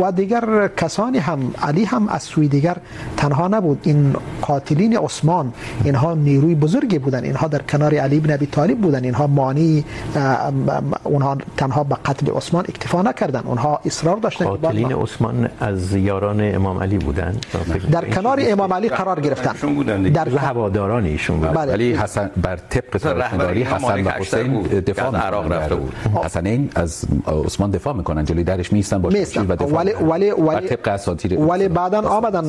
و 0.00 0.12
دیگر 0.12 0.68
کسانی 0.76 1.18
هم 1.18 1.54
علی 1.62 1.84
هم 1.84 2.08
از 2.08 2.22
سوی 2.22 2.48
دیگر 2.48 2.76
تنها 3.16 3.48
نبود. 3.48 3.80
این 3.82 4.16
قاتلین 4.42 4.96
عثمان 4.98 5.52
اینها 5.84 6.14
نیروی 6.14 6.54
بزرگی 6.54 6.98
بودن. 6.98 7.24
اینها 7.24 7.48
در 7.48 7.62
کنار 7.62 7.94
علی 7.94 8.16
ابن 8.16 8.32
ابی 8.34 8.46
طالب 8.46 8.78
بودن. 8.78 9.04
اینها 9.04 9.26
مانی 9.26 9.84
اونها 11.04 11.36
تنها 11.56 11.84
به 11.84 11.94
قتل 12.04 12.30
عثمان 12.30 12.64
اکتفا 12.68 13.02
نکردن. 13.02 13.42
اونها 13.44 13.80
اصرار 13.84 14.16
داشتن. 14.16 14.44
قاتلین 14.44 14.92
عثمان 14.92 15.48
از 15.60 15.94
یاران 15.94 16.54
امام 16.54 16.82
علی 16.82 16.98
بودن. 16.98 17.36
در 17.90 18.04
کنار 18.10 18.38
امام 18.42 18.72
علی 18.72 18.88
قرار 18.88 19.20
گرفتن. 19.20 19.52
در 20.02 20.28
هواداران 20.28 21.04
ایشون 21.04 21.40
بود 21.40 21.56
ولی 21.56 21.94
حسن 22.08 22.30
بر 22.42 22.56
طبق 22.56 22.96
تاریخ 23.38 23.72
حسن 23.72 24.04
و 24.04 24.10
حسین 24.10 24.62
دفاع 24.62 25.16
عراق 25.16 25.52
رفته 25.52 25.74
بود. 25.74 25.94
حسنین 26.24 26.70
از 26.74 27.04
عثمان 27.44 27.70
دفاع 27.70 27.94
میکنن 27.96 28.24
جلوی 28.24 28.44
درش 28.44 28.72
میستن 28.72 28.98
با 29.02 29.10
شمشیر 29.10 29.42
و 29.42 29.56
دفاع 29.56 29.72
ولی 29.72 29.92
ولی 29.92 30.30
ولی 30.30 30.68
طبق 30.68 30.88
اساطیر 30.88 31.38
ولی 31.38 31.68
بعدا 31.68 32.00
آمدن 32.00 32.42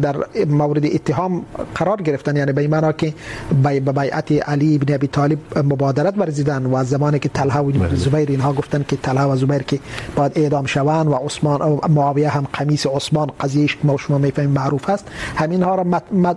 در 0.00 0.16
مورد 0.48 0.86
اتهام 0.86 1.44
قرار 1.74 2.02
گرفتن. 2.02 2.36
یعنی 2.36 2.52
به 2.52 2.60
این 2.60 2.70
معنا 2.70 2.92
که 2.92 3.14
به 3.62 3.80
بیعت 3.80 4.32
علی 4.32 4.74
ابن 4.76 4.94
ابی 4.94 5.06
طالب 5.06 5.38
مبادرت 5.58 6.18
ورزیدن 6.18 6.66
و 6.66 6.84
زمانی 6.84 7.18
که 7.18 7.28
طلحه 7.28 7.60
و 7.60 7.72
زبیر 7.94 8.28
اینها 8.28 8.52
گفتن 8.52 8.84
که 8.88 8.96
طلحه 8.96 9.24
و 9.24 9.36
زبیر 9.36 9.62
که 9.62 9.78
باید 10.16 10.32
اعدام 10.36 10.66
شوند 10.66 11.06
و 11.06 11.14
عثمان 11.14 11.62
و 11.62 11.78
معاویه 11.88 12.28
هم 12.28 12.46
قمیص 12.52 12.86
عثمان 12.86 13.30
قضیهش 13.40 13.78
ما 13.84 13.96
شما 13.96 14.18
میفهمیم 14.18 14.50
معروف 14.50 14.90
است. 14.90 15.08
همین 15.36 15.62
ها 15.62 15.74
را 15.74 15.84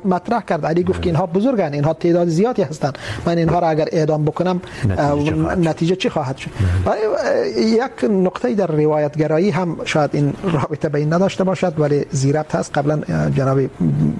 مطرح 0.05 0.41
کرد. 0.41 0.65
علی 0.65 0.83
گفت 0.83 1.01
که 1.01 1.09
اینها 1.09 1.25
بزرگن 1.25 1.73
اینها 1.73 1.93
تعداد 1.93 2.27
زیادی 2.57 2.69
هستند 2.69 2.97
من 3.25 3.37
اینها 3.37 3.59
را 3.59 3.69
اگر 3.69 3.87
اعدام 3.91 4.25
بکنم 4.25 4.61
نتیجه 5.57 5.95
چی 5.95 6.09
خواهد 6.09 6.37
شد؟ 6.37 6.49
یک 7.57 8.03
نقطه 8.09 8.53
در 8.53 8.67
روایت 8.67 9.17
گرایی 9.17 9.49
هم 9.49 9.77
شاید 9.85 10.09
این 10.13 10.33
رابطه 10.43 10.89
بین 10.89 11.13
نداشته 11.13 11.43
باشد 11.43 11.79
ولی 11.79 12.05
زیربط 12.11 12.55
هست. 12.55 12.77
قبلا 12.77 13.01
جناب 13.29 13.59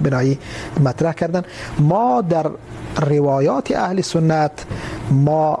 بنایی 0.02 0.38
مطرح 0.84 1.12
کردن. 1.12 1.42
ما 1.78 2.20
در 2.20 2.46
روایات 3.00 3.72
اهل 3.72 4.00
سنت 4.00 4.64
ما 5.10 5.58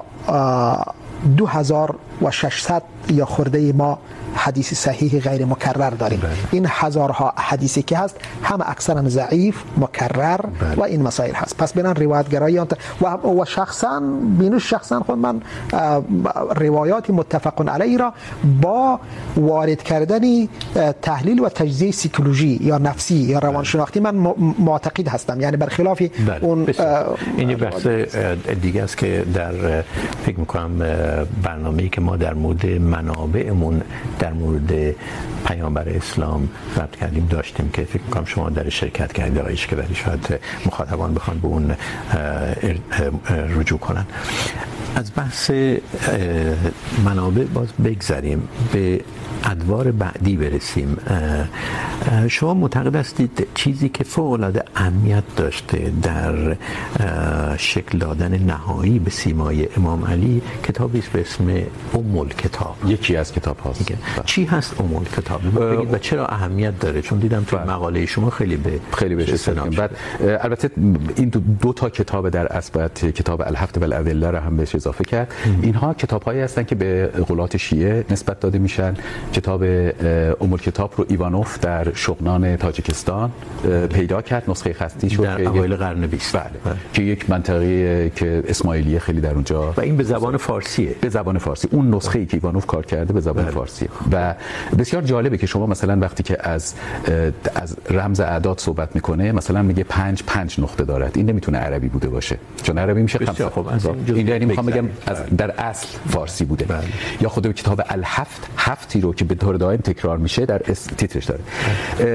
دو 1.36 1.46
هزار 1.46 1.94
و 2.22 2.30
ششصد 2.30 2.82
یا 3.10 3.24
خورده 3.24 3.72
ما 3.72 3.98
حدیث 4.38 4.74
صحیح 4.74 5.20
غیر 5.20 5.44
مکرر 5.44 5.90
داریم. 5.90 6.20
بله. 6.20 6.30
این 6.50 6.66
هزارها 6.68 7.32
حدیثی 7.36 7.82
که 7.82 7.98
هست 7.98 8.16
هم 8.42 8.58
اکثرا 8.66 9.08
ضعیف 9.08 9.62
مکرر 9.76 10.36
بله. 10.36 10.74
و 10.76 10.82
این 10.82 11.02
مسائل 11.02 11.34
هست. 11.34 11.56
پس 11.56 11.72
بنان 11.72 11.96
روایت 11.96 12.28
گرایی 12.28 12.58
و, 12.58 12.64
و 13.40 13.44
شخصا 13.44 14.02
بینو 14.38 14.58
شخصا 14.58 15.00
خود 15.00 15.18
من 15.18 15.40
روایات 16.56 17.10
متفق 17.10 17.68
علیه 17.68 17.98
را 17.98 18.12
با 18.62 19.00
وارد 19.36 19.82
کردن 19.82 20.48
تحلیل 21.02 21.40
و 21.40 21.48
تجزیه 21.48 21.90
سیکولوژی 21.90 22.58
یا 22.62 22.78
نفسی 22.78 23.14
یا 23.14 23.38
روانشناختی 23.38 24.00
من 24.00 24.14
معتقد 24.58 25.08
هستم. 25.08 25.40
یعنی 25.40 25.56
برخلاف 25.56 26.02
اون 26.40 26.66
این 27.36 27.56
بحث 27.56 27.86
دیگه 28.62 28.82
است 28.82 28.96
که 28.96 29.24
در 29.34 29.82
فکر 30.26 30.40
میکنم 30.40 30.78
برنامه‌ای 31.42 31.88
که 31.88 32.00
ما 32.00 32.16
در 32.16 32.34
مورد 32.34 32.66
منابعمون 32.66 33.82
در 34.18 34.27
در 34.28 34.34
مورد 34.34 34.94
پیامبر 35.46 35.88
اسلام 35.88 36.48
ضبط 36.76 36.96
کردیم. 36.96 37.26
داشتیم 37.30 37.70
که 37.72 37.84
فکر 37.84 38.02
می‌کنم 38.02 38.24
شما 38.24 38.50
در 38.50 38.68
شرکت 38.68 39.12
کردید 39.12 39.38
آقای 39.38 39.52
اشکبری 39.52 39.94
شاید 39.94 40.40
مخاطبان 40.66 41.14
بخوان 41.14 41.38
به 41.38 41.46
اون 41.46 41.76
رجوع 43.58 43.78
کنن. 43.78 44.06
از 44.96 45.10
بحث 45.16 45.50
منابع 47.04 47.44
باز 47.44 47.68
بگذریم. 47.84 48.48
به 48.72 49.00
ادوار 49.44 49.90
بعدی 49.92 50.36
برسیم. 50.36 50.96
شما 52.28 52.54
معتقد 52.54 52.96
هستید 52.96 53.46
چیزی 53.54 53.88
که 53.88 54.04
فوق 54.04 54.32
العاده 54.32 54.64
اهمیت 54.76 55.24
داشته 55.36 55.92
در 56.02 56.56
شکل 57.56 57.98
دادن 57.98 58.38
نهایی 58.38 58.98
به 58.98 59.10
سیمای 59.10 59.68
امام 59.76 60.04
علی 60.04 60.42
کتابی 60.62 60.98
است 60.98 61.12
به 61.12 61.20
اسم 61.20 61.50
ام 61.94 62.18
الکتاب 62.18 62.76
یکی 62.86 63.16
از 63.16 63.32
کتاب 63.32 63.58
هاست. 63.58 63.92
چی 64.24 64.44
هست 64.44 64.80
ام 64.80 64.96
الکتاب 64.96 65.40
بگید 65.42 65.94
و 65.94 65.98
چرا 65.98 66.26
اهمیت 66.26 66.80
داره؟ 66.80 67.02
چون 67.02 67.18
دیدم 67.18 67.44
تو 67.44 67.58
مقاله 67.58 68.06
شما 68.06 68.30
خیلی 68.30 68.56
به 68.56 68.80
خیلی 68.92 69.14
بهش 69.14 69.30
استناد 69.30 69.76
بعد 69.76 69.90
البته 70.20 70.70
این 71.16 71.28
دو, 71.28 71.40
دو 71.40 71.72
تا 71.72 71.90
کتاب 71.90 72.28
در 72.28 72.52
اصل 72.52 72.88
کتاب 72.88 73.42
الهفت 73.42 73.78
والادله 73.78 74.30
را 74.30 74.40
هم 74.40 74.56
بهش 74.56 74.74
اضافه 74.74 75.04
کرد. 75.04 75.34
اینها 75.62 75.94
کتاب‌هایی 75.94 76.40
هستن 76.40 76.64
که 76.64 76.74
به 76.74 77.06
قولات 77.06 77.56
شیعه 77.56 78.04
نسبت 78.10 78.40
داده 78.40 78.58
میشن. 78.58 78.94
کتاب 79.32 79.62
ام 80.40 80.52
الکتاب 80.52 80.92
رو 80.96 81.06
ایوانوف 81.08 81.58
در 81.58 81.94
شغنان 81.94 82.56
تاجیکستان 82.56 83.30
پیدا 83.90 84.22
کرد. 84.22 84.50
نسخه 84.50 84.72
خطی 84.72 85.10
شد 85.10 85.22
در 85.22 85.42
اوایل 85.42 85.76
قرن 85.76 86.06
20 86.06 86.36
بله, 86.36 86.50
بله. 86.64 86.74
که 86.92 87.02
یک 87.02 87.30
منطقه 87.30 88.12
که 88.16 88.42
اسماعیلیه 88.48 88.98
خیلی 88.98 89.20
در 89.20 89.34
اونجا 89.34 89.72
و 89.76 89.80
این 89.80 89.96
به 89.96 90.04
زبان 90.04 90.36
فارسیه. 90.36 90.94
به 91.00 91.08
زبان 91.08 91.38
فارسی. 91.38 91.68
اون 91.70 91.94
نسخه 91.94 92.18
ای 92.18 92.26
که 92.26 92.36
ایوانوف 92.36 92.66
کار 92.66 92.86
کرده 92.86 93.12
به 93.12 93.20
زبان 93.20 93.44
بله. 93.44 93.52
فارسیه 93.52 93.88
و 94.12 94.34
بسیار 94.78 95.02
جالبه 95.02 95.38
که 95.38 95.46
شما 95.46 95.66
مثلا 95.66 95.98
وقتی 96.00 96.22
که 96.22 96.48
از 96.48 96.74
از 97.54 97.76
رمز 97.90 98.20
اعداد 98.20 98.58
صحبت 98.58 98.94
میکنه 98.94 99.32
مثلا 99.32 99.62
میگه 99.62 99.84
5 99.84 100.22
5 100.26 100.60
نقطه 100.60 100.84
دارد. 100.84 101.12
این 101.16 101.30
نمیتونه 101.30 101.58
عربی 101.58 101.88
بوده 101.88 102.08
باشه. 102.08 102.38
چون 102.62 102.78
عربی 102.78 103.02
میشه 103.02 103.18
خمسه. 103.18 103.48
خب 103.48 103.66
این 104.06 104.28
یعنی 104.28 104.44
میخوام 104.44 104.66
بگم 104.66 104.88
از 105.06 105.16
در 105.36 105.50
اصل 105.50 105.86
فارسی 106.08 106.44
بوده. 106.44 106.64
بله. 106.64 106.82
یا 107.20 107.28
خود 107.28 107.52
کتاب 107.52 107.82
الهفت 107.88 108.48
هفتی 108.56 109.00
رو 109.00 109.12
که 109.18 109.24
به 109.24 109.34
طور 109.34 109.56
دائم 109.56 109.76
تکرار 109.76 110.18
میشه 110.18 110.46
در 110.46 110.58
تیترش 110.96 111.24
داره. 111.24 111.40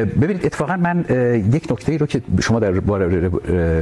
ببینید، 0.06 0.46
اتفاقا 0.46 0.78
من 0.78 1.06
یک 1.54 1.72
نکته 1.72 1.92
ای 1.92 1.98
رو 1.98 2.06
که 2.06 2.22
شما 2.42 2.60
در 2.60 2.72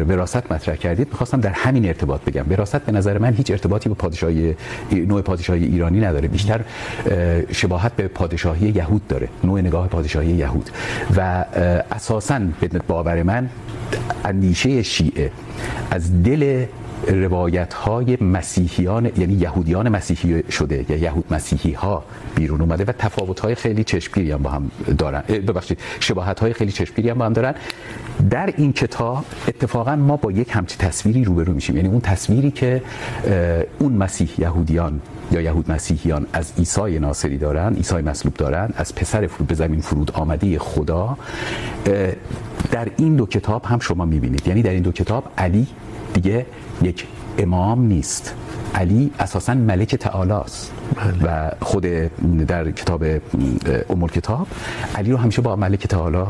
وراثت 0.03 0.51
مطرح 0.51 0.75
کردید، 0.75 1.07
میخواستم 1.07 1.39
در 1.39 1.49
همین 1.49 1.85
ارتباط 1.85 2.21
بگم. 2.21 2.45
وراثت 2.49 2.85
به 2.85 2.91
نظر 2.91 3.17
من 3.17 3.33
هیچ 3.33 3.51
ارتباطی 3.51 3.89
به 3.89 3.95
پادشاهی 3.95 4.55
نوع 4.91 5.21
پادشاهی 5.21 5.65
ایرانی 5.65 5.99
نداره. 5.99 6.27
بیشتر 6.27 6.61
شباهت 7.51 7.95
به 7.95 8.07
پادشاهی 8.07 8.69
یهود 8.69 9.07
داره، 9.07 9.27
نوع 9.43 9.61
نگاه 9.61 9.87
پادشاهی 9.87 10.31
یهود. 10.31 10.69
و 11.17 11.45
اساسا 11.91 12.39
به 12.59 12.67
باور 12.87 13.23
من، 13.23 13.49
اندیشه 14.25 14.83
شیعه 14.83 15.31
از 15.91 16.23
دل 16.23 16.65
روایت 17.07 17.73
های 17.73 18.17
مسیحیان 18.21 19.11
یعنی 19.17 19.33
یهودیان 19.33 19.89
مسیحی 19.89 20.43
شده، 20.51 20.85
یا 20.89 20.97
یهود 20.97 21.33
مسیحی 21.33 21.71
ها 21.71 22.03
بیرون 22.35 22.61
اومده 22.61 22.85
و 22.85 22.91
تفاوت 22.91 23.39
های 23.39 23.55
خیلی 23.55 23.83
چشمگیری 23.83 24.31
هم 24.31 24.41
با 24.41 24.49
هم 24.49 24.71
دارن. 24.97 25.21
ببخشید 25.21 25.79
شباهت 25.99 26.39
های 26.39 26.53
خیلی 26.53 26.71
چشمگیری 26.71 27.09
هم 27.09 27.17
با 27.17 27.25
هم 27.25 27.33
دارن. 27.33 27.55
در 28.29 28.53
این 28.57 28.73
کتاب 28.73 29.25
اتفاقا 29.47 29.95
ما 29.95 30.17
با 30.17 30.31
یک 30.31 30.47
همچین 30.51 30.77
تصویری 30.77 31.23
روبرو 31.23 31.53
میشیم. 31.53 31.75
یعنی 31.75 31.87
اون 31.87 32.01
تصویری 32.01 32.51
که 32.51 32.81
اون 33.79 33.93
مسیح 33.93 34.29
یهودیان 34.37 35.01
یا 35.31 35.41
یهود 35.41 35.71
مسیحیان 35.71 36.27
از 36.33 36.53
عیسی 36.57 36.99
ناصری 36.99 37.37
دارن، 37.37 37.73
عیسی 37.75 37.95
مصلوب 37.95 38.33
دارن، 38.33 38.73
از 38.75 38.95
پسر 38.95 39.27
فرود 39.27 39.47
به 39.47 39.55
زمین 39.55 39.81
فرود 39.81 40.11
آمده 40.11 40.59
خدا 40.59 41.17
در 42.71 42.87
این 42.97 43.15
دو 43.15 43.25
کتاب 43.25 43.65
هم 43.65 43.79
شما 43.79 44.05
میبینید. 44.05 44.47
یعنی 44.47 44.61
در 44.61 44.71
این 44.71 44.83
دو 44.83 44.91
کتاب 44.91 45.23
علی 45.37 45.67
دیگه 46.13 46.45
یک 46.81 47.07
امام 47.37 47.81
نیست. 47.81 48.35
علی 48.75 49.11
اساسا 49.19 49.53
ملک 49.53 49.95
تعالی 49.95 50.31
است. 50.31 50.71
و 51.23 51.51
خود 51.61 51.85
در 52.47 52.71
کتاب 52.71 53.03
ام 53.89 54.03
الکتاب 54.03 54.47
علی 54.95 55.11
رو 55.11 55.17
همیشه 55.17 55.41
با 55.41 55.55
ملک 55.55 55.87
تعالی 55.87 56.23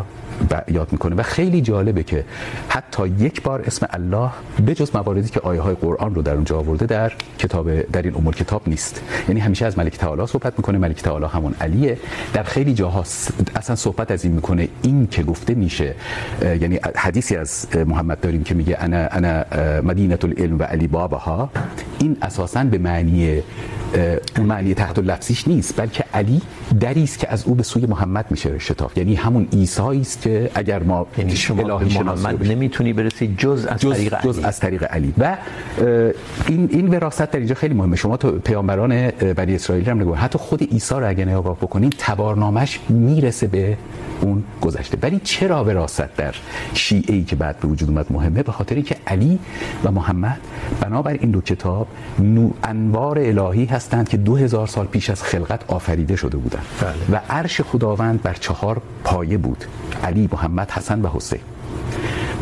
یاد 0.67 0.91
میکنه. 0.91 1.15
و 1.15 1.23
خیلی 1.23 1.61
جالبه 1.61 2.03
که 2.03 2.25
حتی 2.69 3.07
یک 3.07 3.41
بار 3.41 3.61
اسم 3.61 3.87
الله 3.89 4.29
به 4.65 4.75
جز 4.75 4.95
مواردی 4.95 5.29
که 5.29 5.39
آیه 5.39 5.61
های 5.61 5.75
قرآن 5.75 6.15
رو 6.15 6.21
در 6.21 6.33
اونجا 6.33 6.57
آورده 6.57 6.85
در 6.85 7.11
کتاب 7.39 7.81
در 7.81 8.01
این 8.01 8.15
ام 8.15 8.31
کتاب 8.31 8.61
نیست. 8.67 9.01
یعنی 9.27 9.39
همیشه 9.39 9.65
از 9.65 9.77
ملک 9.77 9.97
تعالی 9.97 10.27
صحبت 10.27 10.53
میکنه. 10.57 10.77
ملک 10.77 11.01
تعالی 11.01 11.25
همون 11.25 11.55
علیه. 11.61 11.97
در 12.33 12.43
خیلی 12.43 12.73
جاها 12.73 12.99
اصلا 13.55 13.75
صحبت 13.75 14.11
از 14.11 14.23
این 14.23 14.33
میکنه. 14.33 14.67
این 14.81 15.07
که 15.07 15.23
گفته 15.23 15.53
میشه 15.53 15.95
یعنی 16.41 16.79
حدیثی 16.95 17.35
از 17.35 17.67
محمد 17.75 18.19
داریم 18.19 18.43
که 18.43 18.53
میگه 18.53 18.77
انا 18.79 19.07
انا 19.11 19.43
مدینه 19.81 20.17
العلم 20.23 20.59
و 20.59 20.63
علی 20.63 20.87
بابها. 20.87 21.49
این 21.99 22.17
اساسا 22.21 22.63
به 22.63 22.77
معنی 22.77 23.41
معنی 24.37 24.73
تحت 24.73 24.99
لفظیش 24.99 25.47
نیست 25.47 25.81
بلکه 25.81 26.05
علی 26.13 26.41
دری 26.79 27.03
است 27.03 27.19
که 27.19 27.31
از 27.31 27.43
او 27.45 27.55
به 27.55 27.63
سوی 27.63 27.85
محمد 27.85 28.25
میشه 28.29 28.59
شتاف 28.59 28.97
یعنی 28.97 29.15
همون 29.15 29.47
عیسی 29.53 30.01
است 30.01 30.21
که 30.21 30.51
اگر 30.55 30.83
ما 30.83 31.07
یعنی 31.17 31.35
شما 31.35 31.73
الهی 31.73 31.97
محمد 31.99 32.51
نمیتونی 32.51 32.93
برسی 32.93 33.35
جز 33.37 33.65
از 33.65 33.79
جز 33.79 33.93
طریق 33.93 34.21
جز 34.21 34.37
علی. 34.37 34.45
از 34.45 34.59
طریق 34.59 34.83
علی. 34.83 35.13
و 35.17 35.37
این 36.47 36.69
این 36.71 36.87
وراثت 36.87 37.31
در 37.31 37.39
اینجا 37.39 37.55
خیلی 37.55 37.73
مهمه. 37.73 37.95
شما 37.95 38.17
تو 38.17 38.31
پیامبران 38.31 39.09
بنی 39.09 39.55
اسرائیل 39.55 39.89
هم 39.89 40.01
نگاه 40.01 40.17
حتی 40.17 40.37
خود 40.37 40.63
عیسی 40.63 40.95
رو 40.95 41.09
اگه 41.09 41.25
نگاه 41.25 41.55
بکنید 41.55 41.95
تبارنامش 41.97 42.79
میرسه 42.89 43.47
به 43.47 43.77
اون 44.21 44.43
گذشته. 44.61 44.97
ولی 45.01 45.21
چرا 45.23 45.63
وراثت 45.63 46.15
در 46.15 46.35
شیعه 46.73 47.15
ای 47.15 47.23
که 47.23 47.35
بعد 47.35 47.59
به 47.59 47.67
وجود 47.67 47.89
اومد 47.89 48.05
مهمه؟ 48.09 48.43
به 48.43 48.51
خاطر 48.51 48.75
اینکه 48.75 48.95
علی 49.07 49.39
و 49.83 49.91
محمد 49.91 50.39
بنابر 50.81 51.13
این 51.13 51.31
دو 51.31 51.41
کتاب 51.41 51.87
نو 52.19 52.49
انوار 52.63 53.19
الهی 53.19 53.65
هستند 53.81 54.09
که 54.09 54.17
دو 54.17 54.35
هزار 54.35 54.67
سال 54.67 54.85
پیش 54.85 55.09
از 55.09 55.23
خلقت 55.23 55.61
آفریده 55.67 56.15
شده 56.15 56.37
بودند. 56.37 56.65
بله. 56.81 57.17
و 57.17 57.21
عرش 57.29 57.61
خداوند 57.61 58.21
بر 58.21 58.33
چهار 58.33 58.81
پایه 59.03 59.37
بود 59.37 59.65
علی 60.03 60.29
محمد 60.31 60.71
حسن 60.71 61.01
و 61.01 61.07
حسین. 61.07 61.39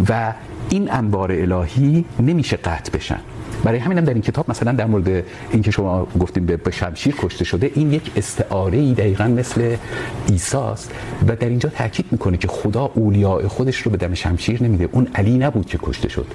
و 0.10 0.34
این 0.70 0.92
انوار 0.92 1.32
الهی 1.32 2.06
نمیشه 2.20 2.58
قطع 2.58 2.92
بشن. 2.92 3.20
برای 3.64 3.80
همین 3.80 3.98
هم 3.98 4.06
در 4.06 4.14
این 4.14 4.22
کتاب 4.22 4.50
مثلا 4.50 4.72
در 4.72 4.86
مورد 4.86 5.24
این 5.52 5.62
که 5.62 5.72
شما 5.72 6.08
گفتیم 6.20 6.46
به 6.46 6.72
شمشیر 6.72 7.16
کشته 7.18 7.46
شده 7.46 7.72
این 7.76 7.94
یک 7.94 8.12
استعاره 8.16 8.78
ای 8.78 8.94
دقیقا 8.94 9.28
مثل 9.28 9.76
عیسی 10.30 10.58
است 10.58 10.92
و 11.28 11.36
در 11.36 11.50
اینجا 11.50 11.70
تاکید 11.70 12.06
میکنه 12.12 12.38
که 12.38 12.48
خدا 12.48 12.92
اولیاء 12.96 13.48
خودش 13.48 13.78
رو 13.78 13.92
به 13.92 13.98
دم 13.98 14.14
شمشیر 14.14 14.64
نمیده. 14.64 14.90
اون 14.92 15.08
علی 15.16 15.38
نبود 15.38 15.66
که 15.66 15.80
کشته 15.82 16.10
شد. 16.10 16.26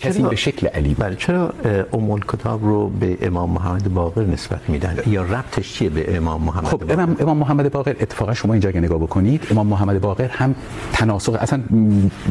کسی 0.00 0.22
به 0.22 0.36
شکل 0.36 0.66
علی 0.66 0.94
بله 0.94 1.16
چرا 1.16 1.52
ام 1.92 2.10
الکتاب 2.10 2.64
رو 2.64 2.88
به 2.88 3.18
امام 3.22 3.50
محمد 3.50 3.94
باقر 3.94 4.24
نسبت 4.24 4.60
میدن؟ 4.68 4.96
یا 5.06 5.22
ربطش 5.22 5.72
چیه 5.72 5.88
به 5.88 6.16
امام 6.16 6.42
محمد 6.42 6.64
خب 6.64 6.78
باقر؟ 6.78 6.92
امام 6.92 7.16
امام 7.20 7.36
محمد 7.36 7.72
باقر 7.72 7.94
اتفاقا 8.00 8.34
شما 8.34 8.52
اینجا 8.52 8.68
اگه 8.68 8.80
نگاه 8.80 8.98
بکنید 8.98 9.46
امام 9.50 9.66
محمد 9.66 10.00
باقر 10.00 10.28
هم 10.28 10.54
تناسخ 10.92 11.36
اصلا 11.40 11.60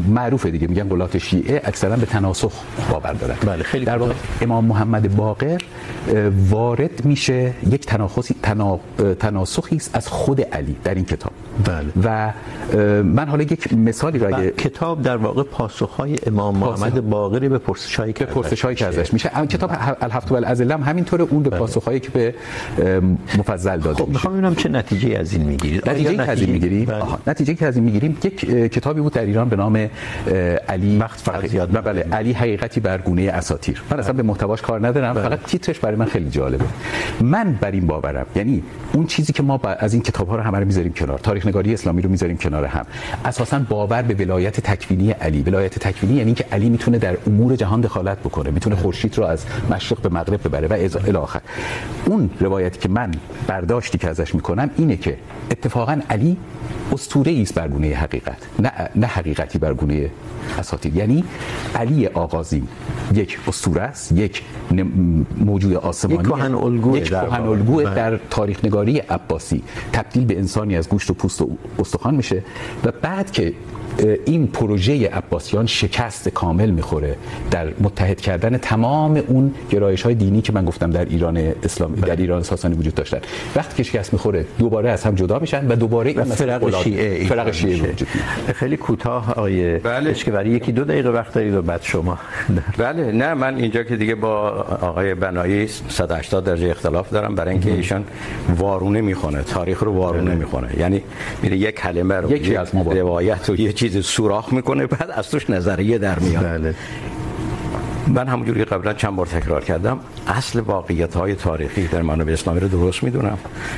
معروفه 0.08 0.52
دیگه 0.52 0.68
میگن 0.68 0.89
قلات 0.89 1.18
شیعه 1.18 1.62
اکثرا 1.64 1.96
به 1.96 2.06
تناسخ 2.06 2.54
باور 2.91 3.14
دارن. 3.14 3.36
بله 3.46 3.64
خیلی 3.64 3.86
در 3.86 3.98
واقع 3.98 4.14
امام 4.42 4.66
محمد 4.66 5.16
باقر 5.16 5.62
وارد 6.50 7.06
میشه 7.06 7.54
یک 7.70 7.86
تناسخی 7.86 8.36
تنا... 8.42 8.80
تناسخی 9.20 9.76
است 9.76 9.90
از 9.94 10.08
خود 10.08 10.42
علی 10.42 10.76
در 10.84 10.96
این 10.96 11.06
کتاب. 11.06 11.32
بله. 11.66 11.86
و 12.04 12.34
من 13.04 13.28
حالا 13.28 13.44
یک 13.44 13.74
مثالی 13.74 14.20
را 14.20 14.28
اگه 14.38 14.52
کتاب 14.52 15.02
در 15.02 15.18
واقع 15.18 15.44
پاسخهای 15.44 16.18
امام 16.28 16.58
محمد 16.58 17.10
باقری 17.10 17.50
به 17.50 17.58
پرسشایی 17.58 18.14
که 18.14 18.26
پرسشایی 18.26 18.76
که 18.76 18.86
ازش 18.88 19.14
میشه. 19.14 19.30
کتاب 19.30 19.72
الهفت 20.02 20.32
و 20.32 20.36
الازله 20.36 20.74
هم 20.74 20.84
همینطوره 20.84 21.24
اون 21.30 21.44
به 21.44 21.50
پاسخهایی 21.50 22.00
که 22.00 22.10
به 22.10 22.34
مفضل 23.38 23.78
داده 23.80 23.96
خب 23.96 24.08
میشه. 24.08 24.12
میخوام 24.12 24.34
ببینم 24.34 24.56
چه 24.56 24.70
نتیجه 24.70 25.18
از 25.18 25.34
این 25.34 25.42
میگیرید. 25.42 25.90
نتیجه 25.90 26.16
که 26.16 26.32
از 26.32 26.42
این 26.42 26.50
میگیریم؟ 26.52 26.88
نتیجه 27.28 27.54
که 27.54 27.66
از 27.66 27.76
این 27.76 27.86
میگیریم 27.86 28.18
یک 28.24 28.36
کتابی 28.72 29.02
بود 29.02 29.14
در 29.14 29.22
ایران 29.22 29.50
به 29.50 29.56
نام 29.56 29.90
علی 30.68 30.98
وقت 30.98 31.20
فقط 31.20 31.46
زیاد 31.46 31.86
بله 31.86 32.02
علی 32.02 32.34
حقیقتی 32.34 32.80
بر 32.80 32.98
گونه 32.98 33.22
اساطیر. 33.22 33.84
من 33.92 34.00
اصلا 34.00 34.14
به 34.24 34.28
محتواش 34.28 34.61
کار 34.61 34.88
ندارم 34.88 35.13
بله. 35.13 35.24
فقط 35.24 35.39
تیترش 35.43 35.80
برای 35.80 35.95
من 35.95 36.05
خیلی 36.05 36.30
جالبه. 36.30 36.65
من 37.21 37.57
بر 37.61 37.71
این 37.71 37.88
باورم 37.88 38.26
یعنی 38.36 38.63
اون 38.93 39.05
چیزی 39.05 39.34
که 39.34 39.43
ما 39.43 39.59
از 39.80 39.93
این 39.93 40.03
کتاب 40.03 40.28
ها 40.28 40.36
رو 40.36 40.41
همه 40.41 40.59
رو 40.59 40.65
میذاریم 40.65 40.93
کنار 40.93 41.19
تاریخ 41.19 41.47
نگاری 41.47 41.74
اسلامی 41.74 42.01
رو 42.01 42.09
میذاریم 42.09 42.38
کنار 42.38 42.65
هم. 42.65 42.86
اساسا 43.26 43.59
باور 43.59 44.01
به 44.01 44.13
ولایت 44.13 44.59
تکوینی 44.59 45.11
علی. 45.11 45.41
ولایت 45.43 45.80
تکوینی 45.80 46.13
یعنی 46.13 46.34
که 46.34 46.45
علی 46.51 46.69
میتونه 46.69 46.97
در 46.97 47.17
امور 47.28 47.55
جهان 47.55 47.82
دخالت 47.82 48.19
بکنه 48.19 48.51
میتونه 48.51 48.76
خورشید 48.76 49.17
رو 49.17 49.24
از 49.24 49.45
مشرق 49.71 50.01
به 50.01 50.09
مغرب 50.09 50.47
ببره 50.47 50.67
و 50.67 50.74
الی 50.74 51.17
آخر. 51.17 51.41
اون 52.05 52.30
روایتی 52.39 52.80
که 52.80 52.89
من 52.89 53.11
برداشتی 53.47 53.97
که 53.97 54.09
ازش 54.09 54.36
میکنم 54.36 54.69
اینه 54.78 54.97
که 54.97 55.17
اتفاقا 55.51 56.01
علی 56.09 56.38
اسطوره 56.91 57.32
ای 57.32 57.41
است 57.41 57.55
بر 57.55 57.67
گونه 57.67 57.88
حقیقت. 57.88 58.38
نه 58.59 58.71
نه 58.95 59.07
حقیقتی 59.07 59.57
بر 59.59 59.74
گونه 59.74 60.09
اساطیر 60.59 60.95
یعنی 60.95 61.24
علی 61.76 62.07
آغازین 62.07 62.67
یک 63.13 63.39
اسطوره 63.47 63.82
است 63.82 64.11
یک 64.16 64.43
موجود 65.38 65.74
آسمانی 65.74 66.20
یک 66.20 66.30
کهن 66.30 66.55
الگو 66.55 66.97
یک 66.97 67.09
کهن 67.09 67.41
الگو 67.41 67.84
در 67.84 68.20
تاریخ 68.30 68.66
نگاری 68.66 68.99
عباسی. 68.99 69.64
تبدیل 69.93 70.26
به 70.26 70.38
انسانی 70.38 70.78
از 70.78 70.89
گوشت 70.89 71.09
و 71.09 71.14
پوست 71.14 71.41
و 71.41 71.49
استخوان 71.80 72.16
میشه 72.16 72.43
و 72.84 72.91
بعد 73.01 73.32
که 73.32 73.53
این 74.26 74.48
پروژه 74.48 75.10
عباسیان 75.10 75.66
شکست 75.66 76.30
کامل 76.30 76.70
میخوره 76.70 77.16
در 77.52 77.68
متحد 77.82 78.22
کردن 78.22 78.58
تمام 78.58 79.24
اون 79.28 79.54
گرایش 79.70 80.02
های 80.02 80.16
دینی 80.16 80.41
که 80.41 80.54
من 80.54 80.66
گفتم 80.66 80.91
در 80.91 81.06
ایران 81.06 81.38
اسلامی. 81.64 82.02
در 82.02 82.16
ایران 82.16 82.44
ساسانی 82.44 82.76
وجود 82.76 82.94
داشتن. 82.94 83.20
وقتی 83.56 83.76
که 83.76 83.84
شکست 83.84 84.14
میخوره 84.14 84.46
دوباره 84.60 84.89
از 84.89 85.04
هم 85.04 85.16
جدا 85.16 85.39
میشن 85.39 85.68
و 85.68 85.76
دوباره 85.76 86.10
این 86.10 86.24
فرق 86.24 86.84
شیعه 86.84 87.26
فرق 87.26 87.52
شیعه 87.52 87.91
وجود 87.91 88.08
خیلی 88.56 88.78
کوتاه 88.78 89.34
آیه 89.34 89.82
بله. 89.84 90.10
اشکبری 90.10 90.50
یکی 90.50 90.72
دو 90.72 90.84
دقیقه 90.84 91.10
وقت 91.10 91.34
دارید 91.34 91.54
و 91.54 91.62
بعد 91.62 91.82
شما. 91.82 92.18
بله 92.78 93.12
نه 93.12 93.34
من 93.34 93.56
اینجا 93.56 93.84
که 93.84 93.96
دیگه 93.96 94.16
با 94.16 94.50
آقای 94.82 95.16
بنایی 95.16 95.68
180 95.68 96.44
درجه 96.44 96.70
اختلاف 96.70 97.10
دارم 97.10 97.36
برای 97.36 97.52
اینکه 97.52 97.72
ایشان 97.72 98.04
وارونه 98.58 99.02
میخونه 99.02 99.44
تاریخ 99.44 99.84
رو 99.84 99.94
وارونه 99.94 100.36
میخونه. 100.36 100.68
یعنی 100.80 101.02
میره 101.44 101.58
یک 101.58 101.76
کلمه 101.76 102.16
رو 102.16 102.32
یکی 102.32 102.56
از 102.56 102.76
روایت 102.86 103.50
و 103.50 103.56
یه 103.56 103.74
چیز 103.84 104.06
سوراخ 104.06 104.54
میکنه 104.54 104.88
بعد 104.88 105.12
از 105.12 105.30
توش 105.30 105.50
نظریه 105.50 105.98
در 105.98 106.20
میاد. 106.20 106.44
بله. 106.44 106.76
من 108.08 108.28
همونجوری 108.28 108.66
قبلا 108.66 108.94
چند 108.94 109.16
بار 109.16 109.26
تکرار 109.26 109.64
کردم 109.64 110.00
اصل 110.28 110.60
واقعیت 110.60 111.16
های 111.16 111.36
تاریخی 111.36 111.88
در 111.88 112.02
منابع 112.02 112.34
اسلامی 112.34 112.60
رو 112.60 112.68
درست 112.68 113.04
میدونم 113.04 113.38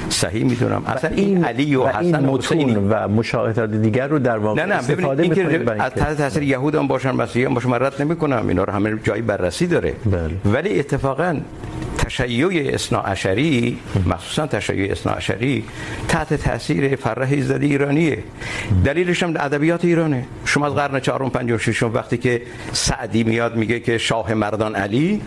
صحیح 0.09 0.43
میدونم. 0.43 0.83
اصلا 0.85 1.09
این 1.09 1.45
علی 1.45 1.75
و 1.75 1.87
حسن 1.87 2.25
و 2.25 2.37
حسین 2.37 2.89
و 2.89 3.07
مشاهدات 3.07 3.71
دیگر 3.71 4.07
رو 4.07 4.19
در 4.19 4.37
واقع 4.37 4.61
نه 4.61 4.65
نه 4.65 4.75
استفاده 4.75 5.23
میکنید 5.23 5.69
از 5.69 5.91
تحت 5.91 6.17
تاثیر 6.17 6.43
یهود 6.43 6.75
هم 6.75 6.87
باشن 6.87 7.11
مسیحی 7.11 7.45
هم 7.45 7.53
باشن 7.53 7.69
من 7.69 7.79
رد 7.79 8.01
نمیکنم 8.01 8.47
اینا 8.47 8.63
رو 8.63 8.73
همه 8.73 8.97
جایی 9.03 9.21
بررسی 9.21 9.67
داره. 9.67 9.93
بله. 10.05 10.53
ولی 10.53 10.79
اتفاقا 10.79 11.39
تشیع 12.05 12.73
اثنا 12.73 12.99
عشری 12.99 13.77
مخصوصا 14.05 14.47
تشیع 14.47 14.91
اثنا 14.91 15.13
عشری 15.13 15.63
تحت 16.07 16.33
تاثیر 16.33 16.95
فرح 16.95 17.31
ایزدی 17.31 17.65
ایرانیه. 17.65 18.23
دلیلش 18.85 19.23
هم 19.23 19.29
ادبیات 19.29 19.85
ایرانه. 19.85 20.25
شما 20.45 20.67
از 20.67 20.75
قرن 20.75 20.99
4 20.99 21.29
5 21.29 21.51
و 21.51 21.57
6 21.57 21.83
وقتی 21.83 22.17
که 22.17 22.41
سعدی 22.71 23.23
میاد 23.23 23.55
میگه 23.55 23.79
که 23.79 23.97
شاه 23.97 24.33
مردان 24.33 24.75
علی 24.75 25.21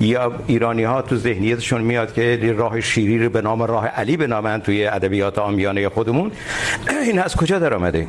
یا 0.00 0.32
ایرانی 0.46 0.84
ها 0.84 1.02
تو 1.02 1.16
ذهنیتشون 1.16 1.80
میاد 1.80 2.12
که 2.12 2.54
راه 2.58 2.80
شیری 2.80 3.18
رو 3.24 3.30
به 3.30 3.42
نام 3.42 3.62
راه 3.62 3.86
علی 3.86 4.16
بنامن 4.16 4.60
توی 4.60 4.86
ادبیات 4.86 5.38
عامیانه 5.38 5.88
خودمون. 5.88 6.30
این 7.04 7.18
از 7.18 7.36
کجا 7.36 7.58
در 7.58 7.74
آمده 7.74 8.06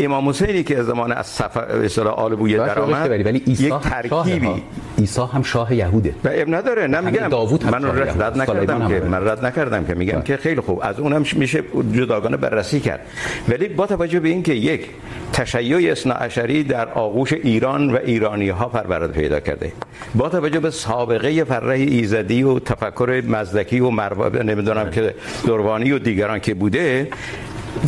امام 0.00 0.28
حسینی 0.28 0.62
که 0.62 0.78
از 0.78 0.86
زمان 0.86 1.12
از 1.12 1.42
به 1.54 1.84
اصطلاح 1.84 2.14
آل 2.14 2.34
بویه 2.34 2.56
در 2.56 2.78
آمد 2.78 3.10
ولی 3.10 3.38
عیسی 3.46 3.66
یک 3.66 3.74
ترکیبی. 3.74 4.62
عیسی 4.98 5.20
هم 5.32 5.42
شاه 5.42 5.74
یهوده. 5.74 6.14
و 6.24 6.28
اب 6.32 6.54
نداره 6.54 6.86
نمیگم. 6.86 7.28
من 7.52 7.84
رد 7.84 8.40
نکردم 8.40 8.88
که 8.88 9.00
من 9.00 9.28
رد 9.28 9.46
نکردم 9.46 9.84
که 9.84 9.94
میگم 9.94 10.22
که 10.22 10.36
خیلی 10.36 10.60
خوب. 10.60 10.80
از 10.82 11.00
اونم 11.00 11.24
میشه 11.36 11.62
جداگانه 11.92 12.36
بررسی 12.36 12.80
کرد. 12.80 13.00
ولی 13.48 13.68
با 13.68 13.86
توجه 13.86 14.20
به 14.20 14.28
اینکه 14.28 14.54
یک 14.54 14.88
تشیع 15.32 15.92
اثنا 15.92 16.14
عشری 16.14 16.62
در 16.62 16.88
آغوش 16.88 17.32
ایران 17.32 17.90
و 17.90 17.98
ایرانی 18.04 18.48
ها 18.48 18.68
پرورده 18.68 19.12
پیدا 19.12 19.40
کرده 19.40 19.72
با 20.14 20.28
توجه 20.28 20.60
به 20.60 20.70
سابقه 20.70 21.44
فرح 21.44 21.70
ایزدی 21.70 22.42
و 22.42 22.58
تفکر 22.58 23.22
مزدکی 23.28 23.80
و 23.80 23.90
مروا 23.90 24.28
نمیدونم 24.28 24.90
که 24.90 25.14
دروانی 25.46 25.92
و 25.92 25.98
دیگران 25.98 26.40
که 26.40 26.54
بوده 26.54 27.08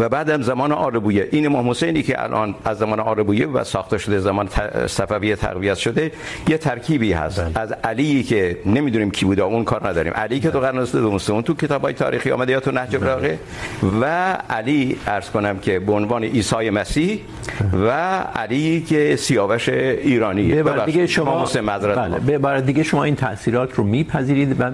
و 0.00 0.08
بعد 0.08 0.30
هم 0.30 0.42
زمان 0.42 0.72
آربویه. 0.72 1.28
این 1.32 1.46
امام 1.46 1.70
حسینی 1.70 2.02
که 2.02 2.22
الان 2.22 2.54
از 2.64 2.78
زمان 2.78 3.00
آربویه 3.00 3.46
و 3.46 3.64
ساخته 3.64 3.98
شده 3.98 4.18
زمان 4.18 4.48
صفویه 4.86 5.36
تقویت 5.36 5.76
شده 5.76 6.12
یه 6.48 6.58
ترکیبی 6.58 7.12
هست. 7.12 7.40
بل. 7.40 7.50
از 7.54 7.72
علی 7.72 8.22
که 8.22 8.58
نمیدونیم 8.66 9.10
کی 9.10 9.24
بوده 9.24 9.42
اون 9.42 9.64
کار 9.64 9.88
نداریم. 9.88 10.12
علی 10.12 10.40
که 10.40 10.50
تو 10.50 10.60
قرن 10.60 10.84
دوم 10.84 11.40
تو 11.40 11.54
کتابای 11.54 11.92
تاریخی 11.94 12.30
آمده 12.30 12.52
یا 12.52 12.60
تو 12.60 12.70
نهج 12.70 12.94
البلاغه 12.94 13.38
و 14.00 14.32
علی 14.50 14.96
عرض 15.06 15.30
کنم 15.30 15.58
که 15.58 15.78
به 15.78 15.92
عنوان 15.92 16.24
عیسی 16.24 16.70
مسیح 16.70 17.20
و 17.86 17.90
علی 18.20 18.80
که 18.80 19.16
سیاوش 19.16 19.68
ایرانی 19.68 20.52
به 20.52 20.62
بار 20.62 20.86
دیگه 20.86 21.06
شما 21.06 21.44
بله. 21.44 22.18
به 22.18 22.38
بار 22.38 22.60
دیگه 22.60 22.82
شما 22.82 23.04
این 23.04 23.16
تاثیرات 23.16 23.74
رو 23.74 23.84
میپذیرید 23.84 24.64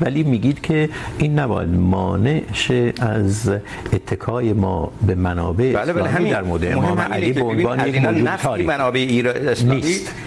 ولی 0.00 0.22
میگید 0.22 0.60
که 0.60 0.88
این 1.18 1.38
نباید 1.38 1.68
مانع 1.68 2.42
شه 2.52 2.92
از 3.00 3.50
اتکای 3.92 4.52
ما 4.64 4.92
به 5.06 5.14
منابع 5.14 5.72
بله 5.72 5.92
بله 5.92 6.08
همین. 6.08 6.32
در 6.32 6.42
مورد 6.42 6.64
امام 6.72 7.00
علی 7.00 7.32
به 7.32 7.42
عنوان 7.42 7.88
یک 7.88 7.96
موجود 8.04 8.28
تاریخی 8.42 8.68
منابع 8.68 9.00
اسلامی 9.52 9.82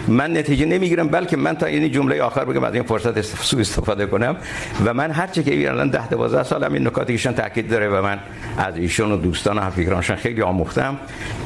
من 0.07 0.37
نتیجه 0.37 0.65
نمیگیرم 0.65 1.07
بلکه 1.07 1.37
من 1.37 1.55
تا 1.55 1.65
این 1.65 1.91
جمله 1.91 2.21
آخر 2.21 2.45
بگم 2.45 2.63
از 2.63 2.73
این 2.73 2.83
فرصت 2.83 3.21
سوء 3.21 3.59
استفاده 3.59 4.05
کنم. 4.05 4.35
و 4.85 4.93
من 4.93 5.11
هر 5.11 5.27
چه 5.27 5.43
که 5.43 5.69
الان 5.69 5.89
10 5.89 6.07
12 6.07 6.43
سال 6.43 6.63
هم 6.63 6.73
این 6.73 6.87
نکاتی 6.87 7.13
ایشون 7.13 7.33
تاکید 7.33 7.69
داره 7.69 7.89
و 7.89 8.01
من 8.01 8.19
از 8.57 8.77
ایشون 8.77 9.11
و 9.11 9.17
دوستان 9.17 9.57
و 9.57 9.61
همفکرانشون 9.61 10.15
خیلی 10.15 10.41
آموختم 10.41 10.97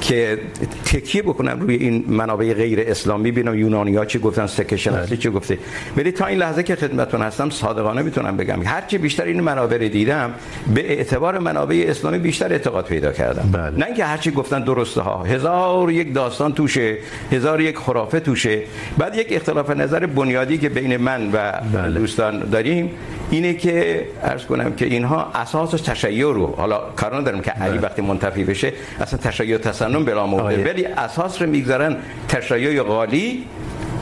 که 0.02 0.40
تکیه 0.86 1.22
بکنم 1.22 1.60
روی 1.60 1.76
این 1.76 2.06
منابع 2.08 2.54
غیر 2.54 2.80
اسلامی. 2.88 3.32
ببینم 3.32 3.60
یونانی‌ها 3.60 4.06
چی 4.06 4.20
گفتن 4.20 4.48
سکه 4.48 4.78
شناسی 4.78 5.18
چی 5.18 5.30
گفته. 5.30 5.58
ولی 5.98 6.12
تا 6.12 6.26
این 6.26 6.40
لحظه 6.40 6.64
که 6.64 6.76
خدمتتون 6.76 7.22
هستم 7.22 7.50
صادقانه 7.50 8.02
میتونم 8.02 8.38
بگم. 8.38 8.64
هر 8.66 8.82
چه 8.88 8.98
بیشتر 8.98 9.24
این 9.24 9.42
منابع 9.42 9.78
دیدم 9.78 10.34
به 10.76 10.92
اعتبار 10.92 11.40
منابع 11.40 11.86
اسلامی 11.88 12.18
بیشتر 12.18 12.52
اعتقاد 12.52 12.81
پیدا 12.82 13.12
کردم. 13.12 13.50
بله. 13.52 13.78
نه 13.78 13.86
اینکه 13.86 14.06
هر 14.06 14.18
چی 14.18 14.32
گفتن 14.32 14.64
درسته 14.64 15.02
ها 15.02 15.24
هزار 15.24 15.92
یک 15.92 16.14
داستان 16.14 16.54
توشه 16.54 16.98
هزار 17.32 17.62
یک 17.62 17.78
خرافه 17.78 18.20
توشه. 18.20 18.62
بعد 18.98 19.16
یک 19.16 19.28
اختلاف 19.32 19.70
نظر 19.70 20.06
بنیادی 20.06 20.58
که 20.58 20.70
بین 20.70 20.98
من 20.98 21.32
و 21.34 21.52
بله. 21.74 22.00
دوستان 22.00 22.40
داریم 22.40 22.90
اینه 23.32 23.54
که 23.54 24.06
عرض 24.24 24.46
کنم 24.46 24.74
که 24.74 24.86
اینها 24.86 25.32
اساس 25.36 25.72
تشیع 25.72 26.26
رو 26.26 26.56
حالا 26.56 26.82
کار 26.96 27.16
ندارم 27.16 27.42
که 27.42 27.52
علی 27.52 27.78
وقتی 27.78 28.02
منتفی 28.02 28.44
بشه 28.44 28.74
اصلا 29.00 29.20
تشیع 29.20 29.58
تسنن 29.58 30.06
بلا 30.06 30.26
موضوع 30.26 30.64
ولی 30.64 30.86
اساس 30.86 31.42
رو 31.42 31.50
میگذارن 31.50 31.98
تشیع 32.28 32.82
غالی 32.82 33.46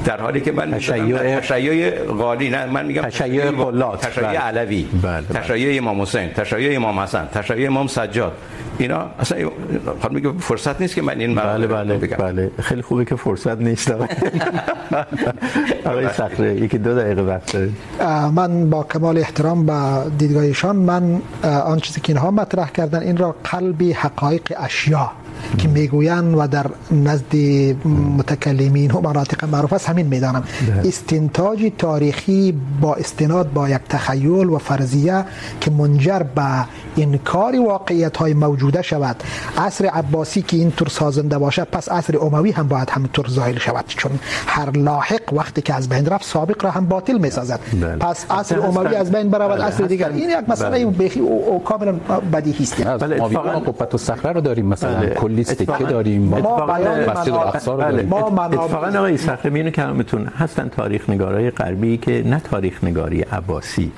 در 0.06 0.22
حالی 0.22 0.42
که 0.42 0.52
من 0.52 0.72
تشیع 0.72 1.40
تشیع 1.40 1.92
قالی 2.04 2.50
نه 2.50 2.66
من 2.66 2.86
میگم 2.86 3.02
تشیع 3.02 3.52
قلات 3.52 4.08
تشیع 4.08 4.26
علوی 4.26 4.88
تشیع 5.34 5.78
امام 5.78 6.02
حسین 6.02 6.30
تشیع 6.30 6.76
امام 6.76 7.00
حسن 7.00 7.28
تشیع 7.34 7.68
امام 7.68 7.88
سجاد. 7.88 8.34
اینا 8.78 9.06
اصلا 9.20 9.50
خانم 10.02 10.16
میگه 10.16 10.32
فرصت 10.40 10.82
نیست 10.82 10.96
که 10.96 11.02
من 11.02 11.20
این 11.20 11.36
بله 11.36 11.68
بله 11.68 11.98
بگم. 11.98 12.18
بله. 12.18 12.52
خیلی 12.62 12.82
خوبه 12.82 13.06
که 13.06 13.16
فرصت 13.16 13.58
نیست. 13.58 13.92
آقای 15.86 16.10
صخره 16.10 16.56
یکی 16.56 16.78
دو 16.78 16.96
دقیقه 16.96 17.22
وقت 17.22 17.54
دارید. 17.54 17.76
من 18.36 18.70
با 18.70 18.84
کمال 18.84 19.18
احترام 19.18 19.66
به 19.66 19.74
دیدگاهشان 20.18 20.76
من 20.76 21.22
آن 21.44 21.80
چیزی 21.80 22.02
که 22.02 22.14
اینها 22.14 22.32
مطرح 22.32 22.70
کردن 22.70 23.00
این 23.00 23.18
را 23.18 23.36
قلبی 23.44 23.92
حقایق 23.92 24.54
اشیا 24.58 25.12
میگویند 25.68 26.36
و 26.38 26.48
در 26.48 26.66
نزد 26.92 27.36
متکلمین 28.18 28.92
و 28.92 29.02
مناطق 29.02 29.46
معروف 29.46 29.74
است 29.74 29.90
همین 29.90 30.08
میدانم. 30.08 30.44
استنتاج 30.86 31.72
تاریخی 31.78 32.54
با 32.82 32.96
استناد 32.96 33.54
با 33.54 33.70
یک 33.70 33.82
تخیل 33.90 34.50
و 34.50 34.58
فرضیه 34.58 35.26
که 35.62 35.72
منجر 35.72 36.20
به 36.20 36.66
انکار 37.04 37.60
واقعیت 37.60 38.18
های 38.18 38.34
موجوده 38.34 38.82
شود. 38.82 39.16
عصر 39.58 39.86
عباسی 39.86 40.42
که 40.42 40.58
این 40.58 40.72
طور 40.72 40.88
سازنده 40.88 41.38
باشه 41.38 41.64
پس 41.64 41.90
عصر 41.90 42.18
اموی 42.22 42.52
هم 42.52 42.68
باید 42.68 42.90
همینطور 42.90 43.28
ظاهر 43.30 43.58
شود 43.58 43.86
چون 43.88 44.12
هر 44.48 44.70
لاحق 44.78 45.34
وقتی 45.34 45.62
که 45.62 45.74
از 45.74 45.90
بین 45.90 46.06
رفت 46.06 46.26
سابق 46.26 46.64
را 46.64 46.72
هم 46.72 46.86
باطل 46.86 47.18
میسازد. 47.18 47.60
پس 48.00 48.26
عصر 48.32 48.60
اموی 48.60 48.96
از 48.96 49.12
بین 49.12 49.30
برود 49.30 49.62
عصر 49.62 49.84
دیگر. 49.84 50.10
این 50.10 50.30
یک 50.30 50.50
مسئله 50.50 50.86
بخی 50.86 51.22
و 51.22 51.60
کاملا 51.60 51.92
بدیهی 52.34 52.64
است 52.64 52.88
بله 52.88 53.24
اتفاقا 53.24 53.60
قبت 53.60 53.94
الصخره 53.94 54.32
رو 54.32 54.42
داریم 54.42 54.66
مثلا 54.66 55.06
کلی 55.06 55.44
سکه 55.44 55.66
داریم 55.66 56.22
مسجد 56.24 57.30
الاقصی 57.30 57.72
رو 57.72 57.78
داریم. 57.78 58.14
اتفاقا 58.14 59.00
آقای 59.00 59.18
صخره 59.18 59.52
مینو 59.52 59.70
کلامتون 59.70 60.26
هستن 60.26 60.70
تاریخ 60.70 61.10
نگارای 61.10 61.52
غربی 61.52 61.98
که 61.98 62.24
نه 62.26 62.40
تاریخ 62.40 62.84
نگاری 62.84 63.22
عباسی 63.22 63.92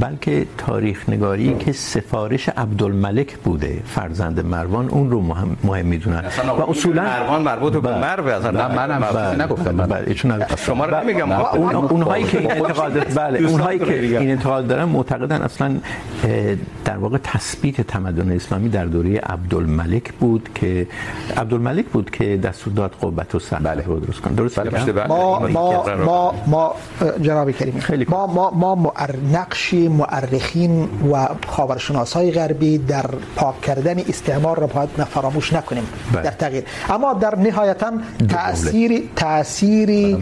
بلکه 0.00 0.46
تاریخ 0.58 1.08
نگاری 1.08 1.54
که 1.54 1.72
سفارش 1.72 2.47
عبدالملک 2.56 3.36
بوده 3.36 3.82
فرزند 3.86 4.46
مروان 4.46 4.88
اون 4.88 5.10
رو 5.10 5.20
مهم 5.20 5.56
مهم 5.64 5.86
میدونن. 5.86 6.24
و 6.58 6.70
اصولا 6.70 7.02
مروان 7.02 7.42
مربوط 7.42 7.72
به 7.72 7.98
مرو 7.98 8.26
اصلا 8.26 8.50
نه 8.50 8.74
منم 8.74 9.42
نگفتم. 9.42 9.76
بله. 9.76 10.14
چون 10.14 10.44
شما 10.56 10.84
رو 10.84 11.00
نمیگم. 11.04 11.32
اونهایی 11.32 12.24
که 12.24 12.38
این 12.38 12.50
اعتقاد 12.50 13.14
بله 13.14 13.48
اونهایی 13.48 13.78
که 13.78 14.18
این 14.18 14.30
اعتقاد 14.30 14.66
دارن 14.66 14.84
معتقدن 14.84 15.42
اصلا 15.42 15.76
در 16.84 16.96
واقع 16.96 17.18
تثبیت 17.18 17.80
تمدن 17.80 18.32
اسلامی 18.32 18.68
در 18.68 18.84
دوره 18.84 19.18
عبدالملک 19.18 20.12
بود 20.12 20.48
که 20.54 20.86
عبدالملک 21.36 21.86
بود 21.86 22.10
که 22.10 22.36
دستور 22.36 22.72
داد 22.72 22.92
قوت 23.00 23.34
و 23.34 23.38
صحنه 23.38 23.70
بله. 23.70 23.84
رو 23.86 24.00
درست 24.00 24.20
کن 24.20 24.34
درست 24.34 24.60
بله. 24.60 25.06
ما 25.06 25.38
ما 25.38 25.84
ما 26.06 26.34
ما 26.46 26.74
جناب 27.20 27.50
کریم 27.50 28.06
ما 28.08 28.26
ما 28.26 28.50
ما 28.50 28.74
مؤر 28.74 29.16
نقش 29.32 29.74
مؤرخین 29.74 30.88
و 31.12 31.28
خاورشناسای 31.46 32.30
غربی 32.38 32.78
در 32.78 33.06
پاک 33.36 33.60
کردن 33.60 33.98
استعمار 33.98 34.58
را 34.58 34.66
باید 34.66 34.88
فراموش 34.88 35.52
نکنیم. 35.52 35.86
بله. 36.12 36.22
در 36.22 36.30
تغییر. 36.30 36.64
اما 36.90 37.14
در 37.14 37.34
نهایتا 37.38 37.92
تاثیر 38.28 39.08
تاثیر 39.16 40.16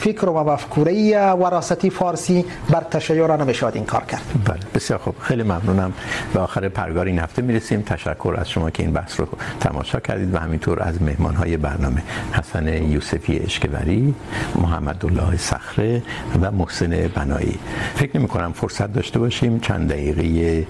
فکر 0.00 0.28
و 0.28 0.44
مفکوره 0.52 0.94
وراستی 1.32 1.90
فارسی 1.90 2.44
بر 2.70 2.80
تشیع 2.90 3.26
را 3.26 3.36
نمیشود 3.36 3.74
این 3.74 3.84
کار 3.84 4.04
کرد. 4.04 4.22
بله 4.44 4.60
بسیار 4.74 4.98
خوب. 4.98 5.14
خیلی 5.20 5.42
ممنونم. 5.42 5.92
به 6.34 6.40
آخر 6.40 6.68
پرگار 6.68 7.06
این 7.06 7.18
هفته 7.18 7.42
میرسیم. 7.42 7.82
تشکر 7.82 8.34
از 8.38 8.50
شما 8.50 8.70
که 8.70 8.82
این 8.82 8.92
بحث 8.92 9.20
رو 9.20 9.28
تماشا 9.60 10.00
کردید 10.00 10.34
و 10.34 10.38
همینطور 10.38 10.82
از 10.82 11.02
مهمان 11.02 11.34
های 11.34 11.56
برنامه 11.56 12.02
حسن 12.32 12.68
یوسفی 12.68 13.38
اشکوری 13.38 14.14
محمد 14.54 15.06
الله 15.06 15.36
صخره 15.36 16.02
و 16.42 16.50
محسن 16.50 17.10
بنایی. 17.14 17.58
فکر 17.94 18.18
نمی 18.18 18.28
کنم 18.28 18.52
فرصت 18.52 18.92
داشته 18.92 19.18
باشیم. 19.18 19.60
چند 19.60 19.88
دقیقه 19.88 20.66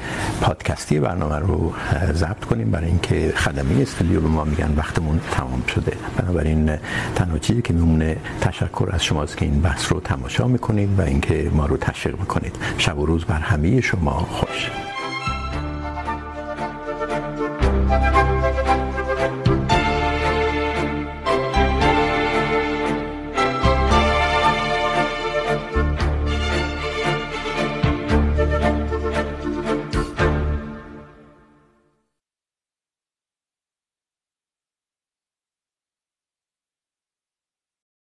پادکستی 0.65 1.01
برنامه 1.01 1.39
رو 1.39 1.73
ضبط 2.13 2.45
کنیم. 2.45 2.71
برای 2.71 2.87
اینکه 2.87 3.33
خدمه 3.37 3.83
استودیو 3.83 4.21
به 4.21 4.29
ما 4.29 4.45
میگن 4.45 4.75
وقتمون 4.77 5.21
تمام 5.31 5.63
شده. 5.75 5.93
بنابراین، 6.17 6.77
تنها 7.15 7.39
چیزی 7.39 7.63
که 7.63 7.75
میمونه 7.75 8.17
تشکر 8.41 8.89
از 8.93 9.05
شماست 9.05 9.37
که 9.37 9.45
این 9.45 9.61
بحث 9.61 9.93
رو 9.93 10.01
تماشا 10.01 10.49
میکنید 10.49 10.99
و 10.99 11.03
اینکه 11.03 11.51
ما 11.53 11.67
رو 11.67 11.77
تشویق 11.77 12.21
میکنید. 12.21 12.57
شب 12.79 12.99
و 12.99 13.07
روز 13.07 13.25
بر 13.25 13.39
همه 13.39 13.81
شما 13.81 14.11
خوش. 14.11 14.71